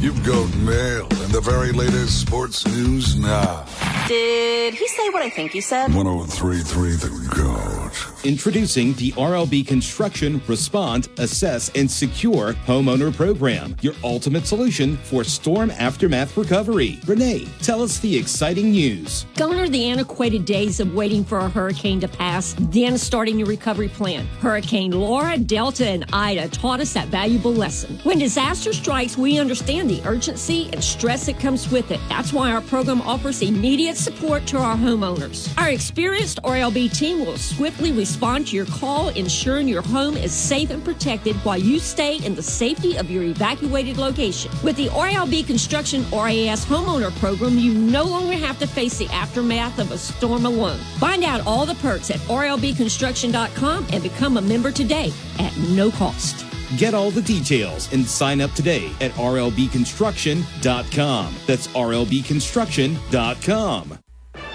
You've 0.00 0.24
got 0.24 0.54
mail 0.56 1.06
and 1.22 1.32
the 1.32 1.40
very 1.40 1.72
latest 1.72 2.20
sports 2.20 2.66
news 2.66 3.16
now. 3.16 3.64
Did 4.08 4.74
he 4.74 4.88
say 4.88 5.08
what 5.10 5.22
I 5.22 5.30
think 5.30 5.52
he 5.52 5.60
said? 5.60 5.94
1033 5.94 6.92
The 6.92 7.08
Goat. 7.34 8.13
Introducing 8.24 8.94
the 8.94 9.12
RLB 9.12 9.66
Construction 9.66 10.40
Respond, 10.46 11.10
Assess, 11.18 11.70
and 11.74 11.90
Secure 11.90 12.54
Homeowner 12.66 13.14
Program, 13.14 13.76
your 13.82 13.92
ultimate 14.02 14.46
solution 14.46 14.96
for 14.96 15.24
storm 15.24 15.70
aftermath 15.72 16.34
recovery. 16.34 16.98
Renee, 17.04 17.46
tell 17.60 17.82
us 17.82 17.98
the 17.98 18.16
exciting 18.16 18.70
news. 18.70 19.26
Gone 19.36 19.58
are 19.58 19.68
the 19.68 19.84
antiquated 19.84 20.46
days 20.46 20.80
of 20.80 20.94
waiting 20.94 21.22
for 21.22 21.36
a 21.40 21.50
hurricane 21.50 22.00
to 22.00 22.08
pass, 22.08 22.56
then 22.58 22.96
starting 22.96 23.38
your 23.38 23.46
recovery 23.46 23.88
plan. 23.88 24.24
Hurricane 24.40 24.92
Laura, 24.92 25.36
Delta, 25.36 25.86
and 25.86 26.06
Ida 26.10 26.48
taught 26.48 26.80
us 26.80 26.94
that 26.94 27.08
valuable 27.08 27.52
lesson. 27.52 27.98
When 28.04 28.18
disaster 28.18 28.72
strikes, 28.72 29.18
we 29.18 29.38
understand 29.38 29.90
the 29.90 30.00
urgency 30.06 30.70
and 30.72 30.82
stress 30.82 31.26
that 31.26 31.38
comes 31.38 31.70
with 31.70 31.90
it. 31.90 32.00
That's 32.08 32.32
why 32.32 32.52
our 32.52 32.62
program 32.62 33.02
offers 33.02 33.42
immediate 33.42 33.98
support 33.98 34.46
to 34.46 34.56
our 34.56 34.76
homeowners. 34.76 35.54
Our 35.58 35.68
experienced 35.68 36.40
RLB 36.42 36.96
team 36.96 37.26
will 37.26 37.36
swiftly 37.36 37.92
respond 37.92 38.13
to 38.20 38.56
your 38.56 38.66
call, 38.66 39.08
ensuring 39.10 39.68
your 39.68 39.82
home 39.82 40.16
is 40.16 40.32
safe 40.32 40.70
and 40.70 40.84
protected 40.84 41.36
while 41.36 41.58
you 41.58 41.78
stay 41.78 42.16
in 42.24 42.34
the 42.34 42.42
safety 42.42 42.96
of 42.96 43.08
your 43.10 43.22
evacuated 43.22 43.98
location. 43.98 44.50
With 44.62 44.76
the 44.76 44.88
RLB 44.88 45.46
Construction 45.46 46.02
RAS 46.12 46.64
homeowner 46.64 47.14
program, 47.18 47.58
you 47.58 47.74
no 47.74 48.04
longer 48.04 48.36
have 48.36 48.58
to 48.60 48.66
face 48.66 48.96
the 48.98 49.08
aftermath 49.08 49.78
of 49.78 49.92
a 49.92 49.98
storm 49.98 50.46
alone. 50.46 50.78
Find 50.98 51.24
out 51.24 51.46
all 51.46 51.66
the 51.66 51.74
perks 51.76 52.10
at 52.10 52.18
rlbconstruction.com 52.20 53.86
and 53.92 54.02
become 54.02 54.36
a 54.36 54.42
member 54.42 54.72
today 54.72 55.12
at 55.38 55.56
no 55.56 55.90
cost. 55.90 56.44
Get 56.76 56.94
all 56.94 57.10
the 57.10 57.22
details 57.22 57.92
and 57.92 58.06
sign 58.06 58.40
up 58.40 58.52
today 58.52 58.92
at 59.00 59.10
rlbconstruction.com. 59.12 61.34
That's 61.46 61.66
rlbconstruction.com. 61.68 63.98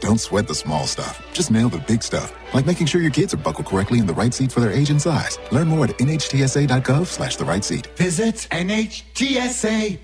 Don't 0.00 0.18
sweat 0.18 0.46
the 0.46 0.54
small 0.54 0.86
stuff. 0.86 1.26
Just 1.32 1.50
nail 1.50 1.68
the 1.68 1.78
big 1.78 2.02
stuff, 2.02 2.32
like 2.54 2.66
making 2.66 2.86
sure 2.86 3.00
your 3.00 3.10
kids 3.10 3.32
are 3.34 3.38
buckled 3.38 3.66
correctly 3.66 3.98
in 3.98 4.06
the 4.06 4.14
right 4.14 4.32
seat 4.32 4.52
for 4.52 4.60
their 4.60 4.70
age 4.72 4.90
and 4.90 5.00
size. 5.00 5.38
Learn 5.52 5.68
more 5.68 5.84
at 5.84 5.96
nhtsa.gov 5.98 7.06
slash 7.06 7.36
the 7.36 7.44
right 7.44 7.64
seat. 7.64 7.86
Visit 7.96 8.46
nhtsa.gov 8.50 9.96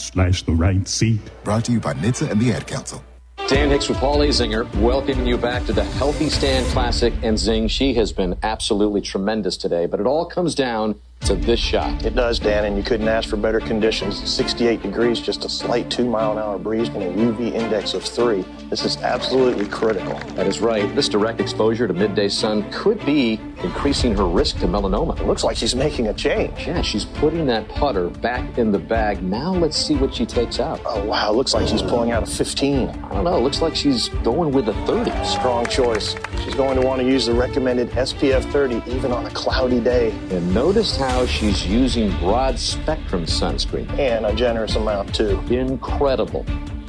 Slash 0.00 0.42
the 0.42 0.52
right 0.52 0.86
seat. 0.88 1.20
Brought 1.44 1.64
to 1.66 1.72
you 1.72 1.80
by 1.80 1.94
NHTSA 1.94 2.30
and 2.30 2.40
the 2.40 2.52
Ad 2.52 2.66
Council. 2.66 3.02
Dan 3.48 3.70
Hicks 3.70 3.88
with 3.88 3.98
Paul 3.98 4.18
Azinger, 4.18 4.72
welcoming 4.76 5.26
you 5.26 5.36
back 5.36 5.66
to 5.66 5.72
the 5.72 5.82
Healthy 5.82 6.28
Stand 6.28 6.64
Classic. 6.66 7.12
And 7.22 7.36
Zing, 7.36 7.66
she 7.66 7.94
has 7.94 8.12
been 8.12 8.36
absolutely 8.44 9.00
tremendous 9.00 9.56
today, 9.56 9.86
but 9.86 9.98
it 9.98 10.06
all 10.06 10.24
comes 10.24 10.54
down 10.54 11.00
to 11.20 11.36
this 11.36 11.60
shot. 11.60 12.04
It 12.04 12.14
does, 12.14 12.38
Dan, 12.38 12.64
and 12.64 12.76
you 12.76 12.82
couldn't 12.82 13.06
ask 13.08 13.28
for 13.28 13.36
better 13.36 13.60
conditions. 13.60 14.28
68 14.28 14.82
degrees, 14.82 15.20
just 15.20 15.44
a 15.44 15.48
slight 15.48 15.90
two 15.90 16.04
mile 16.08 16.32
an 16.32 16.38
hour 16.38 16.58
breeze, 16.58 16.88
and 16.88 17.02
a 17.02 17.12
UV 17.12 17.52
index 17.52 17.94
of 17.94 18.02
three. 18.02 18.44
This 18.68 18.84
is 18.84 18.96
absolutely 18.98 19.66
critical. 19.66 20.14
That 20.34 20.46
is 20.46 20.60
right. 20.60 20.92
This 20.94 21.08
direct 21.08 21.40
exposure 21.40 21.86
to 21.86 21.94
midday 21.94 22.28
sun 22.28 22.70
could 22.72 23.04
be 23.04 23.40
increasing 23.62 24.16
her 24.16 24.26
risk 24.26 24.58
to 24.60 24.66
melanoma. 24.66 25.18
It 25.20 25.26
looks 25.26 25.44
like 25.44 25.56
she's 25.56 25.74
making 25.74 26.08
a 26.08 26.14
change. 26.14 26.66
Yeah, 26.66 26.80
she's 26.82 27.04
putting 27.04 27.46
that 27.46 27.68
putter 27.68 28.08
back 28.08 28.58
in 28.58 28.72
the 28.72 28.78
bag. 28.78 29.22
Now 29.22 29.52
let's 29.52 29.76
see 29.76 29.96
what 29.96 30.14
she 30.14 30.24
takes 30.24 30.58
out. 30.60 30.80
Oh, 30.84 31.04
wow. 31.04 31.32
Looks 31.32 31.52
like 31.52 31.68
she's 31.68 31.82
pulling 31.82 32.12
out 32.12 32.22
a 32.22 32.26
15. 32.26 32.88
I 32.88 33.08
don't 33.14 33.24
know. 33.24 33.40
Looks 33.40 33.60
like 33.60 33.74
she's 33.74 34.08
going 34.24 34.52
with 34.52 34.68
a 34.68 34.74
30. 34.86 35.10
Strong 35.24 35.66
choice. 35.66 36.14
She's 36.42 36.54
going 36.54 36.80
to 36.80 36.86
want 36.86 37.00
to 37.00 37.06
use 37.06 37.26
the 37.26 37.34
recommended 37.34 37.90
SPF 37.90 38.50
30 38.52 38.82
even 38.90 39.12
on 39.12 39.26
a 39.26 39.30
cloudy 39.30 39.80
day. 39.80 40.10
And 40.30 40.54
notice 40.54 40.96
how 40.96 41.09
she's 41.26 41.66
using 41.66 42.10
broad 42.18 42.58
spectrum 42.58 43.24
sunscreen. 43.24 43.88
And 43.98 44.26
a 44.26 44.34
generous 44.34 44.76
amount, 44.76 45.14
too. 45.14 45.40
Incredible. 45.50 46.44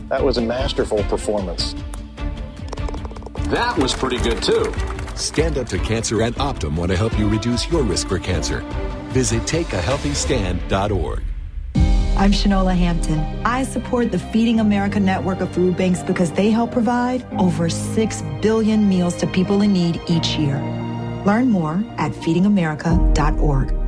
That 0.09 0.23
was 0.23 0.37
a 0.37 0.41
masterful 0.41 1.03
performance. 1.03 1.75
That 3.49 3.77
was 3.77 3.93
pretty 3.93 4.17
good, 4.17 4.41
too. 4.43 4.73
Stand 5.15 5.57
Up 5.57 5.67
to 5.67 5.77
Cancer 5.79 6.21
and 6.21 6.35
Optum 6.35 6.75
want 6.75 6.91
to 6.91 6.97
help 6.97 7.17
you 7.17 7.27
reduce 7.27 7.69
your 7.71 7.83
risk 7.83 8.07
for 8.07 8.19
cancer. 8.19 8.61
Visit 9.09 9.41
takeahealthystand.org. 9.43 11.23
I'm 12.17 12.31
Shanola 12.31 12.75
Hampton. 12.75 13.19
I 13.45 13.63
support 13.63 14.11
the 14.11 14.19
Feeding 14.19 14.59
America 14.59 14.99
network 14.99 15.41
of 15.41 15.51
food 15.51 15.75
banks 15.75 16.03
because 16.03 16.31
they 16.31 16.51
help 16.51 16.71
provide 16.71 17.25
over 17.39 17.69
6 17.69 18.23
billion 18.41 18.87
meals 18.87 19.15
to 19.17 19.27
people 19.27 19.61
in 19.61 19.73
need 19.73 19.99
each 20.07 20.35
year. 20.35 20.57
Learn 21.25 21.49
more 21.49 21.83
at 21.97 22.11
feedingamerica.org. 22.11 23.80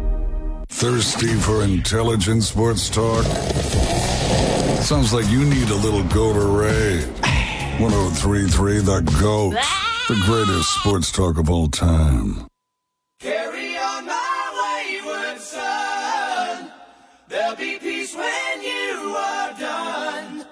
Thirsty 0.69 1.33
for 1.35 1.63
intelligent 1.63 2.43
sports 2.43 2.89
talk? 2.89 3.23
Sounds 4.81 5.13
like 5.13 5.29
you 5.29 5.45
need 5.45 5.69
a 5.69 5.75
little 5.75 6.03
Gatorade. 6.03 7.07
1033 7.79 8.79
The 8.79 9.01
Goat. 9.21 9.55
The 10.07 10.21
greatest 10.25 10.73
sports 10.79 11.11
talk 11.11 11.37
of 11.37 11.49
all 11.49 11.67
time. 11.67 12.47
Carry 13.19 13.77
on 13.77 14.05
my 14.05 14.95
wayward 15.05 15.39
son. 15.39 16.71
There'll 17.29 17.55
be 17.55 17.77
peace 17.79 18.15
when 18.15 18.61
you 18.61 19.15
are 19.17 19.59
done. 19.59 20.45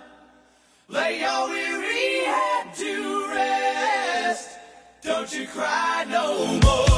Lay 0.88 1.20
your 1.20 1.50
weary 1.50 2.26
head 2.26 2.74
to 2.76 3.28
rest. 3.30 4.50
Don't 5.02 5.34
you 5.34 5.48
cry 5.48 6.06
no 6.08 6.60
more. 6.60 6.91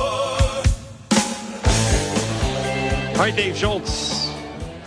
All 3.13 3.19
right, 3.19 3.35
Dave 3.35 3.55
Schultz, 3.55 4.27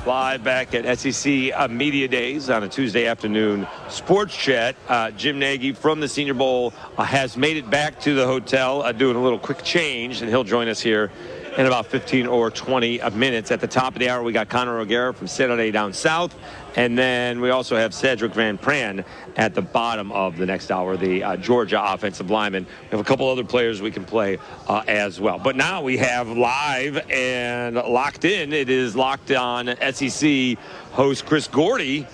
live 0.05 0.43
back 0.43 0.75
at 0.75 0.99
SEC 0.99 1.53
uh, 1.55 1.69
Media 1.69 2.09
Days 2.09 2.51
on 2.51 2.65
a 2.65 2.69
Tuesday 2.69 3.07
afternoon 3.07 3.69
sports 3.89 4.37
chat. 4.37 4.75
Uh, 4.89 5.12
Jim 5.12 5.39
Nagy 5.39 5.73
from 5.73 6.01
the 6.01 6.09
Senior 6.09 6.35
Bowl 6.35 6.75
uh, 6.99 7.05
has 7.05 7.37
made 7.37 7.57
it 7.57 7.71
back 7.71 8.01
to 8.01 8.15
the 8.15 8.27
hotel, 8.27 8.83
uh, 8.83 8.91
doing 8.91 9.15
a 9.17 9.23
little 9.23 9.39
quick 9.39 9.62
change, 9.62 10.23
and 10.23 10.29
he'll 10.29 10.43
join 10.43 10.67
us 10.67 10.81
here 10.81 11.12
in 11.57 11.67
about 11.67 11.87
15 11.87 12.27
or 12.27 12.51
20 12.51 13.01
minutes. 13.12 13.53
At 13.53 13.61
the 13.61 13.69
top 13.69 13.95
of 13.95 14.01
the 14.01 14.09
hour, 14.11 14.25
we 14.25 14.33
got 14.33 14.49
Connor 14.49 14.81
O'Gara 14.81 15.15
from 15.15 15.29
Saturday 15.29 15.71
Down 15.71 15.93
South, 15.93 16.35
and 16.77 16.97
then 16.97 17.41
we 17.41 17.51
also 17.51 17.75
have 17.75 17.93
Sedrick 17.93 18.33
Van 18.33 18.59
Pran 18.59 19.05
at 19.37 19.55
the 19.55 19.62
bottom 19.62 20.12
of 20.12 20.37
the 20.37 20.45
next 20.45 20.71
hour, 20.71 20.97
the 20.97 21.25
uh, 21.25 21.37
Georgia 21.37 21.83
offensive 21.83 22.31
lineman. 22.31 22.67
We 22.83 22.89
have 22.91 23.01
a 23.01 23.05
couple 23.05 23.29
other 23.29 23.45
players 23.45 23.81
we 23.81 23.91
can 23.91 24.05
play 24.05 24.39
uh, 24.69 24.85
as 24.87 25.19
well. 25.19 25.39
But 25.39 25.57
now 25.57 25.83
we 25.83 25.97
have 25.97 26.29
live 26.29 27.11
and 27.11 27.77
locked 27.77 28.27
in. 28.27 28.53
It 28.53 28.69
is 28.69 28.95
locked 28.95 29.33
on 29.33 29.75
SEC 29.93 30.59
host 30.93 31.25
Chris 31.25 31.49
Gordy. 31.49 32.07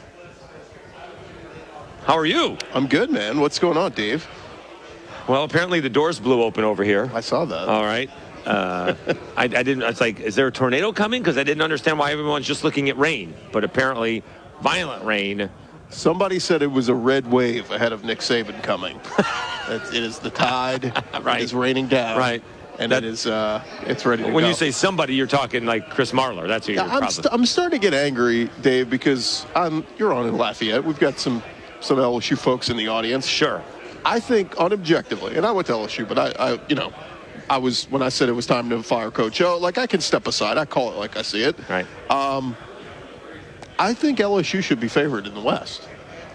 How 2.04 2.16
are 2.16 2.26
you? 2.26 2.56
I'm 2.72 2.86
good, 2.86 3.10
man. 3.10 3.40
What's 3.40 3.58
going 3.58 3.76
on, 3.76 3.92
Dave? 3.92 4.26
Well, 5.28 5.44
apparently 5.44 5.80
the 5.80 5.90
doors 5.90 6.18
blew 6.20 6.42
open 6.42 6.64
over 6.64 6.84
here. 6.84 7.10
I 7.14 7.20
saw 7.20 7.44
that. 7.44 7.68
All 7.68 7.84
right. 7.84 8.10
Uh, 8.44 8.94
I, 9.36 9.44
I 9.44 9.46
didn't. 9.46 9.82
It's 9.82 10.00
like, 10.00 10.20
is 10.20 10.34
there 10.34 10.48
a 10.48 10.52
tornado 10.52 10.92
coming? 10.92 11.22
Because 11.22 11.38
I 11.38 11.44
didn't 11.44 11.62
understand 11.62 11.98
why 11.98 12.12
everyone's 12.12 12.46
just 12.46 12.64
looking 12.64 12.88
at 12.88 12.98
rain. 12.98 13.34
But 13.52 13.62
apparently, 13.62 14.24
violent 14.62 15.04
rain. 15.04 15.50
Somebody 15.90 16.38
said 16.38 16.62
it 16.62 16.68
was 16.70 16.88
a 16.88 16.94
red 16.94 17.30
wave 17.30 17.70
ahead 17.70 17.92
of 17.92 18.04
Nick 18.04 18.20
Saban 18.20 18.62
coming. 18.62 19.00
It- 19.68 19.94
it 19.94 20.02
is 20.02 20.18
the 20.18 20.28
tide. 20.28 20.92
Right. 21.22 21.40
It 21.40 21.44
is 21.44 21.54
raining 21.54 21.86
down. 21.86 22.18
Right. 22.18 22.42
and 22.80 22.92
it 22.92 23.04
is 23.04 23.26
uh, 23.26 23.62
it's 23.86 24.04
ready 24.04 24.24
to 24.24 24.30
When 24.32 24.42
go. 24.42 24.48
you 24.48 24.54
say 24.54 24.72
somebody, 24.72 25.14
you're 25.14 25.28
talking 25.28 25.64
like 25.64 25.88
Chris 25.90 26.10
Marler. 26.10 26.48
That's 26.48 26.66
who 26.66 26.72
you're 26.72 26.84
Yeah, 26.84 26.96
I'm, 26.96 27.08
st- 27.10 27.28
I'm 27.30 27.46
starting 27.46 27.80
to 27.80 27.90
get 27.90 27.94
angry, 27.94 28.50
Dave, 28.60 28.90
because 28.90 29.46
um, 29.54 29.86
you're 29.98 30.12
on 30.12 30.26
in 30.26 30.36
Lafayette. 30.36 30.82
We've 30.84 30.98
got 30.98 31.18
some 31.20 31.42
some 31.80 31.96
LSU 31.98 32.36
folks 32.36 32.70
in 32.70 32.76
the 32.76 32.88
audience. 32.88 33.24
Sure. 33.24 33.62
I 34.04 34.18
think 34.18 34.56
unobjectively, 34.56 35.36
and 35.36 35.46
I 35.46 35.52
went 35.52 35.68
to 35.68 35.74
LSU, 35.74 36.08
but 36.08 36.18
I, 36.18 36.32
I 36.54 36.58
you 36.68 36.74
know, 36.74 36.92
I 37.48 37.58
was 37.58 37.84
when 37.88 38.02
I 38.02 38.08
said 38.08 38.28
it 38.28 38.32
was 38.32 38.46
time 38.46 38.68
to 38.70 38.82
fire 38.82 39.12
Coach 39.12 39.40
O. 39.42 39.58
Like 39.58 39.78
I 39.78 39.86
can 39.86 40.00
step 40.00 40.26
aside. 40.26 40.58
I 40.58 40.64
call 40.64 40.90
it 40.92 40.96
like 40.96 41.16
I 41.16 41.22
see 41.22 41.44
it. 41.44 41.56
Right. 41.70 41.86
Um, 42.10 42.56
I 43.82 43.94
think 43.94 44.20
LSU 44.20 44.62
should 44.62 44.78
be 44.78 44.86
favored 44.86 45.26
in 45.26 45.34
the 45.34 45.40
West. 45.40 45.88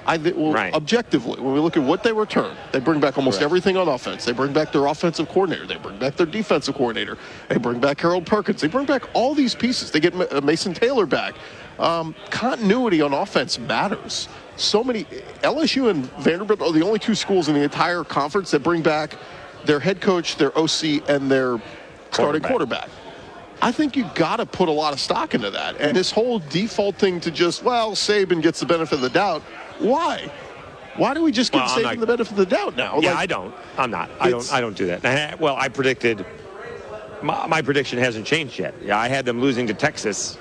I 0.05 0.17
think, 0.17 0.35
well, 0.35 0.53
objectively, 0.73 1.39
when 1.39 1.53
we 1.53 1.61
look 1.61 1.77
at 1.77 1.83
what 1.83 2.03
they 2.03 2.11
return, 2.11 2.57
they 2.73 2.79
bring 2.79 2.99
back 2.99 3.17
almost 3.17 3.39
Correct. 3.39 3.45
everything 3.49 3.77
on 3.77 3.87
offense. 3.87 4.25
They 4.25 4.33
bring 4.33 4.51
back 4.51 4.73
their 4.73 4.85
offensive 4.87 5.29
coordinator. 5.29 5.65
They 5.65 5.77
bring 5.77 5.97
back 5.97 6.17
their 6.17 6.25
defensive 6.25 6.75
coordinator. 6.75 7.17
They 7.47 7.57
bring 7.57 7.79
back 7.79 8.01
Harold 8.01 8.25
Perkins. 8.25 8.59
They 8.59 8.67
bring 8.67 8.85
back 8.85 9.03
all 9.13 9.33
these 9.33 9.55
pieces. 9.55 9.91
They 9.91 10.01
get 10.01 10.13
Ma- 10.13 10.25
uh, 10.29 10.41
Mason 10.41 10.73
Taylor 10.73 11.05
back. 11.05 11.35
Um, 11.79 12.15
continuity 12.31 13.01
on 13.01 13.13
offense 13.13 13.59
matters. 13.59 14.27
So 14.57 14.83
many 14.83 15.05
LSU 15.43 15.89
and 15.89 16.05
Vanderbilt 16.19 16.61
are 16.61 16.77
the 16.77 16.85
only 16.85 16.99
two 16.99 17.15
schools 17.15 17.47
in 17.47 17.55
the 17.55 17.63
entire 17.63 18.03
conference 18.03 18.51
that 18.51 18.61
bring 18.61 18.81
back 18.81 19.15
their 19.63 19.79
head 19.79 20.01
coach, 20.01 20.35
their 20.35 20.57
OC, 20.57 21.09
and 21.09 21.31
their 21.31 21.61
starting 22.11 22.41
quarterback. 22.41 22.89
I 23.61 23.71
think 23.71 23.95
you 23.95 24.09
got 24.15 24.37
to 24.37 24.45
put 24.45 24.69
a 24.69 24.71
lot 24.71 24.93
of 24.93 24.99
stock 24.99 25.33
into 25.33 25.49
that. 25.51 25.79
And 25.81 25.95
this 25.95 26.11
whole 26.11 26.39
default 26.39 26.95
thing 26.97 27.19
to 27.21 27.31
just, 27.31 27.63
well, 27.63 27.91
Saban 27.91 28.41
gets 28.41 28.59
the 28.59 28.65
benefit 28.65 28.95
of 28.95 29.01
the 29.01 29.09
doubt. 29.09 29.41
Why? 29.79 30.29
Why 30.95 31.13
do 31.13 31.21
we 31.23 31.31
just 31.31 31.51
give 31.51 31.61
Well, 31.61 31.69
Saban 31.69 31.83
not- 31.83 31.99
the 31.99 32.07
benefit 32.07 32.31
of 32.31 32.37
the 32.37 32.45
doubt 32.45 32.75
now? 32.75 32.99
yeah, 32.99 33.11
Like, 33.11 33.19
I 33.19 33.25
don't. 33.25 33.53
I'm 33.77 33.91
not. 33.91 34.09
I 34.19 34.29
don't. 34.29 34.53
I 34.53 34.61
don't 34.61 34.75
do 34.77 34.85
that. 34.87 35.03
I- 35.05 35.35
well, 35.35 35.55
I 35.55 35.69
predicted. 35.69 36.25
My, 37.21 37.47
my 37.47 37.61
prediction 37.63 37.97
hasn't 37.97 38.25
changed 38.27 38.59
yet. 38.59 38.75
Yeah, 38.83 38.97
I 38.99 39.07
had 39.07 39.25
them 39.25 39.41
losing 39.41 39.65
to 39.67 39.73
Texas, 39.73 40.37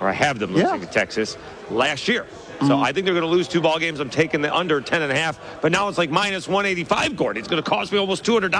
or 0.00 0.08
I 0.08 0.12
have 0.12 0.38
them 0.38 0.52
losing 0.54 0.80
to 0.80 0.86
Texas 0.86 1.36
last 1.70 2.06
year. 2.06 2.26
So 2.60 2.66
Mm-hmm. 2.66 2.82
I 2.84 2.92
think 2.92 3.04
they're 3.06 3.14
going 3.14 3.26
to 3.26 3.30
lose 3.30 3.48
two 3.48 3.60
ball 3.60 3.78
games. 3.78 3.98
I'm 4.00 4.10
taking 4.10 4.40
the 4.40 4.54
under 4.54 4.80
10 4.80 5.02
and 5.02 5.10
a 5.10 5.14
half. 5.16 5.40
But 5.60 5.72
now 5.72 5.88
it's 5.88 5.98
like 5.98 6.10
minus 6.10 6.46
185, 6.46 7.16
Gordon. 7.16 7.40
It's 7.40 7.48
going 7.48 7.62
to 7.62 7.68
cost 7.68 7.90
me 7.92 7.98
almost 7.98 8.24
$200 8.24 8.50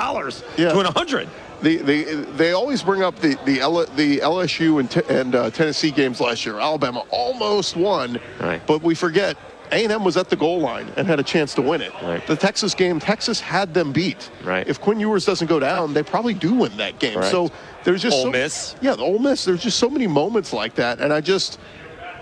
Yeah. 0.58 0.72
to 0.72 0.78
an 0.80 0.84
100. 0.86 1.28
The, 1.62 1.76
the, 1.76 2.02
they 2.36 2.52
always 2.52 2.82
bring 2.82 3.02
up 3.02 3.16
the 3.20 3.38
the, 3.44 3.60
L, 3.60 3.86
the 3.86 4.18
LSU 4.18 4.80
and, 4.80 4.90
t- 4.90 5.02
and 5.08 5.34
uh, 5.36 5.50
Tennessee 5.50 5.92
games 5.92 6.20
last 6.20 6.44
year. 6.44 6.58
Alabama 6.58 7.04
almost 7.10 7.76
won, 7.76 8.18
but 8.66 8.82
we 8.82 8.96
forget 8.96 9.36
A&M 9.70 10.02
was 10.02 10.16
at 10.16 10.28
the 10.28 10.34
goal 10.36 10.58
line 10.58 10.88
and 10.96 11.06
had 11.06 11.20
a 11.20 11.22
chance 11.22 11.54
to 11.54 11.62
win 11.62 11.80
it. 11.80 11.92
The 12.26 12.34
Texas 12.34 12.74
game, 12.74 12.98
Texas 12.98 13.38
had 13.40 13.72
them 13.72 13.92
beat. 13.92 14.28
Right. 14.42 14.66
If 14.66 14.80
Quinn 14.80 14.98
Ewers 14.98 15.24
doesn't 15.24 15.46
go 15.46 15.60
down, 15.60 15.94
they 15.94 16.02
probably 16.02 16.34
do 16.34 16.52
win 16.52 16.76
that 16.78 16.98
game. 16.98 17.14
Correct. 17.14 17.30
So 17.30 17.48
there's 17.84 18.02
just 18.02 18.16
Ole 18.16 18.24
so, 18.24 18.30
Miss. 18.32 18.74
Yeah, 18.82 18.96
the 18.96 19.02
Ole 19.04 19.20
Miss. 19.20 19.44
There's 19.44 19.62
just 19.62 19.78
so 19.78 19.88
many 19.88 20.08
moments 20.08 20.52
like 20.52 20.74
that, 20.74 21.00
and 21.00 21.12
I 21.12 21.20
just, 21.20 21.60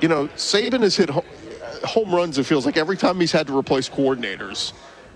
you 0.02 0.08
know, 0.08 0.28
Saban 0.36 0.80
has 0.82 0.96
hit 0.96 1.08
home 1.84 2.14
runs. 2.14 2.38
It 2.38 2.44
feels 2.44 2.66
like 2.66 2.76
every 2.76 2.96
time 2.96 3.20
he's 3.20 3.32
had 3.32 3.46
to 3.46 3.56
replace 3.56 3.88
coordinators, 3.88 4.72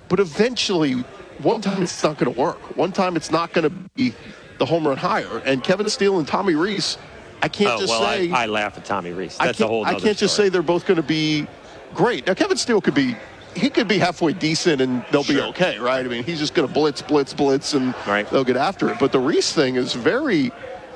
but 0.08 0.20
eventually, 0.20 1.04
one 1.42 1.60
time 1.60 1.82
it's 1.82 2.02
not 2.02 2.18
going 2.18 2.32
to 2.32 2.40
work. 2.40 2.76
One 2.76 2.92
time 2.92 3.16
it's 3.16 3.30
not 3.30 3.52
going 3.52 3.64
to 3.64 3.70
be 3.94 4.14
the 4.58 4.66
home 4.66 4.86
run 4.86 4.96
higher. 4.96 5.38
And 5.44 5.62
Kevin 5.62 5.88
Steele 5.88 6.18
and 6.18 6.28
Tommy 6.28 6.54
Rees, 6.54 6.98
I 7.42 7.48
can't 7.48 7.72
oh, 7.72 7.80
just 7.80 7.90
well, 7.90 8.02
say 8.02 8.30
I, 8.30 8.44
I 8.44 8.46
laugh 8.46 8.78
at 8.78 8.84
Tommy 8.84 9.12
Rees. 9.12 9.36
That's 9.38 9.60
a 9.60 9.66
whole 9.66 9.84
I 9.84 9.94
can't 9.94 10.16
just 10.16 10.34
story. 10.34 10.48
say 10.48 10.50
they're 10.50 10.62
both 10.62 10.86
going 10.86 10.96
to 10.96 11.02
be 11.02 11.46
great. 11.94 12.26
Now 12.26 12.34
Kevin 12.34 12.56
Steele 12.56 12.80
could 12.80 12.94
be. 12.94 13.16
He 13.56 13.70
could 13.70 13.86
be 13.86 13.98
halfway 13.98 14.32
decent 14.32 14.80
and 14.80 15.04
they'll 15.12 15.22
be 15.22 15.40
okay, 15.40 15.78
right? 15.78 16.04
I 16.04 16.08
mean, 16.08 16.24
he's 16.24 16.40
just 16.40 16.54
going 16.54 16.66
to 16.66 16.74
blitz, 16.74 17.02
blitz, 17.02 17.32
blitz, 17.32 17.74
and 17.74 17.94
they'll 18.32 18.42
get 18.42 18.56
after 18.56 18.90
it. 18.90 18.98
But 18.98 19.12
the 19.12 19.20
Rees 19.20 19.52
thing 19.52 19.76
is 19.76 19.92
very, 19.92 20.50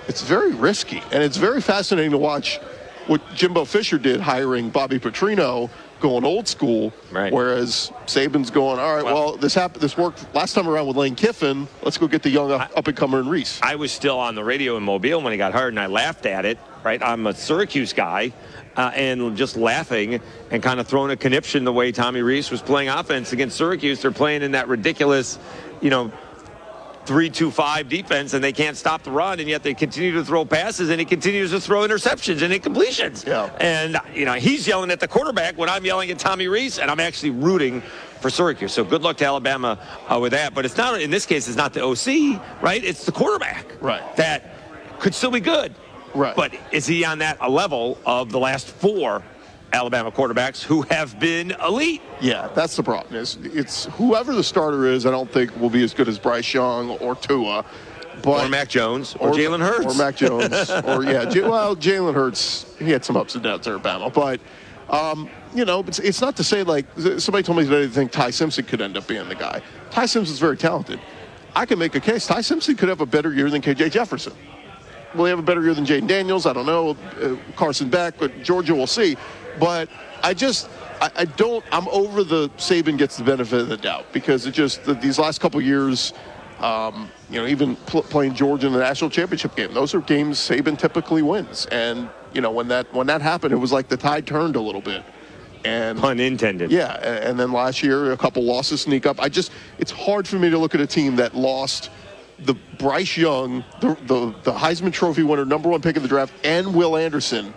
it's 0.08 0.22
very 0.22 0.52
risky, 0.52 1.00
and 1.12 1.22
it's 1.22 1.36
very 1.36 1.60
fascinating 1.60 2.10
to 2.10 2.18
watch 2.18 2.58
what 3.08 3.20
Jimbo 3.34 3.64
Fisher 3.64 3.98
did 3.98 4.20
hiring 4.20 4.70
Bobby 4.70 4.98
Petrino, 4.98 5.70
going 6.00 6.24
old 6.24 6.46
school, 6.46 6.92
Right. 7.10 7.32
whereas 7.32 7.90
Saban's 8.06 8.50
going, 8.50 8.78
all 8.78 8.94
right, 8.94 9.04
well, 9.04 9.36
this 9.36 9.54
happened, 9.54 9.82
this 9.82 9.96
worked 9.96 10.32
last 10.34 10.54
time 10.54 10.68
around 10.68 10.86
with 10.86 10.96
Lane 10.96 11.16
Kiffin. 11.16 11.66
Let's 11.82 11.98
go 11.98 12.06
get 12.06 12.22
the 12.22 12.30
young 12.30 12.52
up 12.52 12.86
and 12.86 12.96
comer 12.96 13.18
in 13.18 13.28
Rees. 13.28 13.58
I 13.62 13.74
was 13.74 13.90
still 13.90 14.18
on 14.18 14.34
the 14.36 14.44
radio 14.44 14.76
in 14.76 14.84
Mobile 14.84 15.20
when 15.22 15.32
he 15.32 15.38
got 15.38 15.52
hired, 15.52 15.72
and 15.72 15.80
I 15.80 15.86
laughed 15.86 16.26
at 16.26 16.44
it. 16.44 16.58
Right, 16.84 17.02
I'm 17.02 17.26
a 17.26 17.34
Syracuse 17.34 17.92
guy, 17.92 18.32
uh, 18.76 18.92
and 18.94 19.36
just 19.36 19.56
laughing 19.56 20.20
and 20.52 20.62
kind 20.62 20.78
of 20.78 20.86
throwing 20.86 21.10
a 21.10 21.16
conniption 21.16 21.64
the 21.64 21.72
way 21.72 21.90
Tommy 21.90 22.22
Rees 22.22 22.50
was 22.52 22.62
playing 22.62 22.88
offense 22.88 23.32
against 23.32 23.56
Syracuse. 23.56 24.00
They're 24.00 24.12
playing 24.12 24.42
in 24.42 24.52
that 24.52 24.68
ridiculous, 24.68 25.38
you 25.80 25.90
know, 25.90 26.12
three-two-five 27.08 27.88
defense, 27.88 28.34
and 28.34 28.44
they 28.44 28.52
can't 28.52 28.76
stop 28.76 29.02
the 29.02 29.10
run, 29.10 29.40
and 29.40 29.48
yet 29.48 29.62
they 29.62 29.72
continue 29.72 30.12
to 30.12 30.22
throw 30.22 30.44
passes, 30.44 30.90
and 30.90 31.00
he 31.00 31.06
continues 31.06 31.50
to 31.52 31.60
throw 31.60 31.80
interceptions 31.80 32.42
and 32.42 32.52
incompletions. 32.52 33.26
Yeah. 33.26 33.50
And 33.58 33.98
you 34.14 34.26
know, 34.26 34.34
he's 34.34 34.68
yelling 34.68 34.90
at 34.90 35.00
the 35.00 35.08
quarterback 35.08 35.56
when 35.56 35.70
I'm 35.70 35.86
yelling 35.86 36.10
at 36.10 36.18
Tommy 36.18 36.48
Rees, 36.48 36.78
and 36.78 36.90
I'm 36.90 37.00
actually 37.00 37.30
rooting 37.30 37.80
for 38.20 38.28
Syracuse. 38.28 38.72
So 38.72 38.84
good 38.84 39.00
luck 39.00 39.16
to 39.18 39.24
Alabama 39.24 39.78
uh, 40.06 40.18
with 40.20 40.32
that. 40.32 40.54
But 40.54 40.66
it's 40.66 40.76
not 40.76 41.00
in 41.00 41.10
this 41.10 41.24
case. 41.24 41.48
It's 41.48 41.56
not 41.56 41.72
the 41.72 41.82
OC, 41.82 42.62
right? 42.62 42.84
It's 42.84 43.06
the 43.06 43.12
quarterback, 43.12 43.64
right? 43.80 44.02
That 44.16 44.54
could 45.00 45.14
still 45.14 45.30
be 45.30 45.40
good, 45.40 45.74
right? 46.14 46.36
But 46.36 46.52
is 46.72 46.86
he 46.86 47.06
on 47.06 47.18
that 47.20 47.38
a 47.40 47.48
level 47.48 47.96
of 48.04 48.30
the 48.30 48.38
last 48.38 48.68
four 48.68 49.22
Alabama 49.72 50.10
quarterbacks 50.10 50.62
who 50.62 50.82
have 50.82 51.18
been 51.20 51.52
elite? 51.66 52.02
Yeah, 52.20 52.48
that's 52.54 52.76
the 52.76 52.82
problem. 52.82 53.14
Is 53.14 53.38
it's 53.42 53.84
whoever 53.86 54.34
the 54.34 54.42
starter 54.42 54.86
is, 54.86 55.06
I 55.06 55.10
don't 55.10 55.30
think 55.30 55.54
will 55.60 55.70
be 55.70 55.82
as 55.84 55.92
good 55.92 56.08
as 56.08 56.18
Bryce 56.18 56.52
Young 56.54 56.90
or 56.98 57.14
Tua, 57.14 57.64
but 58.22 58.46
or 58.46 58.48
Mac 58.48 58.68
Jones 58.68 59.14
or, 59.20 59.30
Jalen 59.32 59.60
Hurts 59.60 59.94
or 59.94 59.98
Mac 59.98 60.16
Jones 60.16 60.70
or 60.84 61.04
yeah, 61.04 61.24
J- 61.26 61.42
well 61.42 61.76
Jalen 61.76 62.14
Hurts 62.14 62.74
he 62.78 62.90
had 62.90 63.04
some 63.04 63.16
ups 63.16 63.34
and 63.34 63.44
downs 63.44 63.64
there 63.64 63.76
at 63.76 63.82
Bama, 63.82 64.12
but 64.12 64.40
um, 64.90 65.28
you 65.54 65.64
know 65.64 65.80
it's, 65.80 65.98
it's 65.98 66.20
not 66.20 66.36
to 66.36 66.44
say 66.44 66.62
like 66.62 66.86
somebody 67.18 67.42
told 67.42 67.58
me 67.58 67.64
today 67.64 67.86
they 67.86 67.92
think 67.92 68.10
Ty 68.10 68.30
Simpson 68.30 68.64
could 68.64 68.80
end 68.80 68.96
up 68.96 69.06
being 69.06 69.28
the 69.28 69.34
guy. 69.34 69.60
Ty 69.90 70.06
Simpson's 70.06 70.38
very 70.38 70.56
talented. 70.56 71.00
I 71.54 71.66
can 71.66 71.78
make 71.78 71.94
a 71.94 72.00
case. 72.00 72.26
Ty 72.26 72.40
Simpson 72.40 72.76
could 72.76 72.88
have 72.88 73.00
a 73.00 73.06
better 73.06 73.32
year 73.32 73.50
than 73.50 73.60
KJ 73.60 73.90
Jefferson. 73.90 74.32
Will 75.14 75.24
he 75.24 75.30
have 75.30 75.38
a 75.38 75.42
better 75.42 75.62
year 75.62 75.74
than 75.74 75.86
Jayden 75.86 76.06
Daniels? 76.06 76.44
I 76.44 76.52
don't 76.52 76.66
know. 76.66 76.96
Uh, 77.20 77.36
Carson 77.56 77.88
Beck, 77.88 78.18
but 78.18 78.42
Georgia 78.42 78.74
will 78.74 78.86
see. 78.86 79.16
But 79.58 79.88
I 80.22 80.34
just, 80.34 80.68
I, 81.00 81.10
I 81.16 81.24
don't, 81.24 81.64
I'm 81.72 81.88
over 81.88 82.24
the 82.24 82.48
Saban 82.50 82.98
gets 82.98 83.16
the 83.16 83.24
benefit 83.24 83.60
of 83.60 83.68
the 83.68 83.76
doubt 83.76 84.06
because 84.12 84.46
it 84.46 84.52
just, 84.52 84.84
the, 84.84 84.94
these 84.94 85.18
last 85.18 85.40
couple 85.40 85.60
years, 85.60 86.12
um, 86.60 87.10
you 87.30 87.40
know, 87.40 87.46
even 87.46 87.76
pl- 87.76 88.02
playing 88.02 88.34
Georgia 88.34 88.66
in 88.66 88.72
the 88.72 88.78
national 88.78 89.10
championship 89.10 89.54
game, 89.54 89.72
those 89.74 89.94
are 89.94 90.00
games 90.00 90.38
Saban 90.38 90.78
typically 90.78 91.22
wins. 91.22 91.66
And, 91.66 92.08
you 92.32 92.40
know, 92.40 92.50
when 92.50 92.68
that, 92.68 92.92
when 92.92 93.06
that 93.06 93.22
happened, 93.22 93.52
it 93.52 93.58
was 93.58 93.72
like 93.72 93.88
the 93.88 93.96
tide 93.96 94.26
turned 94.26 94.56
a 94.56 94.60
little 94.60 94.80
bit. 94.80 95.04
And 95.64 95.98
pun 95.98 96.20
intended. 96.20 96.70
Yeah. 96.70 96.92
And 96.94 97.38
then 97.38 97.52
last 97.52 97.82
year, 97.82 98.12
a 98.12 98.16
couple 98.16 98.44
losses 98.44 98.82
sneak 98.82 99.06
up. 99.06 99.20
I 99.20 99.28
just, 99.28 99.50
it's 99.78 99.90
hard 99.90 100.26
for 100.26 100.38
me 100.38 100.50
to 100.50 100.58
look 100.58 100.74
at 100.74 100.80
a 100.80 100.86
team 100.86 101.16
that 101.16 101.34
lost 101.34 101.90
the 102.40 102.54
Bryce 102.78 103.16
Young, 103.16 103.64
the, 103.80 103.96
the, 104.06 104.34
the 104.44 104.52
Heisman 104.52 104.92
Trophy 104.92 105.24
winner, 105.24 105.44
number 105.44 105.68
one 105.68 105.82
pick 105.82 105.96
in 105.96 106.02
the 106.02 106.08
draft, 106.08 106.32
and 106.44 106.74
Will 106.74 106.96
Anderson, 106.96 107.52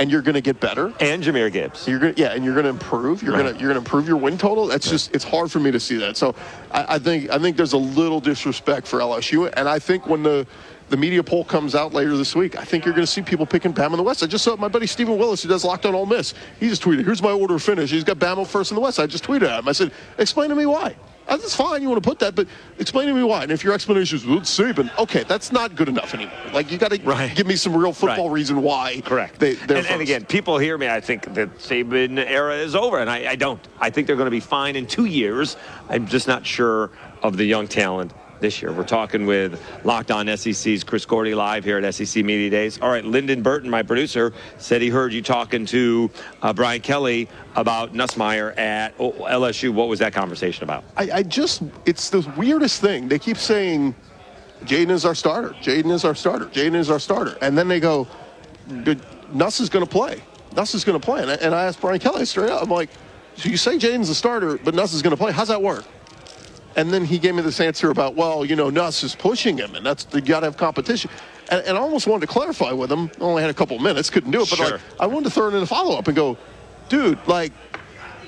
and 0.00 0.10
you're 0.10 0.22
going 0.22 0.34
to 0.34 0.40
get 0.40 0.58
better. 0.58 0.92
And 0.98 1.22
Jahmyr 1.22 1.52
Gibbs. 1.52 1.86
You're 1.86 1.98
going, 2.00 2.14
yeah, 2.16 2.32
and 2.32 2.44
you're 2.44 2.54
going 2.54 2.64
to 2.64 2.70
improve. 2.70 3.22
You're 3.22 3.32
Right. 3.34 3.42
going 3.42 3.54
to 3.54 3.60
you're 3.60 3.72
going 3.72 3.80
to 3.82 3.86
improve 3.86 4.08
your 4.08 4.16
win 4.16 4.36
total. 4.38 4.66
That's 4.66 4.88
just 4.90 5.14
it's 5.14 5.24
hard 5.24 5.52
for 5.52 5.60
me 5.60 5.70
to 5.70 5.78
see 5.78 5.96
that. 5.98 6.16
So 6.16 6.34
I, 6.72 6.96
I 6.96 6.98
think 6.98 7.30
I 7.30 7.38
think 7.38 7.56
there's 7.56 7.74
a 7.74 7.78
little 7.78 8.18
disrespect 8.20 8.86
for 8.88 8.98
LSU, 8.98 9.52
and 9.56 9.68
I 9.68 9.78
think 9.78 10.06
when 10.08 10.22
the 10.24 10.46
the 10.88 10.96
media 10.96 11.22
poll 11.22 11.44
comes 11.44 11.76
out 11.76 11.94
later 11.94 12.16
this 12.16 12.34
week, 12.34 12.56
I 12.58 12.64
think 12.64 12.84
you're 12.84 12.94
going 12.94 13.06
to 13.06 13.12
see 13.12 13.22
people 13.22 13.46
picking 13.46 13.72
Bama 13.72 13.92
in 13.92 13.96
the 13.98 14.02
West. 14.02 14.24
I 14.24 14.26
just 14.26 14.42
saw 14.42 14.56
my 14.56 14.66
buddy 14.66 14.88
Stephen 14.88 15.16
Willis, 15.18 15.40
who 15.40 15.48
does 15.48 15.64
Locked 15.64 15.86
On 15.86 15.94
Ole 15.94 16.06
Miss. 16.06 16.34
He 16.58 16.68
just 16.68 16.82
tweeted, 16.82 17.04
"Here's 17.04 17.22
my 17.22 17.30
order 17.30 17.54
of 17.54 17.62
finish." 17.62 17.90
He's 17.92 18.02
got 18.02 18.18
Bama 18.18 18.44
first 18.46 18.72
in 18.72 18.74
the 18.74 18.80
West. 18.80 18.98
I 18.98 19.06
just 19.06 19.22
tweeted 19.24 19.42
at 19.48 19.60
him. 19.60 19.68
I 19.68 19.72
said, 19.72 19.92
"Explain 20.18 20.48
to 20.48 20.56
me 20.56 20.66
why." 20.66 20.96
Uh, 21.30 21.36
That's 21.36 21.54
fine. 21.54 21.80
You 21.80 21.88
want 21.88 22.02
to 22.02 22.08
put 22.08 22.18
that, 22.18 22.34
but 22.34 22.48
explain 22.80 23.06
to 23.06 23.14
me 23.14 23.22
why. 23.22 23.44
And 23.44 23.52
if 23.52 23.62
your 23.62 23.72
explanation 23.72 24.16
is 24.16 24.26
well, 24.26 24.38
it's 24.38 24.58
Saban, 24.58 24.90
okay, 24.98 25.22
that's 25.22 25.52
not 25.52 25.76
good 25.76 25.88
enough 25.88 26.12
anymore. 26.12 26.34
Like 26.52 26.72
you 26.72 26.76
got 26.76 26.90
to 26.90 26.98
give 27.34 27.46
me 27.46 27.54
some 27.56 27.74
real 27.76 27.92
football 27.92 28.28
Right. 28.28 28.34
reason 28.34 28.62
why. 28.62 29.00
Correct. 29.04 29.38
They, 29.38 29.54
they're 29.54 29.78
and, 29.78 29.86
and 29.86 30.02
again, 30.02 30.24
people 30.24 30.58
hear 30.58 30.76
me. 30.76 30.88
I 30.88 31.00
think 31.00 31.32
the 31.32 31.46
Saban 31.58 32.18
era 32.18 32.56
is 32.56 32.74
over, 32.74 32.98
and 32.98 33.08
I, 33.08 33.30
I 33.30 33.36
don't. 33.36 33.60
I 33.78 33.90
think 33.90 34.08
they're 34.08 34.16
going 34.16 34.26
to 34.26 34.30
be 34.32 34.40
fine 34.40 34.74
in 34.74 34.86
two 34.86 35.04
years. 35.04 35.56
I'm 35.88 36.06
just 36.08 36.26
not 36.26 36.44
sure 36.44 36.90
of 37.22 37.36
the 37.36 37.44
young 37.44 37.68
talent 37.68 38.12
this 38.40 38.62
year. 38.62 38.72
We're 38.72 38.84
talking 38.84 39.26
with 39.26 39.60
Locked 39.84 40.10
On 40.10 40.26
SEC's 40.36 40.84
Chris 40.84 41.04
Gordy 41.04 41.34
live 41.34 41.64
here 41.64 41.78
at 41.78 41.94
SEC 41.94 42.24
Media 42.24 42.50
Days. 42.50 42.80
All 42.80 42.90
right, 42.90 43.04
Lyndon 43.04 43.42
Burton, 43.42 43.70
my 43.70 43.82
producer, 43.82 44.32
said 44.58 44.82
he 44.82 44.88
heard 44.88 45.12
you 45.12 45.22
talking 45.22 45.66
to 45.66 46.10
uh, 46.42 46.52
Brian 46.52 46.80
Kelly 46.80 47.28
about 47.56 47.92
Nussmeier 47.92 48.56
at 48.58 48.96
LSU. 48.98 49.72
What 49.72 49.88
was 49.88 49.98
that 49.98 50.12
conversation 50.12 50.64
about? 50.64 50.84
I, 50.96 51.10
I 51.12 51.22
just, 51.22 51.62
it's 51.86 52.10
the 52.10 52.28
weirdest 52.36 52.80
thing. 52.80 53.08
They 53.08 53.18
keep 53.18 53.36
saying, 53.36 53.94
Jayden 54.64 54.90
is 54.90 55.04
our 55.04 55.14
starter. 55.14 55.50
Jayden 55.60 55.90
is 55.90 56.04
our 56.04 56.14
starter. 56.14 56.46
Jayden 56.46 56.74
is 56.74 56.90
our 56.90 56.98
starter. 56.98 57.36
And 57.40 57.56
then 57.56 57.68
they 57.68 57.80
go, 57.80 58.06
Nuss 59.32 59.60
is 59.60 59.68
going 59.68 59.84
to 59.84 59.90
play. 59.90 60.22
Nuss 60.56 60.74
is 60.74 60.84
going 60.84 61.00
to 61.00 61.04
play. 61.04 61.22
And 61.22 61.30
I, 61.30 61.34
and 61.34 61.54
I 61.54 61.64
asked 61.64 61.80
Brian 61.80 62.00
Kelly 62.00 62.24
straight 62.24 62.50
up, 62.50 62.62
I'm 62.62 62.70
like, 62.70 62.90
so 63.36 63.48
you 63.48 63.56
say 63.56 63.78
Jayden's 63.78 64.08
the 64.08 64.14
starter, 64.14 64.58
but 64.58 64.74
Nuss 64.74 64.92
is 64.92 65.02
going 65.02 65.12
to 65.12 65.16
play. 65.16 65.32
How's 65.32 65.48
that 65.48 65.62
work? 65.62 65.84
And 66.76 66.90
then 66.92 67.04
he 67.04 67.18
gave 67.18 67.34
me 67.34 67.42
this 67.42 67.60
answer 67.60 67.90
about, 67.90 68.14
well, 68.14 68.44
you 68.44 68.54
know, 68.56 68.70
Nuss 68.70 69.02
is 69.02 69.14
pushing 69.14 69.58
him, 69.58 69.74
and 69.74 69.84
that's 69.84 70.06
you 70.14 70.20
got 70.20 70.40
to 70.40 70.46
have 70.46 70.56
competition. 70.56 71.10
And, 71.50 71.66
and 71.66 71.76
I 71.76 71.80
almost 71.80 72.06
wanted 72.06 72.26
to 72.26 72.32
clarify 72.32 72.72
with 72.72 72.90
him. 72.92 73.10
Only 73.20 73.42
had 73.42 73.50
a 73.50 73.54
couple 73.54 73.78
minutes, 73.80 74.08
couldn't 74.08 74.30
do 74.30 74.42
it, 74.42 74.50
but 74.50 74.56
Sure. 74.56 74.70
like 74.72 74.80
I 75.00 75.06
wanted 75.06 75.24
to 75.24 75.30
throw 75.30 75.48
in 75.48 75.54
a 75.56 75.66
follow 75.66 75.98
up 75.98 76.06
and 76.06 76.16
go, 76.16 76.36
dude, 76.88 77.18
like, 77.26 77.52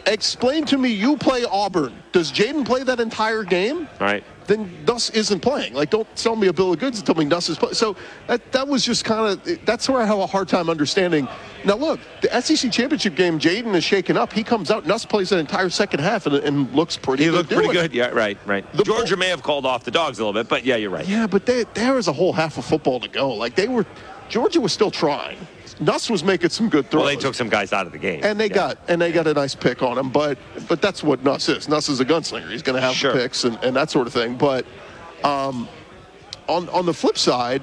explain 0.07 0.65
to 0.67 0.79
me. 0.79 0.89
You 0.91 1.17
play 1.17 1.45
Auburn. 1.45 1.95
Does 2.11 2.33
Jayden 2.33 2.65
play 2.67 2.83
that 2.83 2.99
entire 3.01 3.45
game? 3.45 3.89
Right. 4.01 4.25
Then 4.47 4.71
Nuss 4.87 5.11
isn't 5.11 5.41
playing. 5.41 5.75
Like, 5.75 5.91
don't 5.91 6.09
sell 6.19 6.37
me 6.37 6.49
a 6.49 6.53
bill 6.53 6.73
of 6.73 6.79
goods 6.79 6.99
and 6.99 7.07
tell 7.07 7.15
me 7.15 7.25
Nuss 7.25 7.49
is 7.49 7.59
playing. 7.59 7.75
So 7.75 7.97
that, 8.27 8.53
that 8.53 8.67
was 8.67 8.85
just 8.85 9.05
kind 9.05 9.27
of 9.27 9.65
that's 9.65 9.89
where 9.89 10.01
I 10.01 10.05
have 10.05 10.19
a 10.19 10.27
hard 10.27 10.49
time 10.49 10.69
understanding. 10.69 11.29
Now, 11.65 11.77
look, 11.77 12.01
the 12.21 12.41
SEC 12.41 12.73
championship 12.73 13.15
game, 13.15 13.39
Jayden 13.39 13.75
is 13.75 13.85
shaken 13.85 14.17
up. 14.17 14.33
He 14.33 14.43
comes 14.43 14.71
out. 14.71 14.87
Nuss 14.87 15.05
plays 15.05 15.33
an 15.33 15.39
entire 15.39 15.71
second 15.71 16.01
half 16.01 16.27
and, 16.27 16.37
and 16.37 16.73
looks 16.75 16.97
pretty. 16.97 17.25
Good. 17.25 17.25
He 17.25 17.31
good 17.31 17.37
looked 17.37 17.51
pretty 17.51 17.73
doing 17.73 17.83
good. 17.83 17.93
Yeah, 17.93 18.09
right, 18.09 18.39
right. 18.47 18.65
Georgia 18.85 19.17
may 19.17 19.29
have 19.29 19.43
called 19.43 19.65
off 19.65 19.85
the 19.85 19.91
dogs 19.91 20.19
a 20.19 20.25
little 20.25 20.39
bit, 20.41 20.49
but 20.49 20.65
yeah, 20.65 20.77
you're 20.77 20.91
right. 20.91 21.07
Yeah, 21.07 21.27
but 21.27 21.47
they, 21.47 21.65
there 21.75 21.95
was 21.95 22.09
a 22.09 22.13
whole 22.13 22.33
half 22.33 22.59
of 22.59 22.65
football 22.65 23.01
to 23.01 23.09
go. 23.09 23.33
Like 23.33 23.55
they 23.55 23.69
were, 23.69 23.87
Georgia 24.33 24.63
was 24.63 24.73
still 24.73 24.91
trying. 24.91 25.37
Nuss 25.79 26.09
was 26.09 26.25
making 26.25 26.49
some 26.49 26.71
good 26.71 26.91
throws. 26.91 27.03
Well, 27.05 27.15
they 27.15 27.21
took 27.21 27.35
some 27.35 27.51
guys 27.51 27.71
out 27.75 27.85
of 27.87 27.93
the 27.93 27.99
game. 27.99 28.21
and 28.25 28.41
they 28.41 28.49
got 28.49 28.79
and 28.89 28.99
they 29.01 29.13
got 29.13 29.27
a 29.27 29.35
nice 29.35 29.55
pick 29.55 29.83
on 29.83 29.99
him, 29.99 30.09
but 30.09 30.39
but 30.69 30.81
that's 30.81 31.03
what 31.03 31.23
Nuss 31.23 31.51
is. 31.51 31.69
Nuss 31.69 31.91
is 31.91 32.01
a 32.01 32.05
gunslinger. 32.05 32.51
He's 32.51 32.63
going 32.63 32.77
to 32.77 32.81
have 32.81 32.95
Sure. 32.95 33.13
picks 33.13 33.45
and, 33.45 33.59
and 33.63 33.77
that 33.77 33.91
sort 33.91 34.07
of 34.07 34.13
thing. 34.15 34.37
But 34.37 34.65
um, 35.23 35.69
on 36.49 36.69
on 36.71 36.87
the 36.87 36.95
flip 36.95 37.19
side, 37.19 37.61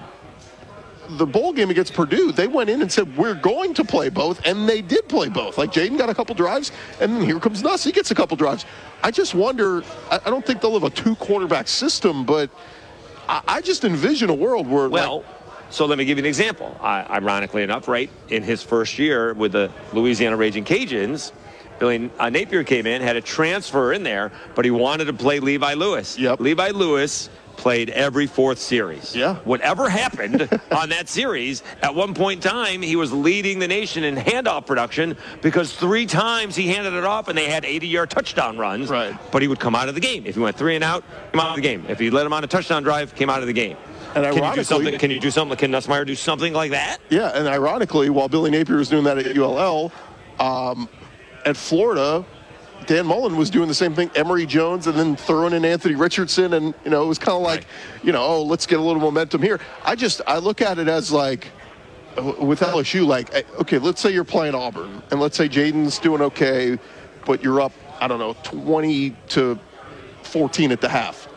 the 1.17 1.25
bowl 1.25 1.53
game 1.53 1.71
against 1.71 1.95
Purdue, 1.95 2.31
they 2.31 2.47
went 2.47 2.69
in 2.69 2.81
and 2.83 2.91
said 2.91 3.17
we're 3.17 3.33
going 3.33 3.73
to 3.73 3.83
play 3.83 4.09
both, 4.09 4.39
and 4.45 4.69
they 4.69 4.81
did 4.81 5.09
play 5.09 5.27
both. 5.29 5.57
Like 5.57 5.71
Jayden 5.71 5.97
got 5.97 6.09
a 6.09 6.13
couple 6.13 6.35
drives, 6.35 6.71
and 7.01 7.15
then 7.15 7.23
here 7.23 7.39
comes 7.39 7.63
Nuss. 7.63 7.83
He 7.83 7.91
gets 7.91 8.11
a 8.11 8.15
couple 8.15 8.37
drives. 8.37 8.65
I 9.01 9.09
just 9.09 9.33
wonder. 9.33 9.81
I, 10.11 10.19
I 10.23 10.29
don't 10.29 10.45
think 10.45 10.61
they'll 10.61 10.73
have 10.73 10.83
a 10.83 10.91
two 10.91 11.15
quarterback 11.15 11.67
system, 11.67 12.25
but 12.25 12.51
I, 13.27 13.41
I 13.47 13.61
just 13.61 13.85
envision 13.85 14.29
a 14.29 14.35
world 14.35 14.67
where 14.67 14.87
Well, 14.89 15.23
so 15.69 15.85
let 15.85 15.97
me 15.97 16.05
give 16.05 16.17
you 16.17 16.23
an 16.23 16.27
example. 16.27 16.75
I, 16.81 17.03
ironically 17.03 17.63
enough, 17.63 17.87
right 17.87 18.09
in 18.29 18.43
his 18.43 18.63
first 18.63 18.99
year 18.99 19.33
with 19.33 19.51
the 19.51 19.71
Louisiana 19.93 20.37
Ragin' 20.37 20.65
Cajuns, 20.65 21.31
Billy 21.79 22.11
uh, 22.19 22.29
Napier 22.29 22.63
came 22.63 22.85
in, 22.85 23.01
had 23.01 23.15
a 23.15 23.21
transfer 23.21 23.93
in 23.93 24.03
there, 24.03 24.31
but 24.53 24.65
he 24.65 24.71
wanted 24.71 25.05
to 25.05 25.13
play 25.13 25.39
Levi 25.39 25.73
Lewis. 25.75 26.17
Yep. 26.19 26.39
Levi 26.39 26.69
Lewis 26.69 27.29
played 27.55 27.89
every 27.89 28.25
fourth 28.25 28.57
series. 28.57 29.15
Yeah. 29.15 29.35
Whatever 29.43 29.89
happened 29.89 30.41
on 30.71 30.89
that 30.89 31.09
series, 31.09 31.61
at 31.81 31.93
one 31.93 32.13
point 32.13 32.43
in 32.43 32.49
time, 32.49 32.81
he 32.81 32.95
was 32.95 33.11
leading 33.11 33.59
the 33.59 33.67
nation 33.67 34.03
in 34.03 34.15
handoff 34.15 34.65
production 34.65 35.17
because 35.41 35.73
three 35.73 36.05
times 36.05 36.55
he 36.55 36.67
handed 36.67 36.93
it 36.93 37.03
off 37.03 37.27
and 37.27 37.37
they 37.37 37.49
had 37.49 37.65
80 37.65 37.87
yard 37.87 38.09
touchdown 38.09 38.57
runs. 38.57 38.89
Right. 38.89 39.15
But 39.31 39.41
he 39.41 39.47
would 39.47 39.59
come 39.59 39.75
out 39.75 39.89
of 39.89 39.95
the 39.95 40.01
game. 40.01 40.25
If 40.25 40.35
he 40.35 40.41
went 40.41 40.57
three 40.57 40.75
and 40.75 40.83
out, 40.83 41.03
come 41.31 41.41
out 41.41 41.49
of 41.49 41.55
the 41.55 41.61
game. 41.61 41.85
If 41.89 41.99
he 41.99 42.09
let 42.09 42.25
him 42.25 42.33
on 42.33 42.43
a 42.43 42.47
touchdown 42.47 42.83
drive, 42.83 43.13
came 43.15 43.29
out 43.29 43.41
of 43.41 43.47
the 43.47 43.53
game. 43.53 43.77
And 44.15 44.35
can 44.35 44.43
you 44.43 44.55
do 44.55 44.63
something? 44.63 44.97
Can 44.97 45.11
you 45.11 45.19
do 45.19 45.31
something? 45.31 45.57
Can 45.57 45.71
Nussmeier 45.71 46.05
do 46.05 46.15
something 46.15 46.53
like 46.53 46.71
that? 46.71 46.97
Yeah, 47.09 47.37
and 47.37 47.47
ironically, 47.47 48.09
while 48.09 48.27
Billy 48.27 48.51
Napier 48.51 48.77
was 48.77 48.89
doing 48.89 49.03
that 49.03 49.17
at 49.17 49.37
ULL, 49.37 49.91
um, 50.39 50.89
at 51.45 51.55
Florida, 51.55 52.25
Dan 52.85 53.05
Mullen 53.05 53.35
was 53.37 53.49
doing 53.49 53.67
the 53.67 53.73
same 53.73 53.93
thing. 53.93 54.09
Emory 54.15 54.45
Jones, 54.45 54.87
and 54.87 54.97
then 54.97 55.15
throwing 55.15 55.53
in 55.53 55.63
Anthony 55.63 55.95
Richardson, 55.95 56.53
and 56.53 56.73
you 56.83 56.89
know 56.89 57.03
it 57.03 57.07
was 57.07 57.19
kind 57.19 57.35
of 57.35 57.43
like, 57.43 57.65
you 58.03 58.11
know, 58.11 58.23
oh, 58.23 58.43
let's 58.43 58.65
get 58.65 58.79
a 58.79 58.81
little 58.81 59.01
momentum 59.01 59.41
here. 59.41 59.59
I 59.85 59.95
just 59.95 60.21
I 60.25 60.39
look 60.39 60.61
at 60.61 60.79
it 60.79 60.87
as 60.87 61.11
like 61.11 61.51
with 62.17 62.61
LSU, 62.61 63.05
like 63.05 63.33
eh, 63.33 63.43
okay, 63.59 63.77
let's 63.77 64.01
say 64.01 64.11
you're 64.11 64.23
playing 64.23 64.55
Auburn, 64.55 65.03
and 65.11 65.19
let's 65.19 65.37
say 65.37 65.47
Jayden's 65.47 65.99
doing 65.99 66.21
okay, 66.21 66.79
but 67.25 67.43
you're 67.43 67.61
up, 67.61 67.73
I 67.99 68.07
don't 68.07 68.19
know, 68.19 68.35
20 68.43 69.11
to 69.29 69.59
14 70.23 70.71
at 70.71 70.81
the 70.81 70.89
half. 70.89 71.28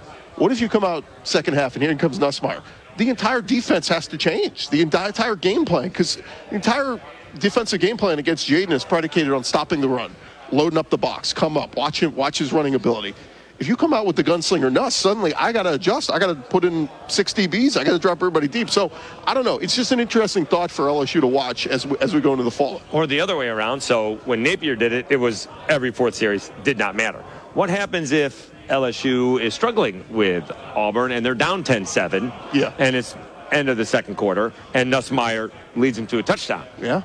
What 0.43 0.51
if 0.51 0.61
you 0.61 0.69
come 0.69 0.83
out 0.83 1.05
second 1.23 1.55
half 1.55 1.77
and 1.77 1.85
here 1.85 1.95
comes 1.95 2.19
Nussmeier? 2.19 2.65
The 2.97 3.11
entire 3.11 3.41
defense 3.41 3.87
has 3.87 4.09
to 4.09 4.19
change. 4.19 4.71
The 4.71 4.81
entire 4.81 5.37
game 5.37 5.65
plan, 5.65 5.85
because 5.85 6.17
the 6.49 6.57
entire 6.57 7.01
defensive 7.39 7.79
game 7.79 7.97
plan 7.97 8.19
against 8.19 8.49
Jayden 8.49 8.73
is 8.73 8.85
predicated 8.85 9.33
on 9.33 9.45
stopping 9.45 9.81
the 9.81 9.89
run, 9.89 10.13
loading 10.51 10.81
up 10.81 10.91
the 10.91 10.99
box, 10.99 11.33
come 11.33 11.57
up, 11.57 11.77
watch 11.77 12.03
him, 12.03 12.17
watch 12.17 12.39
his 12.39 12.53
running 12.53 12.75
ability. 12.75 13.15
If 13.61 13.69
you 13.69 13.77
come 13.77 13.93
out 13.93 14.05
with 14.05 14.17
the 14.17 14.25
gunslinger 14.25 14.73
Nuss, 14.73 14.97
suddenly 14.97 15.33
I 15.35 15.53
got 15.53 15.63
to 15.63 15.75
adjust. 15.75 16.11
I 16.11 16.19
got 16.19 16.27
to 16.27 16.35
put 16.35 16.65
in 16.65 16.89
six 17.07 17.33
DBs. 17.33 17.77
I 17.77 17.85
got 17.85 17.93
to 17.93 18.01
drop 18.01 18.19
everybody 18.19 18.49
deep. 18.49 18.69
So 18.69 18.91
I 19.25 19.35
don't 19.35 19.45
know. 19.45 19.59
It's 19.59 19.77
just 19.77 19.93
an 19.93 20.01
interesting 20.01 20.45
thought 20.45 20.73
for 20.73 20.87
LSU 20.87 21.21
to 21.21 21.29
watch 21.29 21.69
as 21.69 21.87
we, 21.87 21.97
as 21.99 22.15
we 22.15 22.21
go 22.21 22.33
into 22.33 22.43
the 22.43 22.51
fall. 22.51 22.83
Or 22.91 23.07
the 23.07 23.21
other 23.21 23.37
way 23.37 23.47
around. 23.47 23.81
So 23.81 24.17
when 24.25 24.43
Napier 24.43 24.75
did 24.75 24.93
it, 24.93 25.07
it 25.09 25.19
was 25.19 25.47
every 25.69 25.93
fourth 25.93 26.17
series 26.17 26.51
did 26.65 26.79
not 26.79 26.97
matter. 26.97 27.23
What 27.55 27.71
happens 27.71 28.11
if 28.11 28.52
LSU 28.69 29.41
is 29.41 29.55
struggling 29.55 30.05
with 30.09 30.51
Auburn 30.75 31.13
and 31.13 31.25
they're 31.25 31.35
down 31.35 31.65
10-7? 31.65 32.33
Yeah. 32.53 32.73
And 32.79 32.97
it's 32.97 33.17
end 33.53 33.69
of 33.69 33.77
the 33.77 33.85
second 33.85 34.17
quarter, 34.17 34.53
and 34.75 34.93
Nussmeier 34.93 35.51
leads 35.77 35.97
them 35.97 36.07
to 36.09 36.19
a 36.19 36.23
touchdown. 36.23 36.65
Yeah. 36.81 37.03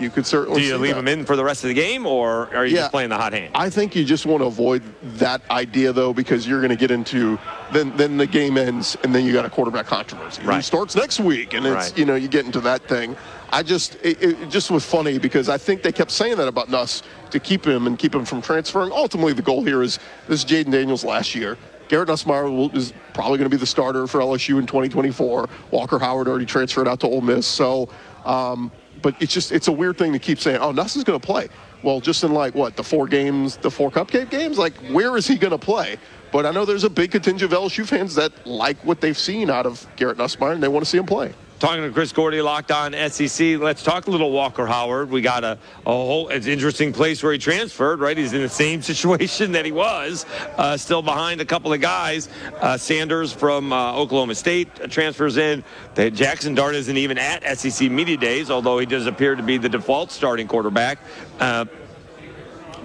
You 0.00 0.10
could 0.10 0.24
certainly. 0.26 0.62
Do 0.62 0.66
you 0.66 0.78
leave 0.78 0.94
that. 0.94 1.00
him 1.00 1.08
in 1.08 1.24
for 1.26 1.36
the 1.36 1.44
rest 1.44 1.62
of 1.62 1.68
the 1.68 1.74
game, 1.74 2.06
or 2.06 2.48
are 2.54 2.64
you 2.64 2.74
Yeah. 2.76 2.80
just 2.82 2.90
playing 2.92 3.10
the 3.10 3.16
hot 3.16 3.32
hand? 3.32 3.50
I 3.54 3.68
think 3.68 3.94
you 3.94 4.04
just 4.04 4.24
want 4.26 4.40
to 4.42 4.46
avoid 4.46 4.82
that 5.18 5.42
idea 5.50 5.92
though, 5.92 6.12
because 6.14 6.48
you're 6.48 6.60
going 6.60 6.70
to 6.70 6.76
get 6.76 6.90
into 6.90 7.38
then 7.72 7.92
then 7.96 8.16
the 8.16 8.26
game 8.26 8.56
ends 8.56 8.96
and 9.04 9.14
then 9.14 9.24
you 9.26 9.32
got 9.32 9.44
a 9.44 9.50
quarterback 9.50 9.86
controversy. 9.86 10.42
Right. 10.42 10.64
starts 10.64 10.96
next 10.96 11.20
week, 11.20 11.54
and 11.54 11.66
it's 11.66 11.74
Right. 11.90 11.98
you 11.98 12.04
know 12.06 12.14
you 12.14 12.28
get 12.28 12.46
into 12.46 12.60
that 12.60 12.82
thing. 12.88 13.16
I 13.52 13.62
just 13.62 13.96
it, 14.02 14.22
it 14.22 14.48
just 14.50 14.70
was 14.70 14.84
funny 14.84 15.18
because 15.18 15.48
I 15.48 15.58
think 15.58 15.82
they 15.82 15.92
kept 15.92 16.10
saying 16.12 16.36
that 16.36 16.48
about 16.48 16.70
Nuss 16.70 17.02
to 17.30 17.38
keep 17.38 17.66
him 17.66 17.86
and 17.86 17.98
keep 17.98 18.14
him 18.14 18.24
from 18.24 18.40
transferring. 18.40 18.92
Ultimately, 18.92 19.32
the 19.34 19.42
goal 19.42 19.62
here 19.64 19.82
is 19.82 19.98
this 20.28 20.44
is 20.44 20.50
Jayden 20.50 20.70
Daniels 20.72 21.04
last 21.04 21.34
year. 21.34 21.58
Garrett 21.88 22.08
Nussmeier 22.08 22.44
will, 22.44 22.70
is 22.76 22.92
probably 23.14 23.36
going 23.36 23.50
to 23.50 23.54
be 23.54 23.58
the 23.58 23.66
starter 23.66 24.06
for 24.06 24.20
LSU 24.20 24.60
in 24.60 24.66
2024. 24.66 25.48
Walker 25.72 25.98
Howard 25.98 26.28
already 26.28 26.46
transferred 26.46 26.86
out 26.86 27.00
to 27.00 27.06
Ole 27.08 27.20
Miss, 27.20 27.46
so. 27.46 27.88
Um, 28.24 28.70
but 29.02 29.14
it's 29.20 29.32
just 29.32 29.52
it's 29.52 29.68
a 29.68 29.72
weird 29.72 29.98
thing 29.98 30.12
to 30.12 30.18
keep 30.18 30.38
saying. 30.38 30.58
Oh, 30.60 30.72
Nuss 30.72 30.96
is 30.96 31.04
going 31.04 31.18
to 31.18 31.24
play. 31.24 31.48
Well, 31.82 32.00
just 32.00 32.24
in 32.24 32.32
like 32.32 32.54
what 32.54 32.76
the 32.76 32.84
four 32.84 33.06
games, 33.06 33.56
the 33.56 33.70
four 33.70 33.90
cupcake 33.90 34.30
games, 34.30 34.58
like 34.58 34.74
where 34.90 35.16
is 35.16 35.26
he 35.26 35.36
going 35.36 35.52
to 35.52 35.58
play? 35.58 35.96
But 36.32 36.46
I 36.46 36.52
know 36.52 36.64
there's 36.64 36.84
a 36.84 36.90
big 36.90 37.10
contingent 37.10 37.52
of 37.52 37.58
LSU 37.58 37.86
fans 37.86 38.14
that 38.14 38.46
like 38.46 38.76
what 38.84 39.00
they've 39.00 39.18
seen 39.18 39.50
out 39.50 39.66
of 39.66 39.86
Garrett 39.96 40.18
Nussmeier 40.18 40.52
and 40.52 40.62
they 40.62 40.68
want 40.68 40.84
to 40.84 40.90
see 40.90 40.98
him 40.98 41.06
play. 41.06 41.32
Talking 41.60 41.82
to 41.82 41.90
Chris 41.90 42.10
Gordy, 42.10 42.40
locked 42.40 42.70
on 42.70 42.94
SEC. 43.10 43.58
Let's 43.58 43.82
talk 43.82 44.06
a 44.06 44.10
little 44.10 44.30
Walker 44.30 44.64
Howard. 44.64 45.10
We 45.10 45.20
got 45.20 45.44
a, 45.44 45.58
a 45.84 45.90
whole 45.90 46.30
it's 46.30 46.46
interesting 46.46 46.90
place 46.90 47.22
where 47.22 47.34
he 47.34 47.38
transferred. 47.38 48.00
Right, 48.00 48.16
he's 48.16 48.32
in 48.32 48.40
the 48.40 48.48
same 48.48 48.80
situation 48.90 49.52
that 49.52 49.66
he 49.66 49.70
was, 49.70 50.24
uh, 50.56 50.78
still 50.78 51.02
behind 51.02 51.42
a 51.42 51.44
couple 51.44 51.70
of 51.70 51.82
guys. 51.82 52.30
Uh, 52.62 52.78
Sanders 52.78 53.34
from 53.34 53.74
uh, 53.74 53.92
Oklahoma 53.92 54.36
State 54.36 54.68
uh, 54.80 54.86
transfers 54.86 55.36
in. 55.36 55.62
The 55.96 56.10
Jaxson 56.10 56.56
Dart 56.56 56.74
isn't 56.76 56.96
even 56.96 57.18
at 57.18 57.58
SEC 57.58 57.90
media 57.90 58.16
days, 58.16 58.50
although 58.50 58.78
he 58.78 58.86
does 58.86 59.06
appear 59.06 59.34
to 59.34 59.42
be 59.42 59.58
the 59.58 59.68
default 59.68 60.10
starting 60.12 60.48
quarterback. 60.48 60.98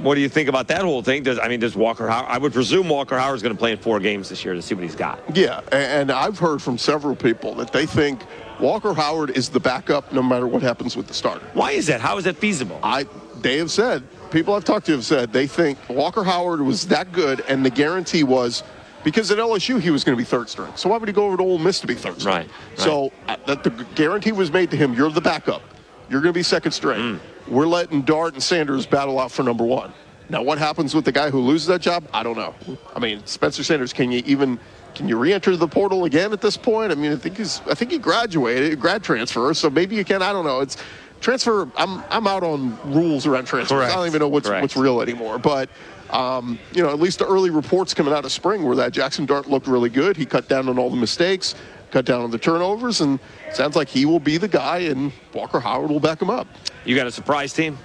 What 0.02 0.16
do 0.16 0.22
you 0.22 0.30
think 0.30 0.50
about 0.50 0.68
that 0.68 0.82
whole 0.82 1.02
thing? 1.02 1.24
Does 1.24 1.40
I 1.40 1.48
mean, 1.48 1.60
does 1.60 1.76
Walker 1.76 2.08
Howard? 2.08 2.30
I 2.30 2.38
would 2.38 2.54
presume 2.54 2.90
Walker 2.90 3.18
Howard's 3.18 3.42
going 3.42 3.56
to 3.56 3.60
play 3.60 3.72
in 3.72 3.78
four 3.78 4.00
games 4.00 4.30
this 4.30 4.44
year 4.44 4.54
to 4.54 4.62
see 4.62 4.76
what 4.76 4.84
he's 4.84 4.96
got. 4.96 5.20
Yeah, 5.36 5.62
and 5.72 6.12
I've 6.12 6.38
heard 6.38 6.62
from 6.62 6.78
several 6.78 7.16
people 7.16 7.56
that 7.56 7.72
they 7.72 7.86
think 7.86 8.22
Walker 8.60 8.94
Howard 8.94 9.32
is 9.32 9.50
the 9.50 9.60
backup 9.60 10.12
no 10.12 10.22
matter 10.22 10.48
what 10.48 10.62
happens 10.62 10.96
with 10.96 11.08
the 11.08 11.14
starter. 11.14 11.46
Why 11.54 11.72
is 11.72 11.88
that? 11.88 12.02
How 12.02 12.18
is 12.18 12.26
that 12.26 12.38
feasible? 12.38 12.80
I 12.84 13.06
they 13.42 13.58
have 13.58 13.72
said 13.72 14.04
people 14.32 14.54
I've 14.54 14.66
talked 14.66 14.86
to 14.88 14.94
have 14.94 15.06
said 15.06 15.32
they 15.32 15.48
think 15.48 15.78
Walker 15.90 16.24
Howard 16.24 16.62
was 16.62 16.88
that 16.88 17.12
good, 17.12 17.44
and 17.48 17.66
the 17.66 17.70
guarantee 17.70 18.24
was 18.24 18.64
because 19.04 19.30
at 19.32 19.38
LSU 19.38 19.80
he 19.80 19.92
was 19.92 20.04
going 20.04 20.18
to 20.18 20.22
be 20.22 20.26
third 20.26 20.50
string. 20.50 20.72
So 20.76 20.90
why 20.90 20.98
would 20.98 21.08
he 21.08 21.14
go 21.14 21.28
over 21.28 21.38
to 21.38 21.44
Ole 21.44 21.60
Miss 21.60 21.80
to 21.82 21.88
be 21.88 21.94
third 21.94 22.20
string? 22.20 22.36
Right, 22.36 22.50
So 22.76 23.12
uh, 23.28 23.38
that 23.46 23.64
the 23.64 23.70
guarantee 23.94 24.32
was 24.32 24.52
made 24.52 24.72
to 24.72 24.78
him. 24.78 24.94
You're 24.94 25.12
the 25.12 25.22
backup. 25.22 25.62
You're 26.10 26.22
going 26.22 26.34
to 26.34 26.38
be 26.38 26.44
second 26.44 26.72
string. 26.72 27.00
Mm. 27.00 27.20
We're 27.48 27.68
letting 27.68 28.02
Dart 28.02 28.34
and 28.34 28.42
Sanders 28.42 28.86
battle 28.86 29.20
out 29.20 29.32
for 29.32 29.44
number 29.44 29.64
one. 29.64 29.94
Now, 30.30 30.42
what 30.42 30.58
happens 30.58 30.96
with 30.96 31.06
the 31.06 31.12
guy 31.12 31.30
who 31.30 31.40
loses 31.40 31.68
that 31.68 31.82
job? 31.82 32.08
I 32.14 32.24
don't 32.24 32.38
know. 32.38 32.56
I 32.96 33.00
mean, 33.00 33.22
Spencer 33.26 33.64
Sanders, 33.64 33.94
can 33.94 34.12
you 34.12 34.24
even 34.26 34.60
can 34.96 35.08
you 35.08 35.18
re-enter 35.18 35.56
the 35.56 35.68
portal 35.68 36.06
again 36.06 36.32
at 36.34 36.42
this 36.42 36.58
point? 36.58 36.92
I 36.92 36.96
mean, 36.96 37.12
I 37.12 37.16
think 37.16 37.38
he's 37.38 37.62
I 37.70 37.76
think 37.76 37.92
he 37.92 38.00
graduated, 38.00 38.80
grad 38.80 39.04
transfer, 39.04 39.54
so 39.54 39.70
maybe 39.70 39.96
you 39.96 40.04
can. 40.04 40.22
I 40.22 40.32
don't 40.34 40.46
know. 40.46 40.62
It's 40.62 40.78
transfer. 41.22 41.70
I'm 41.76 42.04
I'm 42.10 42.26
out 42.26 42.44
on 42.44 42.78
rules 42.92 43.28
around 43.28 43.46
transfers. 43.46 43.78
Correct. 43.78 43.92
I 43.92 43.96
don't 43.96 44.08
even 44.08 44.20
know 44.20 44.28
what's 44.28 44.48
Correct. 44.48 44.64
what's 44.64 44.78
real 44.78 45.02
anymore. 45.02 45.38
But 45.38 45.70
um, 46.10 46.58
you 46.74 46.82
know, 46.82 46.90
at 46.90 47.00
least 47.00 47.20
the 47.20 47.28
early 47.28 47.50
reports 47.50 47.94
coming 47.94 48.14
out 48.14 48.26
of 48.26 48.32
spring 48.32 48.64
were 48.64 48.76
that 48.76 48.94
Jaxson 48.94 49.28
Dart 49.28 49.48
looked 49.48 49.68
really 49.68 49.90
good. 49.90 50.18
He 50.18 50.26
cut 50.26 50.48
down 50.48 50.70
on 50.70 50.80
all 50.80 50.90
the 50.90 50.96
mistakes, 50.96 51.56
cut 51.96 52.04
down 52.04 52.22
on 52.22 52.30
the 52.30 52.38
turnovers, 52.38 53.00
and 53.00 53.22
sounds 53.54 53.78
like 53.78 53.88
he 53.88 54.06
will 54.06 54.20
be 54.20 54.36
the 54.36 54.50
guy, 54.50 54.80
and 54.80 55.14
Walker 55.34 55.62
Howard 55.62 55.90
will 55.90 56.02
back 56.02 56.22
him 56.22 56.30
up. 56.30 56.46
You 56.84 56.94
got 56.94 57.08
a 57.08 57.12
surprise 57.12 57.54
team? 57.54 57.78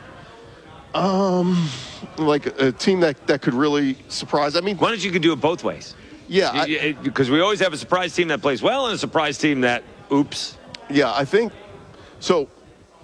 Um, 0.94 1.68
like 2.18 2.46
a 2.60 2.72
team 2.72 2.98
that, 3.00 3.24
that 3.28 3.40
could 3.40 3.54
really 3.54 3.96
surprise. 4.08 4.56
I 4.56 4.62
mean, 4.62 4.76
Why 4.78 4.88
don't 4.88 5.04
you 5.04 5.12
could 5.12 5.22
do 5.22 5.32
it 5.32 5.36
both 5.36 5.62
ways? 5.62 5.94
Yeah, 6.26 6.92
because 7.04 7.30
we 7.30 7.40
always 7.40 7.60
have 7.60 7.72
a 7.72 7.76
surprise 7.76 8.12
team 8.12 8.26
that 8.28 8.42
plays 8.42 8.62
well 8.62 8.86
and 8.86 8.96
a 8.96 8.98
surprise 8.98 9.38
team 9.38 9.60
that 9.60 9.84
oops. 10.12 10.58
Yeah, 10.88 11.12
I 11.14 11.24
think 11.24 11.52
so. 12.18 12.48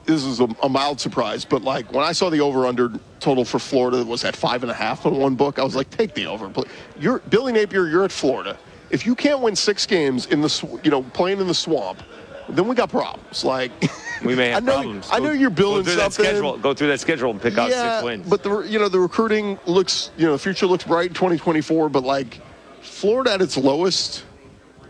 this 0.07 0.24
is 0.24 0.40
a, 0.40 0.48
a 0.64 0.68
mild 0.68 1.00
surprise, 1.00 1.44
but 1.44 1.62
like 1.62 1.92
when 1.92 2.04
I 2.04 2.12
saw 2.12 2.30
the 2.30 2.40
over/under 2.40 2.92
total 3.20 3.44
for 3.44 3.61
Florida 3.61 4.04
was 4.04 4.24
at 4.24 4.34
five 4.34 4.62
and 4.62 4.70
a 4.70 4.74
half 4.74 5.07
on 5.07 5.16
one 5.16 5.34
book, 5.36 5.59
I 5.59 5.64
was 5.64 5.76
like, 5.76 5.90
take 5.90 6.14
the 6.14 6.26
over. 6.26 6.52
You're 6.98 7.20
Billy 7.30 7.52
Napier. 7.52 7.86
You're 7.88 8.04
at 8.04 8.12
Florida. 8.12 8.57
If 8.91 9.05
you 9.07 9.14
can't 9.14 9.41
win 9.41 9.57
six 9.57 9.87
games 9.87 10.26
in 10.26 10.41
the 10.41 10.49
sw- 10.49 10.78
you 10.84 10.91
know 10.91 11.03
playing 11.03 11.41
in 11.41 11.47
the 11.49 11.55
swamp, 11.55 12.03
then 12.49 12.68
we 12.68 12.74
got 12.74 12.91
problems. 12.91 13.45
Like 13.45 13.72
We 14.24 14.34
may 14.37 14.51
have 14.51 14.62
I 14.62 14.66
know, 14.66 14.72
problems. 14.74 15.09
I 15.12 15.18
know 15.18 15.32
you're 15.32 15.51
building 15.51 15.84
go 15.84 15.91
through 15.91 15.97
that 15.97 16.12
something. 16.12 16.24
schedule. 16.32 16.59
Go 16.59 16.74
through 16.74 16.89
that 16.89 17.01
schedule 17.01 17.30
and 17.30 17.43
pick 17.43 17.59
out 17.59 17.70
yeah, 17.70 17.97
six 17.99 18.05
wins. 18.05 18.28
but 18.28 18.43
the 18.43 18.61
you 18.61 18.78
know 18.78 18.89
the 18.89 19.01
recruiting 19.01 19.59
looks 19.66 20.11
you 20.16 20.26
know 20.26 20.32
the 20.32 20.39
future 20.39 20.66
looks 20.66 20.84
bright 20.84 21.09
in 21.09 21.14
2024. 21.14 21.89
But 21.89 22.05
like 22.05 22.41
Florida 22.82 23.32
at 23.32 23.43
its 23.43 23.57
lowest, 23.57 24.24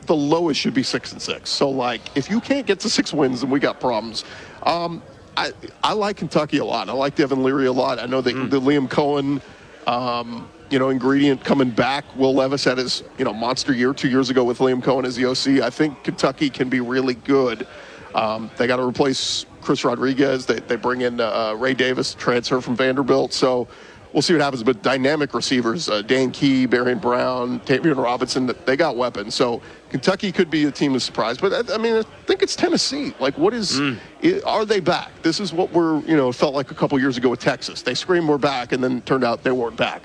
the 0.05 0.15
lowest 0.17 0.61
should 0.61 0.75
be 0.75 0.83
six 0.83 1.13
and 1.13 1.21
six. 1.23 1.49
So 1.51 1.71
like 1.71 2.03
if 2.15 2.29
you 2.31 2.41
can't 2.41 2.67
get 2.67 2.81
to 2.81 2.91
six 2.91 3.13
wins, 3.15 3.41
then 3.41 3.49
we 3.51 3.59
got 3.61 3.81
problems. 3.81 4.25
Um, 4.65 5.03
I 5.39 5.53
I 5.83 5.95
like 5.95 6.19
Kentucky 6.19 6.59
a 6.59 6.65
lot. 6.65 6.89
I 6.91 6.93
like 6.93 7.15
Devin 7.15 7.43
Leary 7.43 7.67
a 7.67 7.73
lot. 7.73 7.99
I 7.99 8.05
know 8.07 8.21
that 8.21 8.33
Hmm. 8.35 8.49
the 8.51 8.61
Liam 8.61 8.89
Coen. 8.89 9.41
Um, 9.87 10.49
you 10.71 10.79
know, 10.79 10.89
ingredient 10.89 11.45
coming 11.45 11.71
back. 11.71 12.05
Will 12.17 12.35
Levis 12.35 12.65
had 12.65 12.79
his, 12.79 13.03
you 13.19 13.25
know, 13.25 13.33
monster 13.33 13.73
year 13.73 13.93
two 13.93 14.09
years 14.09 14.31
ago 14.31 14.45
with 14.45 14.59
Liam 14.59 14.83
Coen 14.83 15.05
as 15.05 15.17
the 15.17 15.27
OC. 15.27 15.63
I 15.65 15.71
think 15.71 16.03
Kentucky 16.05 16.51
can 16.51 16.69
be 16.69 16.81
really 16.81 17.15
good. 17.15 17.67
Um, 18.15 18.51
they 18.57 18.67
got 18.67 18.77
to 18.77 18.83
replace 18.85 19.47
Chris 19.61 19.85
Rodriguez. 19.85 20.47
They, 20.47 20.61
they 20.61 20.77
bring 20.77 21.03
in 21.03 21.21
uh, 21.21 21.55
Ray 21.57 21.75
Davis, 21.75 22.15
transfer 22.15 22.61
from 22.61 22.75
Vanderbilt. 22.77 23.33
So 23.33 23.69
we'll 24.13 24.23
see 24.23 24.33
what 24.33 24.41
happens. 24.43 24.63
But 24.63 24.83
dynamic 24.83 25.35
receivers, 25.35 25.89
uh, 25.91 26.03
Dane 26.03 26.31
Key, 26.31 26.67
Barion 26.67 27.01
Brown, 27.01 27.61
Tayvion 27.61 28.03
Robinson, 28.03 28.51
they 28.65 28.77
got 28.77 28.97
weapons. 28.97 29.35
So 29.35 29.61
Kentucky 29.91 30.33
could 30.33 30.51
be 30.51 30.65
a 30.65 30.71
team 30.71 30.95
of 30.95 31.03
surprise. 31.03 31.37
But 31.39 31.71
I, 31.71 31.75
I 31.75 31.79
mean, 31.79 31.97
I 31.97 32.03
think 32.27 32.43
it's 32.43 32.57
Tennessee. 32.57 33.13
Like, 33.21 33.37
what 33.37 33.53
is? 33.53 33.79
i- 34.25 34.41
are 34.47 34.65
they 34.65 34.81
back? 34.81 35.11
This 35.23 35.39
is 35.39 35.53
what 35.53 35.71
we're, 35.73 36.01
you 36.01 36.17
know, 36.17 36.33
felt 36.33 36.55
like 36.55 36.71
a 36.71 36.75
couple 36.75 36.99
years 36.99 37.19
ago 37.19 37.29
with 37.29 37.41
Texas. 37.41 37.83
They 37.83 37.95
screamed 37.95 38.29
we're 38.29 38.39
back, 38.39 38.73
and 38.73 38.83
then 38.83 39.03
turned 39.03 39.25
out 39.25 39.43
they 39.45 39.53
weren't 39.53 39.77
back. 39.77 40.03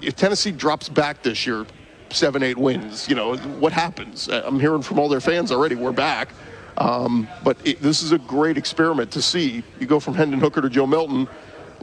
If 0.00 0.16
Tennessee 0.16 0.50
drops 0.50 0.88
back 0.88 1.22
this 1.22 1.46
year, 1.46 1.66
seven, 2.10 2.42
eight 2.42 2.58
wins, 2.58 3.08
you 3.08 3.14
know, 3.14 3.36
what 3.36 3.72
happens? 3.72 4.28
I'm 4.28 4.58
hearing 4.58 4.82
from 4.82 4.98
all 4.98 5.08
their 5.08 5.20
fans 5.20 5.52
already, 5.52 5.74
we're 5.74 5.92
back. 5.92 6.30
Um, 6.78 7.28
but 7.44 7.56
it, 7.64 7.80
this 7.82 8.02
is 8.02 8.12
a 8.12 8.18
great 8.18 8.56
experiment 8.56 9.10
to 9.12 9.22
see. 9.22 9.62
You 9.78 9.86
go 9.86 10.00
from 10.00 10.14
Hendon 10.14 10.40
Hooker 10.40 10.62
to 10.62 10.70
Joe 10.70 10.86
Milton, 10.86 11.28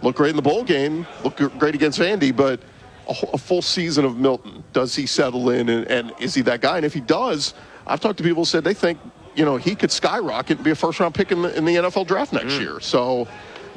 look 0.01 0.15
great 0.15 0.31
in 0.31 0.35
the 0.35 0.41
bowl 0.41 0.63
game, 0.63 1.05
look 1.23 1.37
great 1.59 1.75
against 1.75 1.99
Andy, 2.01 2.31
but 2.31 2.59
a, 3.07 3.15
a 3.33 3.37
full 3.37 3.61
season 3.61 4.05
of 4.05 4.17
Milton, 4.17 4.63
does 4.73 4.95
he 4.95 5.05
settle 5.05 5.49
in 5.49 5.69
and, 5.69 5.87
and 5.87 6.13
is 6.19 6.33
he 6.33 6.41
that 6.43 6.61
guy? 6.61 6.77
And 6.77 6.85
if 6.85 6.93
he 6.93 6.99
does, 6.99 7.53
I've 7.85 7.99
talked 7.99 8.17
to 8.17 8.23
people 8.23 8.41
who 8.41 8.45
said 8.45 8.63
they 8.63 8.73
think, 8.73 8.99
you 9.35 9.45
know, 9.45 9.55
he 9.57 9.75
could 9.75 9.91
skyrocket 9.91 10.57
and 10.57 10.65
be 10.65 10.71
a 10.71 10.75
first 10.75 10.99
round 10.99 11.13
pick 11.13 11.31
in 11.31 11.43
the, 11.43 11.55
in 11.55 11.63
the 11.63 11.75
NFL 11.75 12.07
draft 12.07 12.33
next 12.33 12.59
year. 12.59 12.79
So 12.79 13.27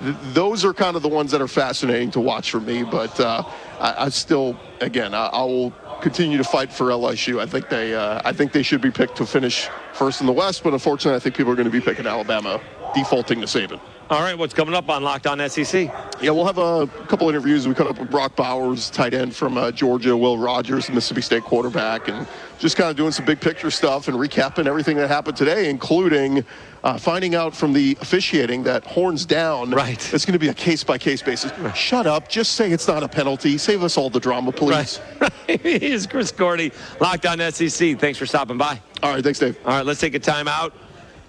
th- 0.03 0.17
those 0.33 0.65
are 0.65 0.73
kind 0.73 0.97
of 0.97 1.03
the 1.03 1.09
ones 1.09 1.31
that 1.31 1.41
are 1.41 1.49
fascinating 1.49 2.11
to 2.13 2.21
watch 2.21 2.51
for 2.51 2.61
me. 2.61 2.83
But 2.83 3.19
uh, 3.21 3.43
I, 3.79 4.07
I 4.07 4.09
still, 4.09 4.59
again, 4.81 5.15
I, 5.15 5.27
I 5.27 5.45
will 5.45 5.71
continue 6.01 6.39
to 6.39 6.45
fight 6.45 6.73
for 6.73 6.87
LSU. 6.87 7.41
I 7.41 7.47
think 7.47 7.69
they, 7.69 7.95
uh, 7.95 8.23
I 8.25 8.33
think 8.33 8.53
they 8.53 8.63
should 8.63 8.81
be 8.81 8.91
picked 8.91 9.17
to 9.17 9.27
finish 9.27 9.69
first 9.93 10.21
in 10.21 10.27
the 10.27 10.33
West. 10.33 10.63
But 10.63 10.73
unfortunately, 10.73 11.17
I 11.17 11.21
think 11.21 11.37
people 11.37 11.53
are 11.53 11.57
going 11.57 11.71
to 11.71 11.73
be 11.73 11.81
picking 11.81 12.07
Alabama, 12.07 12.61
defaulting 12.95 13.41
to 13.41 13.47
Saban. 13.47 13.81
All 14.11 14.23
right, 14.23 14.37
what's 14.37 14.53
coming 14.53 14.75
up 14.75 14.89
on 14.89 15.05
Locked 15.05 15.29
On 15.29 15.49
SEC? 15.49 15.73
Yeah, 16.21 16.33
we'll 16.33 16.45
have 16.45 16.59
a 16.59 16.89
couple 17.07 17.29
interviews. 17.29 17.69
We 17.69 17.75
caught 17.75 17.87
up 17.87 18.01
with 18.01 18.11
Brock 18.11 18.35
Bowers, 18.35 18.91
tight 18.91 19.15
end 19.15 19.37
from 19.37 19.57
uh, 19.57 19.71
Georgia, 19.71 20.17
Will 20.17 20.37
Rogers, 20.37 20.91
Mississippi 20.91 21.21
State 21.23 21.45
quarterback, 21.45 22.09
and 22.09 22.27
just 22.59 22.77
kind 22.77 22.91
of 22.91 22.97
doing 22.97 23.13
some 23.13 23.25
big 23.25 23.41
picture 23.41 23.71
stuff 23.71 24.09
and 24.09 24.17
recapping 24.17 24.67
everything 24.67 24.97
that 24.97 25.07
happened 25.07 25.37
today, 25.37 25.71
including 25.71 26.45
uh, 26.83 26.99
finding 26.99 27.37
out 27.37 27.55
from 27.55 27.73
the 27.73 27.97
officiating 28.01 28.65
that 28.65 28.85
horns 28.85 29.25
down. 29.25 29.71
Right. 29.71 30.13
It's 30.13 30.25
going 30.25 30.33
to 30.33 30.41
be 30.41 30.49
a 30.49 30.55
case 30.55 30.83
by 30.83 30.99
case 30.99 31.23
basis. 31.23 31.53
Shut 31.77 32.09
up. 32.09 32.29
Just 32.29 32.55
say 32.55 32.73
it's 32.73 32.89
not 32.89 33.05
a 33.05 33.09
penalty. 33.09 33.59
Save 33.59 33.85
us 33.85 33.97
all 33.97 34.11
the 34.11 34.19
drama, 34.19 34.51
please. 34.51 35.01
Right. 35.21 35.31
Here's 35.63 36.09
Chris 36.09 36.33
Gordy, 36.33 36.73
Locked 36.99 37.27
On 37.27 37.39
SEC. 37.53 37.97
Thanks 38.01 38.19
for 38.19 38.27
stopping 38.27 38.59
by. 38.59 38.83
All 39.05 39.15
right, 39.15 39.23
thanks, 39.23 39.39
Dave. 39.39 39.57
All 39.65 39.71
right, 39.71 39.87
let's 39.87 40.01
take 40.01 40.17
a 40.17 40.21
timeout. 40.21 40.73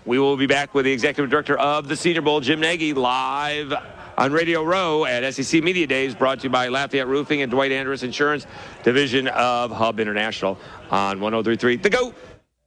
We 0.03 0.17
will 0.17 0.35
be 0.35 0.47
back 0.47 0.73
with 0.73 0.85
the 0.85 0.91
executive 0.91 1.29
director 1.29 1.55
of 1.59 1.87
the 1.87 1.95
Senior 1.95 2.21
Bowl, 2.21 2.41
Jim 2.41 2.59
Nagy, 2.59 2.93
live 2.93 3.71
on 4.17 4.31
Radio 4.31 4.63
Row 4.63 5.05
at 5.05 5.31
SEC 5.33 5.63
Media 5.63 5.85
Days, 5.85 6.15
brought 6.15 6.39
to 6.39 6.45
you 6.45 6.49
by 6.49 6.69
Lafayette 6.69 7.07
Roofing 7.07 7.43
and 7.43 7.51
Dwight 7.51 7.71
Andrus 7.71 8.01
Insurance, 8.01 8.47
division 8.83 9.27
of 9.27 9.69
Hub 9.69 9.99
International 9.99 10.57
on 10.89 11.19
1033 11.19 11.77
The 11.77 11.89
GOAT. 11.91 12.15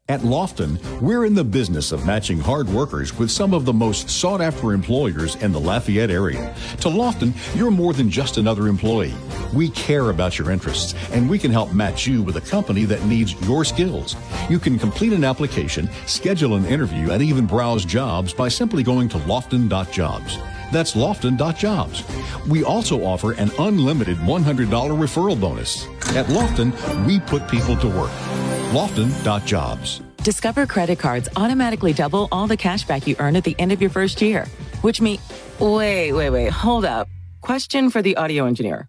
At 0.06 0.20
Lofton, 0.20 0.78
we're 1.00 1.24
in 1.24 1.32
the 1.32 1.42
business 1.42 1.90
of 1.90 2.04
matching 2.04 2.38
hard 2.38 2.68
workers 2.68 3.18
with 3.18 3.30
some 3.30 3.54
of 3.54 3.64
the 3.64 3.72
most 3.72 4.10
sought 4.10 4.42
after 4.42 4.74
employers 4.74 5.36
in 5.36 5.50
the 5.50 5.58
Lafayette 5.58 6.10
area. 6.10 6.54
To 6.82 6.88
Lofton, 6.90 7.32
you're 7.56 7.70
more 7.70 7.94
than 7.94 8.10
just 8.10 8.36
another 8.36 8.68
employee. 8.68 9.14
We 9.54 9.70
care 9.70 10.10
about 10.10 10.38
your 10.38 10.50
interests, 10.50 10.94
and 11.12 11.30
we 11.30 11.38
can 11.38 11.50
help 11.50 11.72
match 11.72 12.06
you 12.06 12.22
with 12.22 12.36
a 12.36 12.42
company 12.42 12.84
that 12.84 13.02
needs 13.06 13.32
your 13.46 13.64
skills. 13.64 14.14
You 14.50 14.58
can 14.58 14.78
complete 14.78 15.14
an 15.14 15.24
application, 15.24 15.88
schedule 16.04 16.54
an 16.56 16.66
interview, 16.66 17.10
and 17.10 17.22
even 17.22 17.46
browse 17.46 17.86
jobs 17.86 18.34
by 18.34 18.48
simply 18.48 18.82
going 18.82 19.08
to 19.08 19.18
lofton.jobs. 19.20 20.36
That's 20.70 20.92
lofton.jobs. 20.92 22.04
We 22.46 22.62
also 22.62 23.02
offer 23.06 23.32
an 23.32 23.50
unlimited 23.58 24.18
$100 24.18 24.68
referral 24.68 25.40
bonus. 25.40 25.86
At 26.14 26.26
Lofton, 26.26 27.06
we 27.06 27.20
put 27.20 27.48
people 27.48 27.78
to 27.78 27.88
work. 27.88 28.53
Lofton.jobs. 28.74 30.00
Discover 30.24 30.66
credit 30.66 30.98
cards 30.98 31.28
automatically 31.36 31.92
double 31.92 32.26
all 32.32 32.48
the 32.48 32.56
cash 32.56 32.82
back 32.84 33.06
you 33.06 33.14
earn 33.20 33.36
at 33.36 33.44
the 33.44 33.54
end 33.58 33.70
of 33.70 33.80
your 33.80 33.90
first 33.90 34.20
year, 34.20 34.46
which 34.80 35.00
means. 35.00 35.20
Wait, 35.60 36.10
wait, 36.10 36.30
wait, 36.30 36.50
hold 36.50 36.84
up. 36.84 37.08
Question 37.40 37.88
for 37.88 38.02
the 38.02 38.16
audio 38.16 38.46
engineer. 38.46 38.88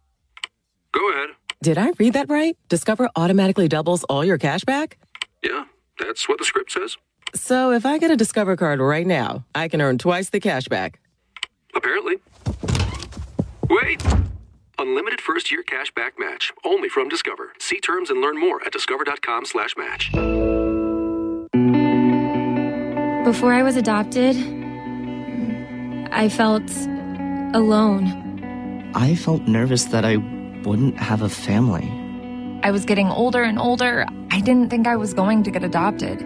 Go 0.91 1.11
ahead. 1.11 1.29
Did 1.61 1.77
I 1.77 1.91
read 1.99 2.13
that 2.13 2.29
right? 2.29 2.57
Discover 2.67 3.09
automatically 3.15 3.67
doubles 3.67 4.03
all 4.05 4.25
your 4.25 4.39
cash 4.39 4.63
back? 4.63 4.97
Yeah, 5.43 5.65
that's 5.99 6.27
what 6.27 6.39
the 6.39 6.45
script 6.45 6.71
says. 6.71 6.97
So 7.35 7.71
if 7.71 7.85
I 7.85 7.99
get 7.99 8.09
a 8.09 8.15
Discover 8.15 8.55
card 8.55 8.79
right 8.79 9.05
now, 9.05 9.45
I 9.53 9.67
can 9.67 9.81
earn 9.81 9.99
twice 9.99 10.31
the 10.31 10.39
cash 10.39 10.67
back. 10.67 10.99
Apparently. 11.75 12.15
Wait! 13.69 14.01
Unlimited 14.77 15.21
first 15.21 15.51
year 15.51 15.63
cash 15.63 15.91
back 15.93 16.19
match. 16.19 16.51
Only 16.63 16.89
from 16.89 17.09
Discover. 17.09 17.53
See 17.59 17.79
terms 17.79 18.09
and 18.09 18.21
learn 18.21 18.39
more 18.39 18.61
at 18.65 18.71
discover.com 18.71 19.45
slash 19.45 19.75
match. 19.77 20.11
Before 23.25 23.53
I 23.53 23.63
was 23.63 23.75
adopted, 23.75 24.35
I 26.11 26.29
felt 26.29 26.69
alone. 27.55 28.91
I 28.93 29.15
felt 29.15 29.43
nervous 29.43 29.85
that 29.85 30.05
I 30.05 30.17
wouldn't 30.63 30.97
have 30.97 31.21
a 31.21 31.29
family. 31.29 31.89
I 32.63 32.71
was 32.71 32.85
getting 32.85 33.07
older 33.07 33.43
and 33.43 33.59
older. 33.59 34.05
I 34.31 34.41
didn't 34.41 34.69
think 34.69 34.87
I 34.87 34.95
was 34.95 35.13
going 35.13 35.43
to 35.43 35.51
get 35.51 35.63
adopted. 35.63 36.21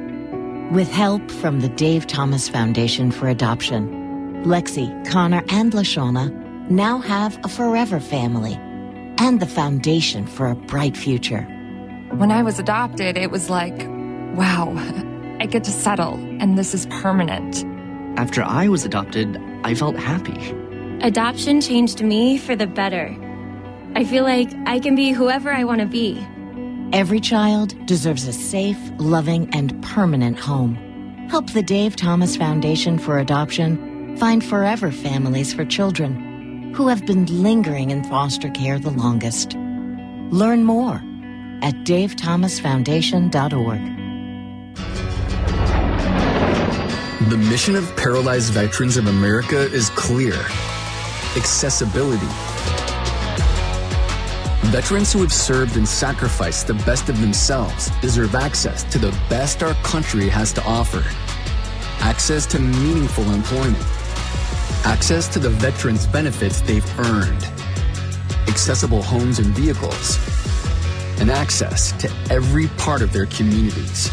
With 0.72 0.92
help 0.92 1.30
from 1.32 1.62
the 1.62 1.70
Dave 1.70 2.08
Thomas 2.08 2.48
Foundation 2.50 3.12
for 3.12 3.28
Adoption, 3.28 4.44
Lexi, 4.44 4.88
Connor, 5.10 5.44
and 5.50 5.74
Lashawna 5.74 6.49
now 6.70 7.00
have 7.00 7.40
a 7.44 7.50
forever 7.50 8.00
family 8.00 8.54
and 9.18 9.40
the 9.40 9.48
foundation 9.48 10.28
for 10.28 10.48
a 10.48 10.56
bright 10.56 10.96
future. 10.96 11.42
When 12.12 12.32
I 12.32 12.44
was 12.44 12.60
adopted, 12.60 13.18
it 13.18 13.32
was 13.32 13.50
like, 13.50 13.78
wow, 14.36 14.74
I 15.40 15.46
get 15.46 15.64
to 15.66 15.72
settle, 15.72 16.14
and 16.40 16.58
this 16.58 16.74
is 16.74 16.86
permanent. 16.88 17.66
After 18.20 18.44
I 18.44 18.68
was 18.68 18.86
adopted, 18.86 19.42
I 19.64 19.74
felt 19.74 19.96
happy. 19.96 20.56
Adoption 21.02 21.60
changed 21.60 22.04
me 22.04 22.38
for 22.38 22.56
the 22.56 22.68
better. 22.68 23.16
I 23.96 24.04
feel 24.04 24.24
like 24.24 24.50
I 24.66 24.80
can 24.80 24.96
be 24.96 25.12
whoever 25.12 25.52
I 25.52 25.64
want 25.64 25.82
to 25.82 25.88
be. 25.88 26.26
Every 26.94 27.20
child 27.20 27.74
deserves 27.86 28.28
a 28.28 28.34
safe, 28.34 28.80
loving, 28.98 29.50
and 29.54 29.82
permanent 29.84 30.38
home. 30.38 30.76
Help 31.30 31.50
the 31.52 31.64
Dave 31.64 31.96
Thomas 31.96 32.36
Foundation 32.36 33.00
for 33.00 33.20
Adoption 33.20 34.18
find 34.18 34.44
forever 34.44 34.92
families 34.92 35.54
for 35.54 35.64
children 35.66 36.29
who 36.74 36.88
have 36.88 37.06
been 37.06 37.26
lingering 37.26 37.92
in 37.92 38.04
foster 38.04 38.50
care 38.50 38.80
the 38.80 38.90
longest. 38.90 39.56
Learn 40.32 40.64
more 40.64 40.96
at 41.62 41.76
davethomasfoundation.org. 41.86 44.00
The 47.30 47.38
mission 47.38 47.76
of 47.76 47.96
Paralyzed 47.98 48.54
Veterans 48.54 48.98
of 48.98 49.08
America 49.08 49.58
is 49.58 49.90
clear 49.92 50.34
accessibility. 51.36 52.26
Veterans 54.72 55.12
who 55.12 55.20
have 55.20 55.34
served 55.34 55.78
and 55.78 55.88
sacrificed 55.88 56.68
the 56.68 56.76
best 56.76 57.10
of 57.10 57.20
themselves 57.22 57.90
deserve 58.02 58.36
access 58.36 58.84
to 58.92 59.00
the 59.00 59.12
best 59.30 59.64
our 59.64 59.74
country 59.84 60.30
has 60.30 60.54
to 60.54 60.64
offer 60.64 61.04
access 62.02 62.46
to 62.48 62.60
meaningful 62.60 63.30
employment, 63.32 63.84
access 64.86 65.28
to 65.30 65.40
the 65.40 65.50
veterans' 65.50 66.08
benefits 66.08 66.62
they've 66.62 67.00
earned, 67.00 67.44
accessible 68.48 69.02
homes 69.02 69.40
and 69.40 69.48
vehicles, 69.48 70.18
and 71.20 71.30
access 71.30 71.92
to 72.02 72.10
every 72.30 72.68
part 72.78 73.02
of 73.02 73.12
their 73.12 73.26
communities. 73.28 74.10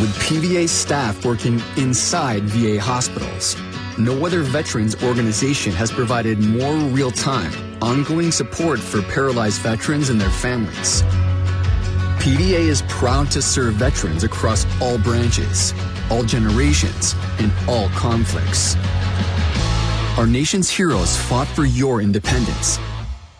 With 0.00 0.14
PVA 0.20 0.68
staff 0.68 1.24
working 1.24 1.60
inside 1.76 2.44
VA 2.44 2.80
hospitals, 2.80 3.56
No 3.98 4.24
other 4.24 4.40
veterans 4.40 5.00
organization 5.04 5.70
has 5.72 5.92
provided 5.92 6.38
more 6.38 6.74
real 6.76 7.10
time, 7.10 7.52
ongoing 7.82 8.32
support 8.32 8.80
for 8.80 9.02
paralyzed 9.02 9.60
veterans 9.60 10.08
and 10.08 10.18
their 10.18 10.30
families. 10.30 11.02
PVA 12.22 12.68
is 12.68 12.82
proud 12.88 13.30
to 13.32 13.42
serve 13.42 13.74
veterans 13.74 14.24
across 14.24 14.64
all 14.80 14.96
branches, 14.96 15.74
all 16.10 16.22
generations, 16.22 17.14
and 17.38 17.52
all 17.68 17.90
conflicts. 17.90 18.76
Our 20.18 20.26
nation's 20.26 20.68
heroes 20.68 21.16
fought 21.16 21.48
for 21.48 21.64
your 21.64 22.02
independence. 22.02 22.78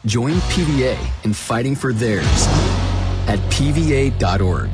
Join 0.06 0.34
PVA 0.52 0.96
in 1.24 1.34
fighting 1.34 1.76
for 1.76 1.92
theirs 1.92 2.46
at 3.28 3.38
pva.org. 3.50 4.70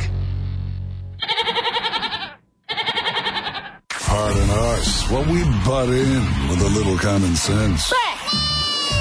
Pardon 3.90 4.51
us 4.51 5.11
while 5.11 5.24
we 5.24 5.42
butt 5.66 5.88
in 5.88 6.49
with 6.49 6.62
a 6.62 6.70
little 6.72 6.96
common 6.99 7.34
sense. 7.34 7.92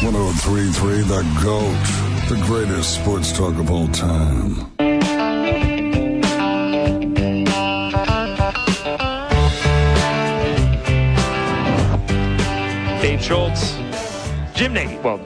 1033 0.01 1.01
The 1.01 1.21
GOAT, 1.43 2.35
the 2.35 2.43
greatest 2.45 2.95
sports 2.95 3.31
talk 3.31 3.55
of 3.55 3.69
all 3.69 3.87
time. 3.89 4.76
Schultz, 13.19 13.75
Jim 14.55 14.73
Nagy. 14.73 14.97
Well, 14.99 15.19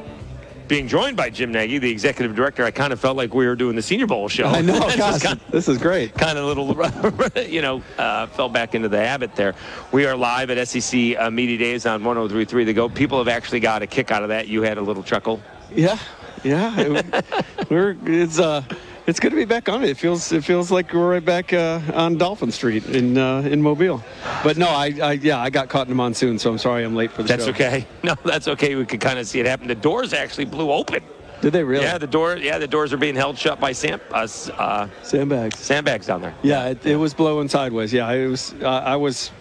being 0.68 0.88
joined 0.88 1.18
by 1.18 1.30
Jim 1.30 1.52
Nagy, 1.52 1.78
the 1.78 1.90
executive 1.92 2.36
director, 2.36 2.64
I 2.64 2.72
kind 2.72 2.94
of 2.94 3.00
felt 3.00 3.18
like 3.18 3.34
we 3.34 3.46
were 3.46 3.56
doing 3.56 3.76
the 3.76 3.82
Senior 3.82 4.08
Bowl 4.08 4.28
show. 4.30 4.46
I 4.46 4.62
know, 4.62 4.80
gosh, 4.98 5.22
kind 5.22 5.40
this 5.50 5.68
is 5.68 5.78
great. 5.78 6.14
kind 6.14 6.38
of 6.38 6.46
little, 6.46 7.44
you 7.48 7.62
know, 7.62 7.84
uh, 7.98 8.28
fell 8.28 8.50
back 8.50 8.74
into 8.74 8.88
the 8.90 8.98
habit 9.06 9.36
there. 9.36 9.54
We 9.92 10.06
are 10.06 10.16
live 10.16 10.50
at 10.50 10.68
SEC 10.68 11.18
uh, 11.18 11.30
Media 11.30 11.58
Days 11.58 11.86
on 11.86 12.04
1033 12.04 12.64
The 12.64 12.74
Go. 12.74 12.90
People 12.90 13.18
have 13.18 13.28
actually 13.28 13.60
got 13.60 13.82
a 13.82 13.88
kick 13.88 14.10
out 14.12 14.24
of 14.24 14.30
that. 14.30 14.48
You 14.48 14.62
had 14.62 14.78
a 14.78 14.82
little 14.82 15.04
chuckle. 15.04 15.42
Yeah, 15.76 15.98
yeah. 16.44 16.74
it- 16.80 17.26
we're 17.70 17.98
it's 18.06 18.40
uh 18.40 18.64
it's 19.12 19.20
good 19.20 19.32
to 19.32 19.36
be 19.36 19.44
back 19.44 19.68
on 19.68 19.84
it. 19.84 19.90
It 19.90 19.98
feels 19.98 20.32
it 20.32 20.42
feels 20.42 20.72
like 20.72 20.94
we're 20.94 21.12
right 21.12 21.24
back 21.24 21.52
uh, 21.52 21.82
on 21.94 22.18
Dolphin 22.18 22.50
Street 22.50 22.86
in 22.86 23.18
uh, 23.18 23.42
in 23.42 23.62
Mobile. 23.62 24.02
But 24.42 24.56
no, 24.58 24.70
I, 24.70 24.94
I 25.04 25.12
yeah 25.22 25.38
I 25.38 25.50
got 25.50 25.68
caught 25.68 25.88
in 25.88 25.92
a 25.92 25.96
monsoon, 25.96 26.40
so 26.40 26.50
I'm 26.50 26.58
sorry 26.58 26.86
I'm 26.86 26.96
late 26.96 27.12
for 27.12 27.22
the 27.22 27.28
show. 27.28 27.34
That's 27.36 27.46
show. 27.46 27.52
okay. 27.52 27.86
No, 28.04 28.16
that's 28.24 28.48
okay. 28.48 28.76
We 28.76 28.86
could 28.86 29.02
kind 29.02 29.20
of 29.20 29.28
see 29.28 29.42
it 29.42 29.46
happen. 29.46 29.68
The 29.68 29.76
doors 29.76 30.14
actually 30.14 30.46
blew 30.46 30.72
open. 30.72 31.04
Did 31.42 31.52
they 31.52 31.64
really? 31.64 31.84
Yeah, 31.84 31.98
the 31.98 32.08
door. 32.08 32.38
Yeah, 32.38 32.58
the 32.58 32.68
doors 32.70 32.94
are 32.94 32.98
being 32.98 33.16
held 33.16 33.38
shut 33.38 33.60
by 33.60 33.74
sand, 33.74 34.00
uh, 34.12 34.28
uh, 34.58 34.88
sandbags. 35.04 35.60
Sandbags 35.60 36.08
down 36.08 36.22
there. 36.22 36.34
Yeah, 36.42 36.70
it, 36.70 36.86
it 36.86 36.96
was 36.96 37.14
blowing 37.14 37.50
sideways. 37.50 37.92
Yeah, 37.92 38.10
it 38.12 38.28
was. 38.28 38.54
Uh, 38.62 38.68
I 38.70 38.96
was 38.96 39.32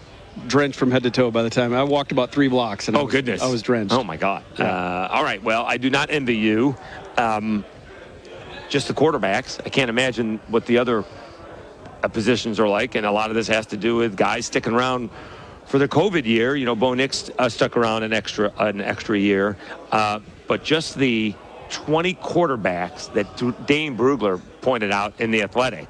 drenched 0.47 0.77
from 0.77 0.91
head 0.91 1.03
to 1.03 1.11
toe 1.11 1.31
by 1.31 1.43
the 1.43 1.49
time 1.49 1.73
I 1.73 1.83
walked 1.83 2.11
about 2.11 2.31
three 2.31 2.49
blocks. 2.49 2.89
And 2.89 2.97
I 2.97 2.99
Oh 2.99 3.05
was, 3.05 3.13
goodness! 3.13 3.41
I 3.41 3.49
was 3.49 3.61
drenched. 3.61 3.93
Oh 3.93 4.03
my 4.03 4.17
God! 4.17 4.43
Uh, 4.59 5.07
all 5.11 5.23
right. 5.23 5.41
Well, 5.41 5.63
I 5.65 5.77
do 5.77 5.89
not 5.89 6.09
envy 6.09 6.35
you. 6.35 6.75
Um, 7.17 7.63
just 8.71 8.87
the 8.87 8.93
quarterbacks. 8.93 9.59
I 9.63 9.69
can't 9.69 9.89
imagine 9.89 10.39
what 10.47 10.65
the 10.65 10.77
other 10.77 11.03
uh, 12.01 12.07
positions 12.07 12.59
are 12.59 12.67
like, 12.67 12.95
and 12.95 13.05
a 13.05 13.11
lot 13.11 13.29
of 13.29 13.35
this 13.35 13.47
has 13.47 13.67
to 13.67 13.77
do 13.77 13.97
with 13.97 14.15
guys 14.15 14.45
sticking 14.45 14.73
around 14.73 15.09
for 15.65 15.77
the 15.77 15.89
COVID 15.89 16.25
year. 16.25 16.55
You 16.55 16.65
know, 16.65 16.75
Bo 16.75 16.93
Nix 16.93 17.29
uh, 17.37 17.49
stuck 17.49 17.75
around 17.75 18.03
an 18.03 18.13
extra 18.13 18.51
an 18.57 18.79
extra 18.79 19.19
year, 19.19 19.57
uh, 19.91 20.21
but 20.47 20.63
just 20.63 20.95
the 20.97 21.35
20 21.69 22.15
quarterbacks 22.15 23.11
that 23.13 23.37
Dane 23.67 23.97
Brugler 23.97 24.41
pointed 24.61 24.91
out 24.91 25.19
in 25.19 25.31
the 25.31 25.43
Athletic. 25.43 25.87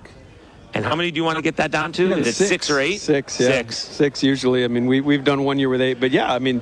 And 0.73 0.85
how 0.85 0.95
many 0.95 1.11
do 1.11 1.17
you 1.17 1.23
want 1.23 1.35
to 1.35 1.41
get 1.41 1.57
that 1.57 1.69
down 1.69 1.91
to? 1.93 2.09
Yeah, 2.09 2.15
Is 2.17 2.27
it 2.27 2.47
six, 2.47 2.69
or 2.69 2.79
eight? 2.79 3.01
Six, 3.01 3.39
yeah. 3.39 3.47
Six. 3.47 3.77
Six 3.77 4.23
usually. 4.23 4.63
I 4.63 4.69
mean, 4.69 4.85
we, 4.85 5.01
we've 5.01 5.23
done 5.23 5.43
one 5.43 5.59
year 5.59 5.69
with 5.69 5.81
eight, 5.81 5.99
but 5.99 6.11
yeah, 6.11 6.33
I 6.33 6.39
mean, 6.39 6.61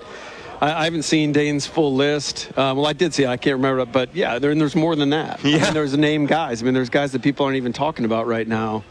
I, 0.62 0.74
I 0.74 0.84
haven't 0.86 1.04
seen 1.04 1.32
Dane's 1.32 1.66
full 1.66 1.96
list. 1.96 2.56
Um, 2.58 2.78
well, 2.78 2.88
I 2.88 2.94
did 2.94 3.14
see 3.14 3.24
it. 3.24 3.28
I 3.28 3.38
can't 3.38 3.56
remember, 3.56 3.82
it, 3.82 3.92
but 3.92 4.16
yeah, 4.16 4.40
there, 4.40 4.54
there's 4.56 4.76
more 4.76 4.96
than 4.96 5.12
that. 5.12 5.44
Yeah. 5.44 5.58
I 5.58 5.64
mean, 5.64 5.74
there's 5.74 5.98
name 5.98 6.26
guys. 6.26 6.62
I 6.62 6.66
mean, 6.66 6.74
there's 6.74 6.90
guys 6.90 7.12
that 7.14 7.22
people 7.22 7.46
aren't 7.46 7.58
even 7.58 7.74
talking 7.74 8.06
about 8.06 8.28
right 8.28 8.48
now. 8.48 8.84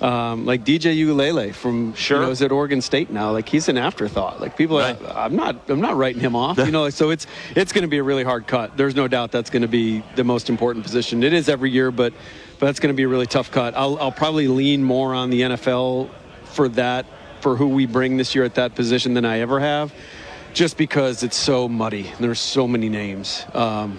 Um, 0.00 0.44
like 0.44 0.64
DJ 0.64 0.96
Uiagalelei 0.98 1.54
from 1.54 1.94
sure. 1.94 2.18
you 2.18 2.26
know, 2.26 2.30
is 2.30 2.42
at 2.42 2.50
Oregon 2.50 2.82
State 2.82 3.10
now. 3.10 3.30
Like 3.30 3.48
he's 3.48 3.68
an 3.68 3.78
afterthought. 3.78 4.40
Like 4.40 4.56
people, 4.56 4.80
are, 4.80 4.96
I'm 5.14 5.36
not, 5.36 5.70
I'm 5.70 5.80
not 5.80 5.96
writing 5.96 6.20
him 6.20 6.34
off. 6.34 6.58
You 6.58 6.72
know, 6.72 6.90
so 6.90 7.10
it's 7.10 7.26
it's 7.54 7.72
going 7.72 7.82
to 7.82 7.88
be 7.88 7.98
a 7.98 8.02
really 8.02 8.24
hard 8.24 8.46
cut. 8.46 8.76
There's 8.76 8.96
no 8.96 9.06
doubt 9.06 9.30
that's 9.30 9.50
going 9.50 9.62
to 9.62 9.68
be 9.68 10.02
the 10.16 10.24
most 10.24 10.50
important 10.50 10.84
position. 10.84 11.22
It 11.22 11.32
is 11.32 11.48
every 11.48 11.70
year, 11.70 11.90
but 11.90 12.12
but 12.58 12.66
that's 12.66 12.80
going 12.80 12.92
to 12.92 12.96
be 12.96 13.04
a 13.04 13.08
really 13.08 13.26
tough 13.26 13.50
cut. 13.52 13.74
I'll 13.76 13.96
I'll 13.98 14.12
probably 14.12 14.48
lean 14.48 14.82
more 14.82 15.14
on 15.14 15.30
the 15.30 15.42
NFL 15.42 16.10
for 16.44 16.68
that 16.70 17.06
for 17.40 17.56
who 17.56 17.68
we 17.68 17.86
bring 17.86 18.16
this 18.16 18.34
year 18.34 18.42
at 18.44 18.54
that 18.56 18.74
position 18.74 19.14
than 19.14 19.24
I 19.24 19.40
ever 19.40 19.60
have, 19.60 19.92
just 20.54 20.78
because 20.78 21.22
it's 21.22 21.36
so 21.36 21.68
muddy. 21.68 22.10
There's 22.20 22.40
so 22.40 22.66
many 22.66 22.88
names. 22.88 23.44
Um, 23.52 23.98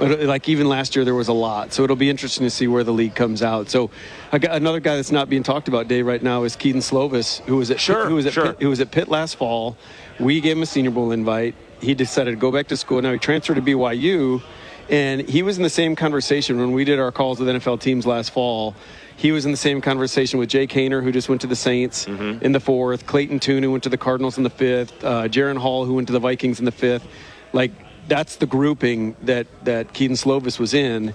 like 0.00 0.48
even 0.48 0.68
last 0.68 0.94
year 0.94 1.04
there 1.04 1.14
was 1.14 1.26
a 1.26 1.32
lot 1.32 1.72
so 1.72 1.82
it'll 1.82 1.96
be 1.96 2.08
interesting 2.08 2.44
to 2.46 2.50
see 2.50 2.68
where 2.68 2.84
the 2.84 2.92
league 2.92 3.16
comes 3.16 3.42
out 3.42 3.68
so 3.68 3.90
I 4.30 4.38
got 4.38 4.54
another 4.54 4.78
guy 4.78 4.94
that's 4.94 5.10
not 5.10 5.28
being 5.28 5.42
talked 5.42 5.66
about 5.66 5.88
Dave 5.88 6.06
right 6.06 6.22
now 6.22 6.44
is 6.44 6.54
Kedon 6.54 6.82
Slovis 6.82 7.40
who 7.46 7.56
was 7.56 7.72
at 7.72 7.80
Sure, 7.80 8.08
who 8.08 8.14
was 8.14 8.24
at 8.24 8.32
sure. 8.32 8.52
Pitt, 8.52 8.62
who 8.62 8.68
was 8.68 8.80
at 8.80 8.92
Pitt 8.92 9.08
last 9.08 9.34
fall 9.34 9.76
we 10.20 10.40
gave 10.40 10.56
him 10.56 10.62
a 10.62 10.66
senior 10.66 10.92
bowl 10.92 11.10
invite 11.10 11.56
he 11.80 11.94
decided 11.94 12.30
to 12.30 12.36
go 12.36 12.52
back 12.52 12.68
to 12.68 12.76
school 12.76 13.02
now 13.02 13.10
he 13.10 13.18
transferred 13.18 13.56
to 13.56 13.62
BYU 13.62 14.40
and 14.88 15.28
he 15.28 15.42
was 15.42 15.56
in 15.56 15.64
the 15.64 15.70
same 15.70 15.96
conversation 15.96 16.60
when 16.60 16.70
we 16.70 16.84
did 16.84 17.00
our 17.00 17.10
calls 17.10 17.40
with 17.40 17.48
NFL 17.48 17.80
teams 17.80 18.06
last 18.06 18.30
fall 18.30 18.76
he 19.18 19.32
was 19.32 19.44
in 19.44 19.50
the 19.50 19.56
same 19.58 19.80
conversation 19.80 20.38
with 20.38 20.48
Jake 20.48 20.70
Haener, 20.70 21.02
who 21.02 21.10
just 21.12 21.28
went 21.28 21.40
to 21.42 21.46
the 21.48 21.56
Saints 21.56 22.06
Mm-hmm. 22.06 22.44
in 22.44 22.52
the 22.52 22.60
fourth, 22.60 23.04
Clayton 23.06 23.40
Tune, 23.40 23.62
who 23.64 23.70
went 23.72 23.82
to 23.82 23.88
the 23.90 23.98
Cardinals 23.98 24.38
in 24.38 24.44
the 24.44 24.50
fifth, 24.50 25.04
uh, 25.04 25.28
Jaren 25.28 25.58
Hall, 25.58 25.84
who 25.84 25.94
went 25.94 26.06
to 26.06 26.12
the 26.12 26.20
Vikings 26.20 26.60
in 26.60 26.64
the 26.64 26.72
fifth. 26.72 27.04
Like, 27.52 27.72
that's 28.06 28.36
the 28.36 28.46
grouping 28.46 29.16
that, 29.22 29.46
that 29.64 29.92
Kedon 29.92 30.16
Slovis 30.16 30.58
was 30.58 30.72
in. 30.72 31.12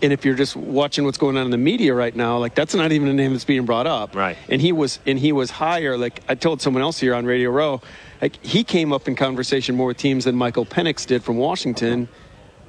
And 0.00 0.12
if 0.14 0.24
you're 0.24 0.36
just 0.36 0.56
watching 0.56 1.04
what's 1.04 1.18
going 1.18 1.36
on 1.36 1.44
in 1.44 1.50
the 1.50 1.58
media 1.58 1.92
right 1.92 2.16
now, 2.16 2.38
like 2.38 2.54
that's 2.54 2.74
not 2.74 2.90
even 2.90 3.08
a 3.08 3.12
name 3.12 3.32
that's 3.32 3.44
being 3.44 3.66
brought 3.66 3.86
up. 3.86 4.14
Right. 4.16 4.38
And 4.48 4.58
he 4.62 4.72
was 4.72 4.98
and 5.04 5.18
he 5.18 5.30
was 5.30 5.50
higher. 5.50 5.98
Like 5.98 6.22
I 6.26 6.34
told 6.36 6.62
someone 6.62 6.82
else 6.82 6.98
here 6.98 7.14
on 7.14 7.26
Radio 7.26 7.50
Row, 7.50 7.82
like 8.22 8.42
he 8.42 8.64
came 8.64 8.94
up 8.94 9.08
in 9.08 9.14
conversation 9.14 9.76
more 9.76 9.88
with 9.88 9.98
teams 9.98 10.24
than 10.24 10.36
Michael 10.36 10.64
Penix 10.64 11.04
did 11.06 11.22
from 11.22 11.36
Washington. 11.36 12.08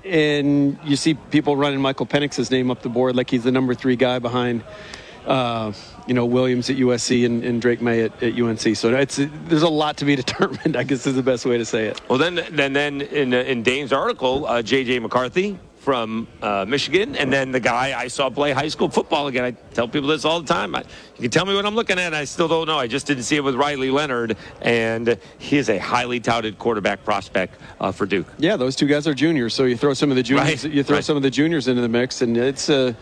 And 0.03 0.77
you 0.83 0.95
see 0.95 1.13
people 1.13 1.55
running 1.55 1.79
Michael 1.81 2.05
Penix's 2.05 2.49
name 2.51 2.71
up 2.71 2.81
the 2.81 2.89
board 2.89 3.15
like 3.15 3.29
he's 3.29 3.43
the 3.43 3.51
number 3.51 3.73
three 3.75 3.95
guy 3.95 4.19
behind, 4.19 4.63
uh, 5.25 5.73
you 6.07 6.13
know, 6.13 6.25
Williams 6.25 6.69
at 6.69 6.77
USC 6.77 7.25
and, 7.25 7.43
and 7.43 7.61
Drake 7.61 7.81
Maye 7.81 8.05
at, 8.05 8.23
at 8.23 8.39
UNC. 8.39 8.75
So 8.75 8.95
it's 8.95 9.17
there's 9.17 9.61
a 9.61 9.69
lot 9.69 9.97
to 9.97 10.05
be 10.05 10.15
determined. 10.23 10.75
I 10.75 10.83
guess 10.83 11.05
is 11.05 11.15
the 11.15 11.23
best 11.23 11.45
way 11.45 11.57
to 11.57 11.65
say 11.65 11.85
it. 11.85 12.01
Well, 12.09 12.17
then, 12.17 12.45
then, 12.51 12.73
then 12.73 13.01
in, 13.01 13.33
uh, 13.33 13.37
in 13.37 13.63
Dane's 13.63 13.93
article, 13.93 14.45
uh, 14.47 14.61
J.J. 14.61 14.99
McCarthy 14.99 15.59
from 15.81 16.27
uh, 16.43 16.63
Michigan, 16.67 17.15
and 17.15 17.33
then 17.33 17.51
the 17.51 17.59
guy 17.59 17.99
I 17.99 18.07
saw 18.07 18.29
play 18.29 18.51
high 18.51 18.67
school 18.67 18.87
football 18.87 19.25
again. 19.27 19.43
I 19.43 19.51
tell 19.73 19.87
people 19.87 20.09
this 20.09 20.25
all 20.25 20.39
the 20.39 20.47
time. 20.47 20.75
I, 20.75 20.81
you 21.15 21.21
can 21.21 21.31
tell 21.31 21.45
me 21.45 21.55
what 21.55 21.65
I'm 21.65 21.73
looking 21.73 21.97
at, 21.97 22.05
and 22.05 22.15
I 22.15 22.25
still 22.25 22.47
don't 22.47 22.67
know. 22.67 22.77
I 22.77 22.85
just 22.85 23.07
didn't 23.07 23.23
see 23.23 23.35
it 23.35 23.43
with 23.43 23.55
Riley 23.55 23.89
Leonard, 23.89 24.37
and 24.61 25.17
he 25.39 25.57
is 25.57 25.69
a 25.69 25.79
highly 25.79 26.19
touted 26.19 26.59
quarterback 26.59 27.03
prospect 27.03 27.59
uh, 27.79 27.91
for 27.91 28.05
Duke. 28.05 28.27
Yeah, 28.37 28.57
those 28.57 28.75
two 28.75 28.85
guys 28.85 29.07
are 29.07 29.15
juniors, 29.15 29.55
so 29.55 29.63
you 29.63 29.75
throw 29.75 29.95
some 29.95 30.11
of 30.11 30.17
the 30.17 30.23
juniors, 30.23 30.63
Right, 30.63 30.71
you 30.71 30.83
throw 30.83 30.97
right. 30.97 31.03
some 31.03 31.17
of 31.17 31.23
the 31.23 31.31
juniors 31.31 31.67
into 31.67 31.81
the 31.81 31.89
mix, 31.89 32.21
and 32.21 32.37
it's 32.37 32.69
uh, 32.69 32.93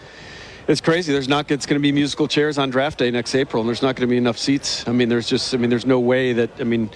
it's 0.70 0.80
crazy. 0.80 1.12
There's 1.12 1.28
not 1.28 1.52
it's 1.52 1.66
going 1.66 1.80
to 1.80 1.84
be 1.84 1.92
musical 1.92 2.30
chairs 2.30 2.58
on 2.58 2.70
draft 2.70 3.00
day 3.00 3.12
next 3.12 3.36
April, 3.36 3.60
and 3.62 3.68
there's 3.68 3.82
not 3.82 3.98
going 3.98 4.08
to 4.08 4.12
be 4.12 4.18
enough 4.18 4.38
seats. 4.38 4.88
I 4.88 4.94
mean, 4.94 5.10
there's 5.10 5.28
just 5.28 5.54
I 5.54 5.58
mean, 5.58 5.70
there's 5.70 5.86
no 5.86 6.00
way 6.00 6.32
that 6.32 6.50
I 6.62 6.64
mean. 6.64 6.90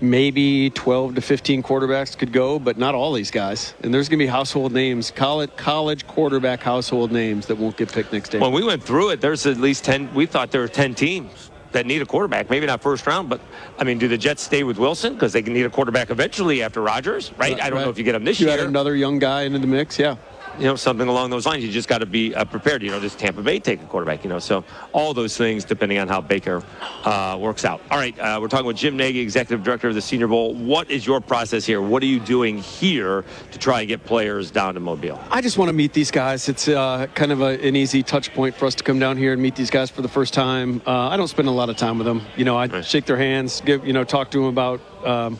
Maybe 0.00 0.70
12 0.70 1.16
to 1.16 1.20
15 1.20 1.62
quarterbacks 1.62 2.16
could 2.16 2.32
go, 2.32 2.58
but 2.58 2.78
not 2.78 2.94
all 2.94 3.12
these 3.12 3.30
guys. 3.30 3.74
And 3.82 3.92
there's 3.92 4.08
going 4.08 4.18
to 4.18 4.24
be 4.24 4.28
household 4.28 4.72
names, 4.72 5.10
college, 5.10 5.54
college 5.56 6.06
quarterback 6.06 6.62
household 6.62 7.10
names 7.10 7.46
that 7.46 7.56
won't 7.56 7.76
get 7.76 7.92
picked 7.92 8.12
next 8.12 8.28
day. 8.28 8.38
When 8.38 8.52
we 8.52 8.62
went 8.62 8.82
through 8.82 9.10
it, 9.10 9.20
there's 9.20 9.46
at 9.46 9.56
least 9.56 9.84
10, 9.84 10.14
we 10.14 10.26
thought 10.26 10.52
there 10.52 10.60
were 10.60 10.68
10 10.68 10.94
teams 10.94 11.50
that 11.72 11.84
need 11.84 12.00
a 12.00 12.06
quarterback. 12.06 12.48
Maybe 12.48 12.66
not 12.66 12.80
first 12.80 13.06
round, 13.06 13.28
but 13.28 13.40
I 13.78 13.84
mean, 13.84 13.98
do 13.98 14.08
the 14.08 14.18
Jets 14.18 14.42
stay 14.42 14.62
with 14.62 14.78
Wilson? 14.78 15.14
Because 15.14 15.32
they 15.32 15.42
can 15.42 15.52
need 15.52 15.66
a 15.66 15.70
quarterback 15.70 16.10
eventually 16.10 16.62
after 16.62 16.80
Rodgers, 16.80 17.32
right? 17.36 17.60
I 17.60 17.68
don't 17.68 17.82
know 17.82 17.90
if 17.90 17.98
you 17.98 18.04
get 18.04 18.14
him 18.14 18.24
this 18.24 18.40
you 18.40 18.46
year. 18.46 18.60
add 18.60 18.66
another 18.66 18.94
young 18.94 19.18
guy 19.18 19.42
into 19.42 19.58
the 19.58 19.66
mix, 19.66 19.98
yeah. 19.98 20.16
You 20.58 20.64
know, 20.64 20.74
something 20.74 21.06
along 21.06 21.30
those 21.30 21.46
lines. 21.46 21.64
You 21.64 21.70
just 21.70 21.88
got 21.88 21.98
to 21.98 22.06
be 22.06 22.34
uh, 22.34 22.44
prepared. 22.44 22.82
You 22.82 22.90
know, 22.90 22.98
does 22.98 23.14
Tampa 23.14 23.42
Bay 23.42 23.60
take 23.60 23.80
a 23.80 23.86
quarterback? 23.86 24.24
You 24.24 24.30
know, 24.30 24.38
so 24.40 24.64
all 24.92 25.14
those 25.14 25.36
things 25.36 25.64
depending 25.64 25.98
on 25.98 26.08
how 26.08 26.20
Baker 26.20 26.62
uh, 27.04 27.38
works 27.40 27.64
out. 27.64 27.80
All 27.90 27.98
right, 27.98 28.18
uh, 28.18 28.38
we're 28.40 28.48
talking 28.48 28.66
with 28.66 28.76
Jim 28.76 28.96
Nagy, 28.96 29.20
executive 29.20 29.64
director 29.64 29.88
of 29.88 29.94
the 29.94 30.02
Senior 30.02 30.26
Bowl. 30.26 30.54
What 30.54 30.90
is 30.90 31.06
your 31.06 31.20
process 31.20 31.64
here? 31.64 31.80
What 31.80 32.02
are 32.02 32.06
you 32.06 32.18
doing 32.18 32.58
here 32.58 33.24
to 33.52 33.58
try 33.58 33.80
and 33.80 33.88
get 33.88 34.04
players 34.04 34.50
down 34.50 34.74
to 34.74 34.80
Mobile? 34.80 35.20
I 35.30 35.40
just 35.40 35.58
want 35.58 35.68
to 35.68 35.72
meet 35.72 35.92
these 35.92 36.10
guys. 36.10 36.48
It's 36.48 36.66
uh, 36.66 37.06
kind 37.14 37.30
of 37.30 37.40
a, 37.40 37.66
an 37.66 37.76
easy 37.76 38.02
touch 38.02 38.34
point 38.34 38.56
for 38.56 38.66
us 38.66 38.74
to 38.76 38.84
come 38.84 38.98
down 38.98 39.16
here 39.16 39.32
and 39.32 39.40
meet 39.40 39.54
these 39.54 39.70
guys 39.70 39.90
for 39.90 40.02
the 40.02 40.08
first 40.08 40.34
time. 40.34 40.82
Uh, 40.86 41.08
I 41.08 41.16
don't 41.16 41.28
spend 41.28 41.48
a 41.48 41.52
lot 41.52 41.70
of 41.70 41.76
time 41.76 41.98
with 41.98 42.06
them. 42.06 42.22
You 42.36 42.44
know, 42.44 42.56
I 42.56 42.80
shake 42.80 43.06
their 43.06 43.16
hands, 43.16 43.60
give 43.60 43.86
you 43.86 43.92
know, 43.92 44.04
talk 44.04 44.30
to 44.32 44.38
them 44.38 44.48
about 44.48 44.80
um, 45.04 45.38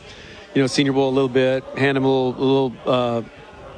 you 0.53 0.61
know 0.61 0.67
Senior 0.67 0.93
Bowl 0.93 1.09
a 1.09 1.11
little 1.11 1.29
bit, 1.29 1.63
hand 1.77 1.97
them 1.97 2.05
a 2.05 2.07
little, 2.07 2.41
a 2.41 2.45
little 2.45 2.73
uh, 2.85 3.21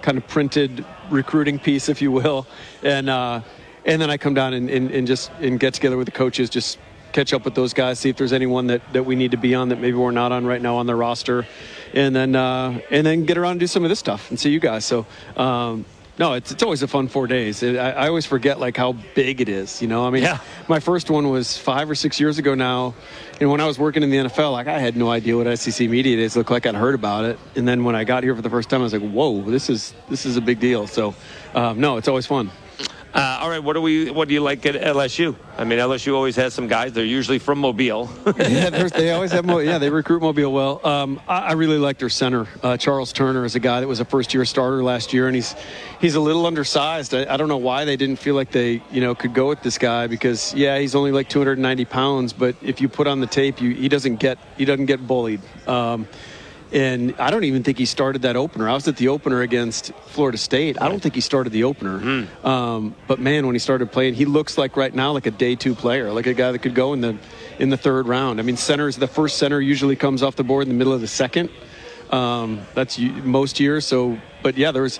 kind 0.01 0.17
of 0.17 0.27
printed 0.27 0.85
recruiting 1.11 1.59
piece, 1.59 1.89
if 1.89 2.01
you 2.01 2.11
will, 2.11 2.47
and 2.83 3.09
uh, 3.09 3.41
and 3.85 4.01
then 4.01 4.09
I 4.09 4.17
come 4.17 4.33
down 4.33 4.53
and, 4.53 4.69
and, 4.69 4.91
and 4.91 5.07
just 5.07 5.31
and 5.39 5.59
get 5.59 5.73
together 5.73 5.97
with 5.97 6.05
the 6.05 6.11
coaches, 6.11 6.49
just 6.49 6.77
catch 7.11 7.33
up 7.33 7.45
with 7.45 7.55
those 7.55 7.73
guys, 7.73 7.99
see 7.99 8.09
if 8.09 8.15
there's 8.15 8.33
anyone 8.33 8.67
that, 8.67 8.81
that 8.93 9.03
we 9.03 9.15
need 9.15 9.31
to 9.31 9.37
be 9.37 9.53
on 9.53 9.69
that 9.69 9.79
maybe 9.79 9.97
we're 9.97 10.11
not 10.11 10.31
on 10.31 10.45
right 10.45 10.61
now 10.61 10.77
on 10.77 10.85
the 10.85 10.95
roster, 10.95 11.45
and 11.93 12.15
then 12.15 12.35
uh, 12.35 12.79
and 12.89 13.05
then 13.05 13.25
get 13.25 13.37
around 13.37 13.51
and 13.51 13.59
do 13.59 13.67
some 13.67 13.83
of 13.83 13.89
this 13.89 13.99
stuff 13.99 14.29
and 14.29 14.39
see 14.39 14.49
you 14.49 14.59
guys. 14.59 14.85
So. 14.85 15.05
Um, 15.35 15.85
no, 16.19 16.33
it's, 16.33 16.51
it's 16.51 16.61
always 16.63 16.83
a 16.83 16.87
fun 16.87 17.07
four 17.07 17.25
days. 17.27 17.63
It, 17.63 17.77
I, 17.77 17.91
I 17.91 18.07
always 18.07 18.25
forget 18.25 18.59
like 18.59 18.77
how 18.77 18.93
big 19.15 19.41
it 19.41 19.49
is. 19.49 19.81
You 19.81 19.87
know, 19.87 20.05
I 20.05 20.09
mean, 20.11 20.23
Yeah. 20.23 20.37
my 20.67 20.79
first 20.79 21.09
one 21.09 21.29
was 21.29 21.57
five 21.57 21.89
or 21.89 21.95
six 21.95 22.19
years 22.19 22.37
ago 22.37 22.53
now, 22.53 22.93
and 23.39 23.49
when 23.49 23.59
I 23.61 23.65
was 23.65 23.79
working 23.79 24.03
in 24.03 24.09
the 24.09 24.17
NFL, 24.17 24.51
like 24.51 24.67
I 24.67 24.77
had 24.79 24.95
no 24.95 25.09
idea 25.09 25.35
what 25.37 25.57
SEC 25.57 25.89
media 25.89 26.15
days 26.17 26.35
looked 26.35 26.51
like. 26.51 26.65
I'd 26.65 26.75
heard 26.75 26.95
about 26.95 27.25
it, 27.25 27.39
and 27.55 27.67
then 27.67 27.83
when 27.83 27.95
I 27.95 28.03
got 28.03 28.23
here 28.23 28.35
for 28.35 28.41
the 28.41 28.49
first 28.49 28.69
time, 28.69 28.81
I 28.81 28.83
was 28.83 28.93
like, 28.93 29.01
"Whoa, 29.01 29.41
this 29.41 29.69
is 29.69 29.93
this 30.09 30.25
is 30.25 30.37
a 30.37 30.41
big 30.41 30.59
deal." 30.59 30.85
So, 30.85 31.15
um, 31.55 31.79
no, 31.79 31.97
it's 31.97 32.07
always 32.07 32.25
fun. 32.27 32.51
Uh, 33.13 33.39
all 33.41 33.49
right, 33.49 33.61
what 33.61 33.73
do 33.73 33.81
we? 33.81 34.09
What 34.09 34.29
do 34.29 34.33
you 34.33 34.39
like 34.39 34.65
at 34.65 34.75
LSU? 34.75 35.35
I 35.57 35.65
mean, 35.65 35.79
LSU 35.79 36.15
always 36.15 36.37
has 36.37 36.53
some 36.53 36.67
guys. 36.67 36.93
They're 36.93 37.03
usually 37.03 37.39
from 37.39 37.59
Mobile. 37.59 38.09
yeah, 38.37 38.69
they 38.69 39.11
always 39.11 39.33
have. 39.33 39.43
Mo- 39.43 39.57
yeah, 39.57 39.79
they 39.79 39.89
recruit 39.89 40.21
Mobile 40.21 40.53
well. 40.53 40.85
Um, 40.85 41.19
I, 41.27 41.39
I 41.39 41.51
really 41.53 41.77
like 41.77 41.97
their 41.97 42.09
center. 42.09 42.47
Uh, 42.63 42.77
Charles 42.77 43.11
Turner 43.11 43.43
is 43.43 43.55
a 43.55 43.59
guy 43.59 43.81
that 43.81 43.87
was 43.87 43.99
a 43.99 44.05
first-year 44.05 44.45
starter 44.45 44.81
last 44.81 45.11
year, 45.11 45.27
and 45.27 45.35
he's 45.35 45.55
he's 45.99 46.15
a 46.15 46.21
little 46.21 46.45
undersized. 46.45 47.13
I, 47.13 47.33
I 47.33 47.35
don't 47.35 47.49
know 47.49 47.57
why 47.57 47.83
they 47.83 47.97
didn't 47.97 48.15
feel 48.15 48.35
like 48.35 48.51
they 48.51 48.81
you 48.91 49.01
know 49.01 49.13
could 49.13 49.33
go 49.33 49.49
with 49.49 49.61
this 49.61 49.77
guy 49.77 50.07
because 50.07 50.53
yeah, 50.53 50.79
he's 50.79 50.95
only 50.95 51.11
like 51.11 51.27
290 51.27 51.83
pounds, 51.85 52.31
but 52.31 52.55
if 52.61 52.79
you 52.79 52.87
put 52.87 53.07
on 53.07 53.19
the 53.19 53.27
tape, 53.27 53.61
you, 53.61 53.71
he 53.71 53.89
doesn't 53.89 54.21
get 54.21 54.37
he 54.57 54.63
doesn't 54.63 54.85
get 54.85 55.05
bullied. 55.05 55.41
Um, 55.67 56.07
and 56.71 57.13
I 57.19 57.31
don't 57.31 57.43
even 57.43 57.63
think 57.63 57.77
he 57.77 57.85
started 57.85 58.21
that 58.21 58.35
opener. 58.35 58.69
I 58.69 58.73
was 58.73 58.87
at 58.87 58.97
the 58.97 59.09
opener 59.09 59.41
against 59.41 59.91
Florida 60.07 60.37
State. 60.37 60.81
I 60.81 60.87
don't 60.87 61.01
think 61.01 61.15
he 61.15 61.21
started 61.21 61.51
the 61.51 61.65
opener. 61.65 62.27
Um, 62.43 62.95
but 63.07 63.19
man, 63.19 63.45
when 63.45 63.55
he 63.55 63.59
started 63.59 63.91
playing, 63.91 64.13
he 64.13 64.25
looks 64.25 64.57
like 64.57 64.77
right 64.77 64.93
now 64.93 65.11
like 65.11 65.25
a 65.25 65.31
day 65.31 65.55
two 65.55 65.75
player, 65.75 66.11
like 66.11 66.27
a 66.27 66.33
guy 66.33 66.51
that 66.51 66.59
could 66.59 66.75
go 66.75 66.93
in 66.93 67.01
the 67.01 67.17
in 67.59 67.69
the 67.69 67.77
third 67.77 68.07
round. 68.07 68.39
I 68.39 68.43
mean, 68.43 68.57
centers 68.57 68.95
the 68.95 69.07
first 69.07 69.37
center 69.37 69.59
usually 69.59 69.95
comes 69.95 70.23
off 70.23 70.35
the 70.35 70.43
board 70.43 70.63
in 70.63 70.69
the 70.69 70.75
middle 70.75 70.93
of 70.93 71.01
the 71.01 71.07
second. 71.07 71.49
Um, 72.09 72.61
that's 72.73 72.97
most 72.99 73.59
years. 73.59 73.85
So, 73.85 74.17
but 74.43 74.57
yeah, 74.57 74.71
there's. 74.71 74.99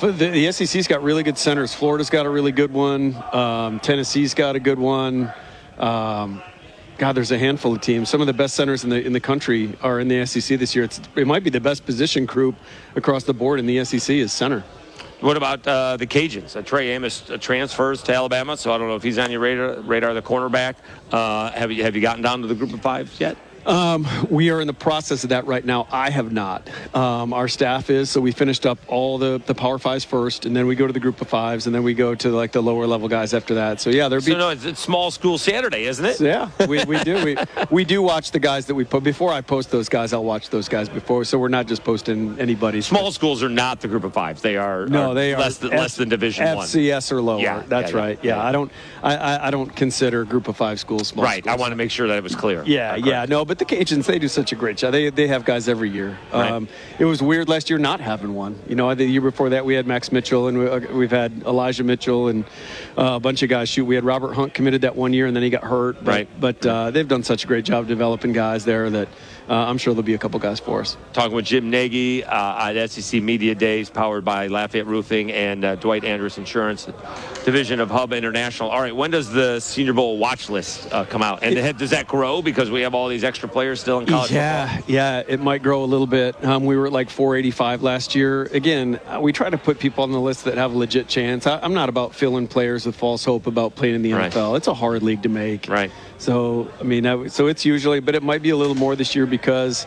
The, 0.00 0.10
the 0.10 0.50
SEC's 0.50 0.88
got 0.88 1.04
really 1.04 1.22
good 1.22 1.38
centers. 1.38 1.72
Florida's 1.72 2.10
got 2.10 2.26
a 2.26 2.28
really 2.28 2.50
good 2.50 2.72
one. 2.72 3.14
Um, 3.32 3.78
Tennessee's 3.78 4.34
got 4.34 4.56
a 4.56 4.60
good 4.60 4.78
one. 4.78 5.32
Um, 5.78 6.42
God, 6.96 7.12
there's 7.12 7.32
a 7.32 7.38
handful 7.38 7.72
of 7.74 7.80
teams. 7.80 8.08
Some 8.08 8.20
of 8.20 8.28
the 8.28 8.32
best 8.32 8.54
centers 8.54 8.84
in 8.84 8.90
the 8.90 9.04
in 9.04 9.12
the 9.12 9.20
country 9.20 9.76
are 9.82 9.98
in 9.98 10.06
the 10.06 10.24
SEC 10.26 10.58
this 10.58 10.76
year. 10.76 10.84
It's, 10.84 11.00
it 11.16 11.26
might 11.26 11.42
be 11.42 11.50
the 11.50 11.60
best 11.60 11.84
position 11.84 12.24
group 12.24 12.54
across 12.94 13.24
the 13.24 13.34
board 13.34 13.58
in 13.58 13.66
the 13.66 13.84
SEC 13.84 14.16
is 14.16 14.32
center. 14.32 14.62
What 15.20 15.36
about 15.36 15.66
uh, 15.66 15.96
the 15.96 16.06
Cajuns? 16.06 16.54
Uh, 16.54 16.62
Trey 16.62 16.90
Amos 16.90 17.28
uh, 17.30 17.38
transfers 17.38 18.02
to 18.02 18.14
Alabama, 18.14 18.56
so 18.56 18.72
I 18.72 18.78
don't 18.78 18.88
know 18.88 18.94
if 18.94 19.02
he's 19.02 19.18
on 19.18 19.30
your 19.30 19.40
radar. 19.40 19.80
Radar, 19.80 20.14
the 20.14 20.22
cornerback. 20.22 20.76
Uh, 21.10 21.50
have 21.50 21.72
you 21.72 21.82
have 21.82 21.96
you 21.96 22.02
gotten 22.02 22.22
down 22.22 22.42
to 22.42 22.46
the 22.46 22.54
group 22.54 22.72
of 22.72 22.80
fives 22.80 23.18
yet? 23.18 23.36
Um, 23.66 24.06
we 24.30 24.50
are 24.50 24.60
in 24.60 24.66
the 24.66 24.74
process 24.74 25.24
of 25.24 25.30
that 25.30 25.46
right 25.46 25.64
now. 25.64 25.86
I 25.90 26.10
have 26.10 26.32
not. 26.32 26.68
Um, 26.94 27.32
our 27.32 27.48
staff 27.48 27.90
is, 27.90 28.10
so 28.10 28.20
we 28.20 28.32
finished 28.32 28.66
up 28.66 28.78
all 28.88 29.18
the, 29.18 29.40
the 29.46 29.54
Power 29.54 29.78
Fives 29.78 30.04
first, 30.04 30.44
and 30.46 30.54
then 30.54 30.66
we 30.66 30.74
go 30.76 30.86
to 30.86 30.92
the 30.92 31.00
group 31.00 31.20
of 31.20 31.28
fives, 31.28 31.66
and 31.66 31.74
then 31.74 31.82
we 31.82 31.94
go 31.94 32.14
to 32.14 32.28
like 32.30 32.52
the 32.52 32.62
lower 32.62 32.86
level 32.86 33.08
guys 33.08 33.32
after 33.34 33.54
that. 33.54 33.80
So 33.80 33.90
yeah, 33.90 34.08
there'll 34.08 34.24
be 34.24 34.32
So 34.32 34.38
no, 34.38 34.50
it's, 34.50 34.64
it's 34.64 34.80
small 34.80 35.10
school 35.10 35.38
Saturday, 35.38 35.84
isn't 35.84 36.04
it? 36.04 36.20
Yeah, 36.20 36.50
we, 36.68 36.84
we 36.84 37.02
do. 37.04 37.24
We, 37.24 37.36
we 37.70 37.84
do 37.84 38.02
watch 38.02 38.30
the 38.30 38.38
guys 38.38 38.66
that 38.66 38.74
we 38.74 38.84
put. 38.84 39.02
Before 39.02 39.32
I 39.32 39.40
post 39.40 39.70
those 39.70 39.88
guys, 39.88 40.12
I'll 40.12 40.24
watch 40.24 40.50
those 40.50 40.68
guys 40.68 40.88
before. 40.88 41.24
So 41.24 41.38
we're 41.38 41.48
not 41.48 41.66
just 41.66 41.84
posting 41.84 42.38
anybody. 42.38 42.80
Small 42.80 43.12
schools 43.12 43.42
are 43.42 43.48
not 43.48 43.80
the 43.80 43.88
group 43.88 44.04
of 44.04 44.12
fives. 44.12 44.42
They 44.42 44.56
are 44.56 44.86
No, 44.86 45.10
are 45.10 45.14
they 45.14 45.34
are 45.34 45.40
less 45.40 45.58
than, 45.58 45.72
F- 45.72 45.78
less 45.78 45.96
than 45.96 46.08
Division 46.08 46.56
One. 46.56 46.66
FCS 46.66 47.12
or 47.12 47.22
lower. 47.22 47.40
Yeah, 47.40 47.62
that's 47.66 47.92
yeah, 47.92 47.96
yeah, 47.96 48.02
right. 48.04 48.18
Yeah, 48.22 48.42
I 48.42 48.52
don't. 48.52 48.70
I, 49.02 49.16
I, 49.16 49.46
I 49.48 49.50
don't 49.50 49.74
consider 49.74 50.24
group 50.24 50.48
of 50.48 50.56
five 50.56 50.80
schools 50.80 51.08
small. 51.08 51.24
Right. 51.24 51.46
I 51.46 51.56
want 51.56 51.72
to 51.72 51.76
make 51.76 51.90
sure 51.90 52.08
that 52.08 52.16
it 52.16 52.22
was 52.22 52.34
clear. 52.34 52.62
Yeah, 52.64 52.96
yeah, 52.96 53.26
no, 53.28 53.44
but 53.44 53.53
the 53.58 53.64
Cajuns 53.64 54.06
they 54.06 54.18
do 54.18 54.28
such 54.28 54.52
a 54.52 54.54
great 54.54 54.76
job. 54.76 54.92
They 54.92 55.10
they 55.10 55.26
have 55.28 55.44
guys 55.44 55.68
every 55.68 55.90
year. 55.90 56.18
Right. 56.32 56.50
Um, 56.50 56.68
it 56.98 57.04
was 57.04 57.22
weird 57.22 57.48
last 57.48 57.70
year 57.70 57.78
not 57.78 58.00
having 58.00 58.34
one. 58.34 58.58
You 58.68 58.74
know, 58.74 58.94
the 58.94 59.04
year 59.04 59.20
before 59.20 59.50
that 59.50 59.64
we 59.64 59.74
had 59.74 59.86
Max 59.86 60.12
Mitchell 60.12 60.48
and 60.48 60.58
we, 60.58 60.68
uh, 60.68 60.80
we've 60.92 61.10
had 61.10 61.42
Elijah 61.46 61.84
Mitchell 61.84 62.28
and 62.28 62.44
uh, 62.96 63.14
a 63.14 63.20
bunch 63.20 63.42
of 63.42 63.48
guys. 63.48 63.68
Shoot, 63.68 63.84
we 63.84 63.94
had 63.94 64.04
Robert 64.04 64.34
Hunt 64.34 64.54
committed 64.54 64.82
that 64.82 64.96
one 64.96 65.12
year 65.12 65.26
and 65.26 65.34
then 65.34 65.42
he 65.42 65.50
got 65.50 65.64
hurt. 65.64 65.96
But, 66.04 66.10
Right. 66.10 66.28
But 66.40 66.66
uh, 66.66 66.90
they've 66.90 67.08
done 67.08 67.22
such 67.22 67.44
a 67.44 67.46
great 67.46 67.64
job 67.64 67.86
developing 67.86 68.32
guys 68.32 68.64
there 68.64 68.88
that 68.90 69.08
uh, 69.48 69.52
I'm 69.54 69.78
sure 69.78 69.92
there'll 69.94 70.02
be 70.04 70.14
a 70.14 70.18
couple 70.18 70.38
guys 70.40 70.60
for 70.60 70.80
us. 70.80 70.96
Talking 71.12 71.34
with 71.36 71.44
Jim 71.44 71.70
Nagy 71.70 72.24
uh, 72.24 72.70
at 72.70 72.90
SEC 72.90 73.22
Media 73.22 73.54
Days, 73.54 73.90
powered 73.90 74.24
by 74.24 74.46
Lafayette 74.46 74.86
Roofing 74.86 75.30
and 75.32 75.64
uh, 75.64 75.74
Dwight 75.76 76.04
Andrus 76.04 76.38
Insurance, 76.38 76.86
division 77.44 77.80
of 77.80 77.90
Hub 77.90 78.12
International. 78.12 78.70
All 78.70 78.80
right, 78.80 78.94
when 78.94 79.10
does 79.10 79.30
the 79.30 79.60
Senior 79.60 79.92
Bowl 79.92 80.18
watch 80.18 80.48
list 80.48 80.92
uh, 80.92 81.04
come 81.04 81.22
out? 81.22 81.42
And 81.42 81.76
does 81.78 81.90
that 81.90 82.06
grow 82.06 82.42
because 82.42 82.70
we 82.70 82.80
have 82.82 82.94
all 82.94 83.08
these 83.08 83.24
extra 83.24 83.48
players 83.48 83.80
still 83.80 83.98
in 83.98 84.06
college 84.06 84.30
yeah, 84.30 84.80
yeah, 84.86 85.22
it 85.26 85.40
might 85.40 85.62
grow 85.62 85.84
a 85.84 85.86
little 85.86 86.06
bit. 86.06 86.42
Um, 86.44 86.64
we 86.64 86.76
were 86.76 86.86
at 86.86 86.92
like 86.92 87.10
485 87.10 87.82
last 87.82 88.14
year. 88.14 88.44
Again, 88.44 88.98
uh, 89.06 89.20
we 89.20 89.32
try 89.32 89.50
to 89.50 89.58
put 89.58 89.78
people 89.78 90.04
on 90.04 90.12
the 90.12 90.20
list 90.20 90.44
that 90.44 90.56
have 90.56 90.72
a 90.72 90.78
legit 90.78 91.08
chance. 91.08 91.46
I, 91.46 91.58
I'm 91.60 91.74
not 91.74 91.88
about 91.88 92.14
filling 92.14 92.48
players 92.48 92.86
with 92.86 92.96
false 92.96 93.24
hope 93.24 93.46
about 93.46 93.74
playing 93.74 93.94
in 93.96 94.02
the 94.02 94.12
Right. 94.14 94.32
NFL. 94.32 94.56
It's 94.56 94.68
a 94.68 94.74
hard 94.74 95.02
league 95.02 95.22
to 95.24 95.28
make. 95.28 95.68
Right. 95.68 95.90
So, 96.24 96.70
I 96.80 96.84
mean, 96.84 97.04
I- 97.06 97.26
so 97.26 97.48
it's 97.48 97.66
usually, 97.66 98.00
but 98.00 98.14
it 98.14 98.22
might 98.22 98.40
be 98.40 98.48
a 98.48 98.56
little 98.56 98.74
more 98.74 98.96
this 98.96 99.14
year 99.14 99.26
because 99.26 99.86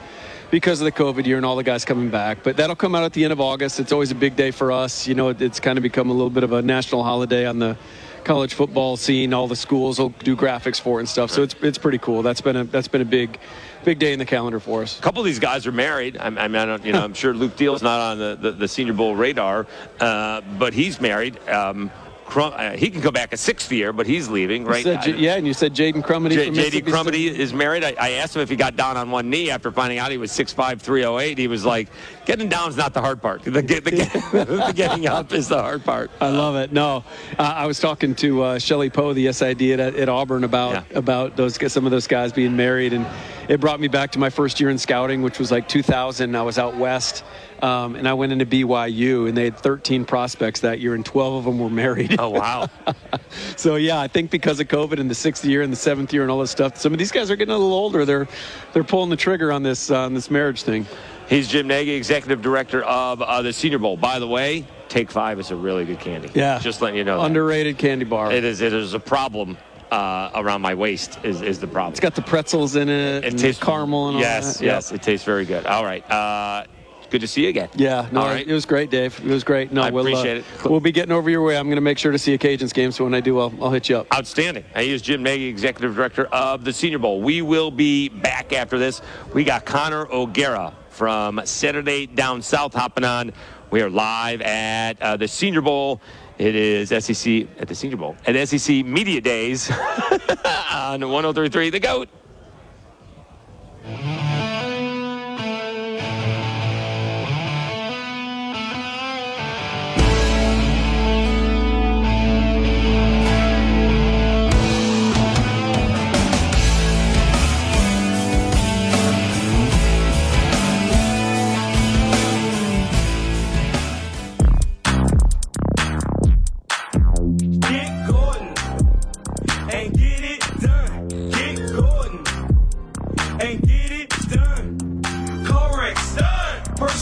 because 0.51 0.79
of 0.79 0.85
the 0.85 0.91
COVID 0.93 1.25
year 1.25 1.35
and 1.35 1.45
all 1.45 1.57
the 1.57 1.63
guys 1.63 1.83
coming 1.83 2.09
back. 2.09 2.43
But 2.43 2.55
that'll 2.55 2.75
come 2.75 2.95
out 2.95 3.03
at 3.03 3.11
the 3.11 3.23
end 3.25 3.33
of 3.33 3.41
August. 3.41 3.81
It's 3.81 3.91
always 3.91 4.11
a 4.11 4.15
big 4.15 4.35
day 4.37 4.51
for 4.51 4.71
us. 4.71 5.05
You 5.07 5.13
know, 5.15 5.29
it, 5.29 5.41
it's 5.41 5.59
kind 5.59 5.77
of 5.77 5.83
become 5.83 6.09
a 6.09 6.13
little 6.13 6.29
bit 6.29 6.43
of 6.43 6.53
a 6.53 6.61
national 6.61 7.03
holiday 7.03 7.45
on 7.45 7.59
the 7.59 7.75
college 8.23 8.53
football 8.53 8.95
scene. 8.97 9.33
All 9.33 9.47
the 9.47 9.55
schools 9.57 9.99
will 9.99 10.13
do 10.23 10.35
graphics 10.37 10.79
for 10.79 10.99
it 10.99 11.01
and 11.01 11.09
stuff. 11.09 11.31
So 11.31 11.41
it's 11.41 11.55
it's 11.63 11.79
pretty 11.79 11.97
cool. 11.97 12.21
That's 12.21 12.39
been 12.39 12.55
a 12.55 12.63
that's 12.65 12.87
been 12.87 13.01
a 13.01 13.05
big 13.05 13.39
big 13.83 13.97
day 13.97 14.13
in 14.13 14.19
the 14.19 14.25
calendar 14.25 14.59
for 14.59 14.83
us. 14.83 14.99
A 14.99 15.01
couple 15.01 15.21
of 15.21 15.25
these 15.25 15.39
guys 15.39 15.65
are 15.65 15.71
married. 15.71 16.17
I, 16.17 16.29
mean, 16.29 16.55
I 16.55 16.65
don't, 16.65 16.85
you 16.85 16.91
know, 16.93 17.03
I'm 17.03 17.13
sure 17.13 17.33
Luke 17.33 17.55
Deal's 17.55 17.81
not 17.81 17.99
on 18.01 18.17
the, 18.17 18.37
the, 18.39 18.51
the 18.51 18.67
Senior 18.67 18.91
Bowl 18.91 19.15
radar, 19.15 19.65
uh, 20.01 20.41
but 20.59 20.73
he's 20.73 20.99
married. 20.99 21.39
Um, 21.47 21.89
Crum, 22.27 22.51
uh, 22.55 22.71
he 22.71 22.89
can 22.89 23.01
come 23.01 23.13
back 23.13 23.31
a 23.33 23.37
sixth 23.37 23.71
year, 23.71 23.93
but 23.93 24.05
he's 24.05 24.27
leaving, 24.27 24.65
right? 24.65 24.83
said 24.83 25.01
J- 25.01 25.15
yeah, 25.15 25.35
and 25.35 25.47
you 25.47 25.53
said 25.53 25.73
Jaden 25.73 26.03
Crumity. 26.03 26.35
J- 26.35 26.49
JD 26.49 26.85
Crumity 26.91 27.27
is 27.27 27.53
married. 27.53 27.85
I, 27.85 27.95
I 27.99 28.11
asked 28.11 28.35
him 28.35 28.41
if 28.41 28.49
he 28.49 28.57
got 28.57 28.75
down 28.75 28.97
on 28.97 29.09
one 29.11 29.29
knee 29.29 29.49
after 29.49 29.71
finding 29.71 29.97
out 29.97 30.11
he 30.11 30.17
was 30.17 30.31
6'5", 30.31 30.79
308. 30.81 31.37
He 31.37 31.47
was 31.47 31.63
like, 31.63 31.87
getting 32.25 32.49
down 32.49 32.67
is 32.69 32.75
not 32.75 32.93
the 32.93 32.99
hard 32.99 33.21
part. 33.21 33.43
The, 33.43 33.61
get- 33.61 33.85
the, 33.85 33.91
get- 33.91 34.11
the 34.31 34.73
getting 34.75 35.07
up 35.07 35.31
is 35.31 35.47
the 35.47 35.61
hard 35.61 35.85
part. 35.85 36.11
I 36.19 36.27
love 36.29 36.57
it. 36.57 36.73
No, 36.73 37.05
uh, 37.39 37.43
I 37.43 37.65
was 37.65 37.79
talking 37.79 38.13
to 38.15 38.43
uh, 38.43 38.59
Shelly 38.59 38.89
Poe, 38.89 39.13
the 39.13 39.31
SID 39.31 39.61
at, 39.79 39.79
at 39.95 40.09
Auburn, 40.09 40.43
about 40.43 40.83
about 40.93 41.37
those 41.37 41.57
some 41.71 41.85
of 41.85 41.91
those 41.91 42.07
guys 42.07 42.33
being 42.33 42.55
married, 42.57 42.91
and 42.91 43.05
it 43.47 43.61
brought 43.61 43.79
me 43.79 43.87
back 43.87 44.11
to 44.11 44.19
my 44.19 44.29
first 44.29 44.59
year 44.59 44.69
in 44.69 44.77
scouting, 44.77 45.21
which 45.21 45.39
was 45.39 45.49
like 45.49 45.69
2000. 45.69 46.35
I 46.35 46.41
was 46.41 46.59
out 46.59 46.75
west, 46.75 47.23
um, 47.61 47.95
and 47.95 48.05
I 48.07 48.13
went 48.13 48.33
into 48.33 48.45
BYU, 48.45 49.27
and 49.29 49.37
they 49.37 49.45
had 49.45 49.57
13 49.57 50.03
prospects 50.03 50.59
that 50.59 50.79
year, 50.81 50.93
and 50.93 51.05
12 51.05 51.33
of 51.35 51.43
them 51.45 51.57
were 51.59 51.69
married. 51.69 52.16
Oh 52.23 52.29
wow! 52.29 52.67
so 53.55 53.75
yeah, 53.75 53.99
I 53.99 54.07
think 54.07 54.31
because 54.31 54.59
of 54.59 54.67
COVID 54.67 54.99
and 54.99 55.09
the 55.09 55.15
sixth 55.15 55.45
year 55.45 55.61
and 55.61 55.71
the 55.71 55.77
seventh 55.77 56.11
year 56.13 56.23
and 56.23 56.31
all 56.31 56.39
this 56.39 56.51
stuff, 56.51 56.77
some 56.77 56.93
of 56.93 56.99
these 56.99 57.11
guys 57.11 57.29
are 57.31 57.35
getting 57.35 57.53
a 57.53 57.57
little 57.57 57.73
older. 57.73 58.05
They're 58.05 58.27
they're 58.73 58.83
pulling 58.83 59.09
the 59.09 59.15
trigger 59.17 59.51
on 59.51 59.63
this 59.63 59.91
on 59.91 60.13
this 60.13 60.29
marriage 60.31 60.63
thing. 60.63 60.85
He's 61.29 61.47
Jim 61.47 61.67
Nagy, 61.67 61.91
executive 61.91 62.41
director 62.41 62.83
of 62.83 63.21
uh, 63.21 63.41
the 63.41 63.51
Senior 63.51 63.79
Bowl. 63.79 63.97
By 63.97 64.17
the 64.19 64.27
way, 64.27 64.65
Take 64.89 65.11
Five 65.11 65.39
is 65.39 65.51
a 65.51 65.55
really 65.55 65.83
good 65.85 65.99
candy. 65.99 66.29
Yeah. 66.33 66.57
just 66.59 66.81
letting 66.81 66.97
you 66.97 67.03
know. 67.03 67.19
that. 67.19 67.25
Underrated 67.25 67.77
candy 67.77 68.05
bar. 68.05 68.31
It 68.31 68.43
is. 68.45 68.61
It 68.61 68.71
is 68.73 68.93
a 68.93 68.99
problem 68.99 69.57
uh, 69.91 70.31
around 70.35 70.61
my 70.61 70.73
waist. 70.73 71.19
Is, 71.23 71.41
is 71.41 71.59
the 71.59 71.67
problem? 71.67 71.91
It's 71.91 71.99
got 71.99 72.15
the 72.15 72.21
pretzels 72.21 72.75
in 72.77 72.87
it, 72.89 73.23
It 73.23 73.25
and 73.25 73.39
tastes 73.39 73.61
caramel 73.61 74.07
and 74.07 74.15
all 74.17 74.21
yes, 74.21 74.57
that. 74.59 74.65
yes. 74.65 74.91
It 74.91 75.01
tastes 75.03 75.25
very 75.25 75.45
good. 75.45 75.65
All 75.65 75.83
right. 75.83 76.09
Uh, 76.09 76.63
good 77.09 77.21
to 77.21 77.27
see 77.27 77.43
you 77.43 77.49
again. 77.49 77.69
Yeah, 77.75 78.07
no, 78.11 78.21
All 78.21 78.27
right. 78.27 78.47
it 78.47 78.53
was 78.53 78.65
great, 78.65 78.89
Dave. 78.89 79.19
It 79.19 79.29
was 79.29 79.43
great. 79.43 79.71
No, 79.71 79.81
I 79.81 79.89
we'll, 79.89 80.05
uh, 80.05 80.09
appreciate 80.09 80.37
it. 80.37 80.45
We'll 80.65 80.79
be 80.79 80.91
getting 80.91 81.11
over 81.11 81.29
your 81.29 81.41
way. 81.41 81.57
I'm 81.57 81.67
going 81.67 81.75
to 81.75 81.81
make 81.81 81.97
sure 81.97 82.11
to 82.11 82.19
see 82.19 82.33
a 82.33 82.37
Cajuns 82.37 82.73
game, 82.73 82.91
so 82.91 83.03
when 83.03 83.13
I 83.13 83.19
do, 83.19 83.39
I'll, 83.39 83.53
I'll 83.61 83.71
hit 83.71 83.89
you 83.89 83.97
up. 83.97 84.13
Outstanding. 84.13 84.65
He 84.75 84.91
is 84.91 85.01
Jim 85.01 85.23
Nagy, 85.23 85.45
executive 85.45 85.95
director 85.95 86.25
of 86.27 86.63
the 86.63 86.73
Senior 86.73 86.99
Bowl. 86.99 87.21
We 87.21 87.41
will 87.41 87.71
be 87.71 88.09
back 88.09 88.53
after 88.53 88.77
this. 88.77 89.01
We 89.33 89.43
got 89.43 89.65
Connor 89.65 90.07
O'Gara 90.11 90.73
from 90.89 91.41
Saturday 91.45 92.05
Down 92.05 92.41
South 92.41 92.73
hopping 92.73 93.03
on. 93.03 93.31
We 93.69 93.81
are 93.81 93.89
live 93.89 94.41
at 94.41 95.01
uh, 95.01 95.17
the 95.17 95.27
Senior 95.27 95.61
Bowl. 95.61 96.01
It 96.37 96.55
is 96.55 96.89
SEC 96.89 97.47
at 97.59 97.67
the 97.67 97.75
Senior 97.75 97.97
Bowl 97.97 98.15
at 98.27 98.47
SEC 98.47 98.85
Media 98.85 99.19
Days 99.19 99.71
on 100.71 101.01
1033 101.01 101.71
The 101.71 101.79
Goat. 101.79 102.09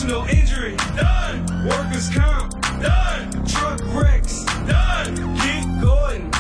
personal 0.06 0.26
injury, 0.38 0.76
done. 0.96 1.66
Workers' 1.68 2.10
comp, 2.10 2.52
done. 2.80 3.46
Truck 3.46 3.82
wrecks, 3.94 4.46
done. 4.68 5.16
Get 5.36 5.82
Gordon 5.82 6.32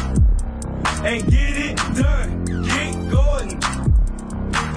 and 1.04 1.32
get 1.32 1.58
it 1.58 1.78
done. 1.96 2.46
Get 2.46 3.12
Gordon 3.12 3.60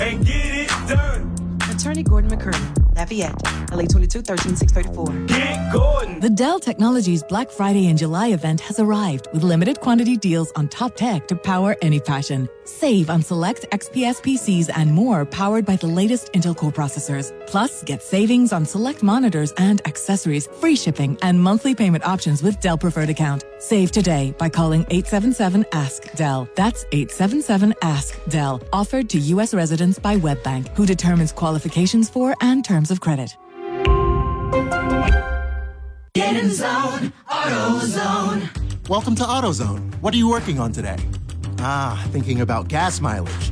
and 0.01 0.25
get 0.25 0.55
it 0.55 0.71
done. 0.89 1.59
Attorney 1.71 2.03
Gordon 2.03 2.31
McCurdy. 2.31 2.78
Lafayette, 2.99 3.41
LA 3.71 3.85
22 3.85 4.23
13634. 4.23 5.27
Get 5.27 5.73
Gordon. 5.73 6.19
The 6.19 6.31
Dell 6.31 6.59
Technologies 6.59 7.23
Black 7.23 7.49
Friday 7.49 7.87
in 7.87 7.97
July 7.97 8.29
event 8.29 8.61
has 8.63 8.81
arrived 8.81 9.29
with 9.33 9.45
limited 9.45 9.79
quantity 9.79 10.17
deals 10.17 10.51
on 10.57 10.67
top 10.67 10.97
tech 10.97 11.29
to 11.29 11.37
power 11.37 11.77
any 11.81 12.01
passion. 12.01 12.49
Save 12.65 13.09
on 13.09 13.23
select 13.23 13.67
XPS 13.71 14.21
PCs 14.21 14.71
and 14.75 14.93
more 14.93 15.25
powered 15.25 15.65
by 15.65 15.77
the 15.77 15.87
latest 15.87 16.33
Intel 16.33 16.57
Core 16.57 16.73
processors. 16.73 17.33
Plus, 17.47 17.85
get 17.85 18.03
savings 18.03 18.53
on 18.53 18.67
select 18.67 19.05
monitors 19.05 19.53
and 19.59 19.81
accessories, 19.87 20.49
free 20.61 20.75
shipping, 20.75 21.17
and 21.23 21.41
monthly 21.41 21.77
payment 21.77 22.05
options 22.05 22.43
with 22.43 22.59
Dell 22.61 22.79
Preferred 22.79 23.11
Account. 23.11 23.45
Save 23.61 23.91
today 23.91 24.33
by 24.39 24.49
calling 24.49 24.83
877 24.83 25.67
Ask 25.73 26.13
Dell. 26.15 26.49
That's 26.55 26.85
877 26.93 27.75
Ask 27.83 28.17
Dell. 28.29 28.63
Offered 28.73 29.11
to 29.11 29.19
U.S. 29.19 29.53
residents 29.53 29.99
by 29.99 30.17
WebBank, 30.17 30.69
who 30.77 30.87
determines 30.87 31.33
qualifications 31.33 32.09
for 32.09 32.37
and 32.41 32.65
terms 32.65 32.93
of 32.93 33.01
credit. 33.01 33.37
Get 36.15 36.37
in 36.37 36.51
zone, 36.51 37.13
AutoZone. 37.29 38.89
Welcome 38.89 39.17
to 39.17 39.25
AutoZone. 39.25 39.93
What 40.03 40.15
are 40.15 40.19
you 40.19 40.29
working 40.29 40.61
on 40.61 40.71
today? 40.71 40.97
Ah, 41.59 42.07
thinking 42.11 42.43
about 42.43 42.69
gas 42.69 43.01
mileage. 43.01 43.51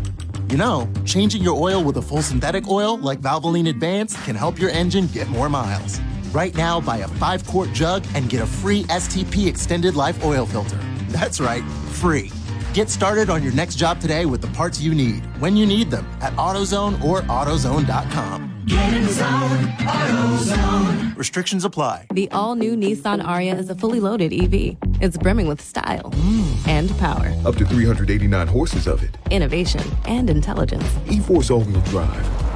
You 0.48 0.56
know, 0.56 0.88
changing 1.04 1.42
your 1.42 1.60
oil 1.60 1.82
with 1.82 1.96
a 1.96 2.02
full 2.02 2.22
synthetic 2.22 2.68
oil 2.68 2.96
like 2.98 3.20
Valvoline 3.20 3.68
Advance 3.68 4.14
can 4.24 4.36
help 4.36 4.60
your 4.60 4.70
engine 4.70 5.08
get 5.08 5.28
more 5.28 5.48
miles. 5.48 6.00
Right 6.36 6.54
now, 6.54 6.82
buy 6.82 6.98
a 6.98 7.08
5 7.08 7.46
quart 7.46 7.72
jug 7.72 8.04
and 8.14 8.28
get 8.28 8.42
a 8.42 8.46
free 8.46 8.84
STP 8.84 9.46
extended 9.46 9.96
life 9.96 10.22
oil 10.22 10.44
filter. 10.44 10.78
That's 11.08 11.40
right, 11.40 11.64
free. 11.92 12.30
Get 12.74 12.90
started 12.90 13.30
on 13.30 13.42
your 13.42 13.54
next 13.54 13.76
job 13.76 14.00
today 14.02 14.26
with 14.26 14.42
the 14.42 14.48
parts 14.48 14.78
you 14.78 14.94
need, 14.94 15.24
when 15.40 15.56
you 15.56 15.64
need 15.64 15.90
them, 15.90 16.06
at 16.20 16.34
AutoZone 16.34 17.02
or 17.02 17.22
AutoZone.com. 17.22 18.64
Get 18.66 18.92
in 18.92 19.08
zone, 19.08 19.64
AutoZone. 19.78 21.16
Restrictions 21.16 21.64
apply. 21.64 22.06
The 22.12 22.30
all 22.32 22.54
new 22.54 22.76
Nissan 22.76 23.22
Ariya 23.22 23.58
is 23.58 23.70
a 23.70 23.74
fully 23.74 24.00
loaded 24.00 24.34
EV. 24.34 24.76
It's 25.00 25.16
brimming 25.16 25.48
with 25.48 25.62
style 25.62 26.10
mm. 26.10 26.68
and 26.68 26.90
power, 26.98 27.34
Up 27.46 27.56
to 27.56 27.64
389 27.64 28.46
horses 28.46 28.86
of 28.86 29.02
it. 29.02 29.16
innovation, 29.30 29.82
and 30.04 30.28
intelligence. 30.28 30.84
E-Force 31.10 31.50
all-wheel 31.50 31.80
drive. 31.80 32.55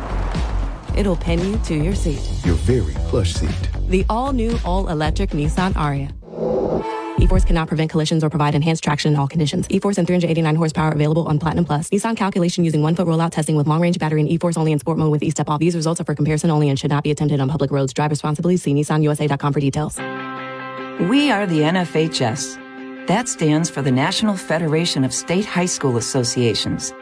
It'll 0.96 1.16
pin 1.16 1.38
you 1.40 1.58
to 1.64 1.74
your 1.74 1.94
seat. 1.94 2.20
Your 2.44 2.56
very 2.56 2.94
plush 3.08 3.34
seat. 3.34 3.70
The 3.88 4.04
all 4.08 4.32
new, 4.32 4.58
all 4.64 4.88
electric 4.88 5.30
Nissan 5.30 5.72
Ariya. 5.74 6.12
E-Force 7.20 7.44
cannot 7.44 7.68
prevent 7.68 7.90
collisions 7.90 8.24
or 8.24 8.30
provide 8.30 8.54
enhanced 8.54 8.82
traction 8.82 9.12
in 9.12 9.18
all 9.18 9.28
conditions. 9.28 9.66
E-Force 9.70 9.98
and 9.98 10.06
389 10.06 10.56
horsepower 10.56 10.92
available 10.92 11.28
on 11.28 11.38
Platinum 11.38 11.66
Plus. 11.66 11.90
Nissan 11.90 12.16
calculation 12.16 12.64
using 12.64 12.82
one 12.82 12.94
foot 12.94 13.06
rollout 13.06 13.30
testing 13.30 13.56
with 13.56 13.66
long 13.66 13.80
range 13.80 13.98
battery 13.98 14.20
and 14.20 14.28
E-Force 14.30 14.56
only 14.56 14.72
in 14.72 14.78
sport 14.78 14.96
mode 14.96 15.12
with 15.12 15.22
E-Step 15.22 15.48
off. 15.48 15.60
These 15.60 15.76
results 15.76 16.00
are 16.00 16.04
for 16.04 16.14
comparison 16.14 16.50
only 16.50 16.70
and 16.70 16.78
should 16.78 16.90
not 16.90 17.04
be 17.04 17.10
attempted 17.10 17.38
on 17.40 17.48
public 17.48 17.70
roads. 17.70 17.92
Drive 17.92 18.10
responsibly. 18.10 18.56
See 18.56 18.72
NissanUSA.com 18.72 19.52
for 19.52 19.60
details. 19.60 19.98
We 21.08 21.30
are 21.30 21.46
the 21.46 21.60
NFHS. 21.60 23.06
That 23.06 23.28
stands 23.28 23.68
for 23.68 23.82
the 23.82 23.92
National 23.92 24.36
Federation 24.36 25.04
of 25.04 25.12
State 25.12 25.44
High 25.44 25.66
School 25.66 25.96
Associations. 25.98 26.92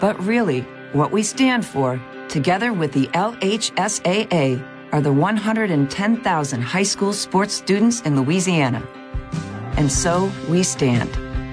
But 0.00 0.20
really, 0.22 0.64
what 0.94 1.10
we 1.10 1.24
stand 1.24 1.66
for, 1.66 2.00
together 2.28 2.72
with 2.72 2.92
the 2.92 3.08
LHSAA, 3.08 4.64
are 4.92 5.00
the 5.00 5.12
110,000 5.12 6.60
high 6.60 6.82
school 6.84 7.12
sports 7.12 7.52
students 7.52 8.00
in 8.02 8.14
Louisiana. 8.20 8.80
And 9.76 9.90
so 9.90 10.30
we 10.48 10.62
stand. 10.62 11.10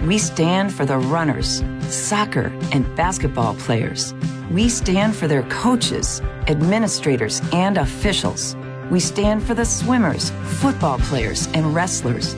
We 0.07 0.19
stand 0.19 0.71
for 0.71 0.85
the 0.85 0.99
runners, 0.99 1.63
soccer 1.89 2.53
and 2.71 2.95
basketball 2.95 3.55
players. 3.55 4.13
We 4.51 4.69
stand 4.69 5.15
for 5.15 5.27
their 5.27 5.43
coaches, 5.43 6.21
administrators, 6.47 7.41
and 7.51 7.79
officials. 7.79 8.55
We 8.91 8.99
stand 8.99 9.41
for 9.41 9.55
the 9.55 9.65
swimmers, 9.65 10.29
football 10.61 10.99
players, 10.99 11.47
and 11.55 11.73
wrestlers. 11.73 12.35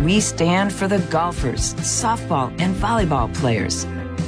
We 0.00 0.20
stand 0.20 0.72
for 0.72 0.88
the 0.88 1.00
golfers, 1.10 1.74
softball, 1.74 2.48
and 2.58 2.74
volleyball 2.76 3.34
players. 3.34 3.86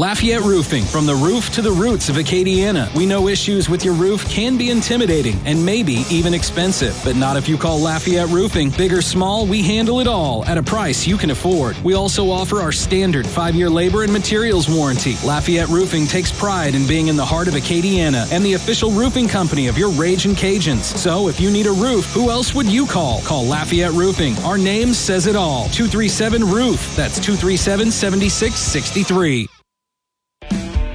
Lafayette 0.00 0.40
Roofing, 0.40 0.84
from 0.84 1.04
the 1.04 1.14
roof 1.14 1.50
to 1.52 1.60
the 1.60 1.70
roots 1.70 2.08
of 2.08 2.16
Acadiana. 2.16 2.90
We 2.94 3.04
know 3.04 3.28
issues 3.28 3.68
with 3.68 3.84
your 3.84 3.92
roof 3.92 4.26
can 4.30 4.56
be 4.56 4.70
intimidating 4.70 5.38
and 5.44 5.62
maybe 5.62 6.04
even 6.08 6.32
expensive, 6.32 6.98
but 7.04 7.16
not 7.16 7.36
if 7.36 7.46
you 7.46 7.58
call 7.58 7.78
Lafayette 7.78 8.30
Roofing. 8.30 8.70
Big 8.70 8.94
or 8.94 9.02
small, 9.02 9.44
we 9.44 9.62
handle 9.62 10.00
it 10.00 10.06
all 10.06 10.42
at 10.46 10.56
a 10.56 10.62
price 10.62 11.06
you 11.06 11.18
can 11.18 11.32
afford. 11.32 11.76
We 11.84 11.92
also 11.92 12.30
offer 12.30 12.62
our 12.62 12.72
standard 12.72 13.26
five 13.26 13.54
year 13.54 13.68
labor 13.68 14.02
and 14.02 14.10
materials 14.10 14.70
warranty. 14.70 15.16
Lafayette 15.22 15.68
Roofing 15.68 16.06
takes 16.06 16.32
pride 16.32 16.74
in 16.74 16.86
being 16.86 17.08
in 17.08 17.16
the 17.16 17.26
heart 17.26 17.46
of 17.46 17.52
Acadiana 17.52 18.26
and 18.32 18.42
the 18.42 18.54
official 18.54 18.90
roofing 18.92 19.28
company 19.28 19.66
of 19.66 19.76
your 19.76 19.90
Ragin' 19.90 20.32
Cajuns. 20.34 20.96
So 20.96 21.28
if 21.28 21.38
you 21.38 21.50
need 21.50 21.66
a 21.66 21.72
roof, 21.72 22.06
who 22.14 22.30
else 22.30 22.54
would 22.54 22.72
you 22.72 22.86
call? 22.86 23.20
Call 23.20 23.44
Lafayette 23.44 23.92
Roofing. 23.92 24.34
Our 24.44 24.56
name 24.56 24.94
says 24.94 25.26
it 25.26 25.36
all 25.36 25.64
237 25.64 26.42
Roof. 26.42 26.96
That's 26.96 27.20
237 27.20 27.90
7663. 27.90 29.59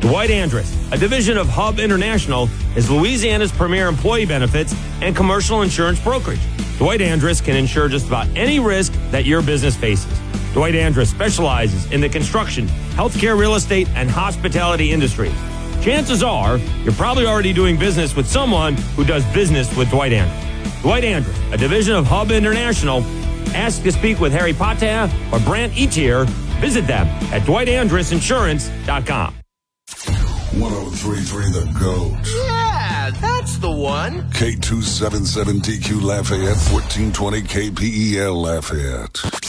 Dwight 0.06 0.30
Andrus, 0.30 0.72
a 0.92 0.98
division 1.00 1.36
of 1.36 1.50
Hub 1.50 1.80
International, 1.80 2.48
is 2.76 2.92
Louisiana's 2.92 3.52
premier 3.52 3.88
employee 3.88 4.28
benefits 4.28 4.76
and 5.02 5.16
commercial 5.16 5.64
insurance 5.64 6.00
brokerage. 6.00 6.40
Dwight 6.78 7.02
Andrus 7.02 7.42
can 7.42 7.56
insure 7.56 7.90
just 7.90 8.06
about 8.06 8.28
any 8.36 8.60
risk 8.60 8.94
that 9.10 9.26
your 9.26 9.42
business 9.42 9.76
faces. 9.76 10.16
Dwight 10.54 10.76
Andrus 10.76 11.10
specializes 11.10 11.92
in 11.92 12.02
the 12.02 12.08
construction, 12.08 12.68
healthcare, 12.94 13.36
real 13.36 13.56
estate, 13.56 13.90
and 13.96 14.08
hospitality 14.08 14.92
industries. 14.92 15.34
Chances 15.82 16.22
are 16.22 16.60
you're 16.84 16.94
probably 16.94 17.26
already 17.26 17.52
doing 17.52 17.76
business 17.76 18.16
with 18.16 18.28
someone 18.28 18.76
who 18.96 19.06
does 19.06 19.26
business 19.34 19.76
with 19.76 19.90
Dwight 19.90 20.14
Andrus. 20.14 20.82
Dwight 20.84 21.04
Andrus, 21.04 21.36
a 21.52 21.58
division 21.58 21.96
of 21.96 22.06
Hub 22.06 22.30
International. 22.30 23.02
Ask 23.56 23.82
to 23.82 23.92
speak 23.92 24.20
with 24.20 24.32
Harry 24.34 24.54
Patea 24.54 25.12
or 25.34 25.40
Brant 25.40 25.74
Etier. 25.74 26.28
Visit 26.62 26.86
them 26.86 27.08
at 27.34 27.42
dwightandrusinsurance.com. 27.42 29.36
1033 30.58 31.52
The 31.52 31.80
Goat. 31.80 32.18
Yeah, 32.46 33.12
that's 33.20 33.58
the 33.58 33.70
one. 33.70 34.24
K277DQ 34.32 36.02
Lafayette, 36.02 36.58
1420 36.72 37.42
KPEL 37.42 38.36
Lafayette. 38.36 39.46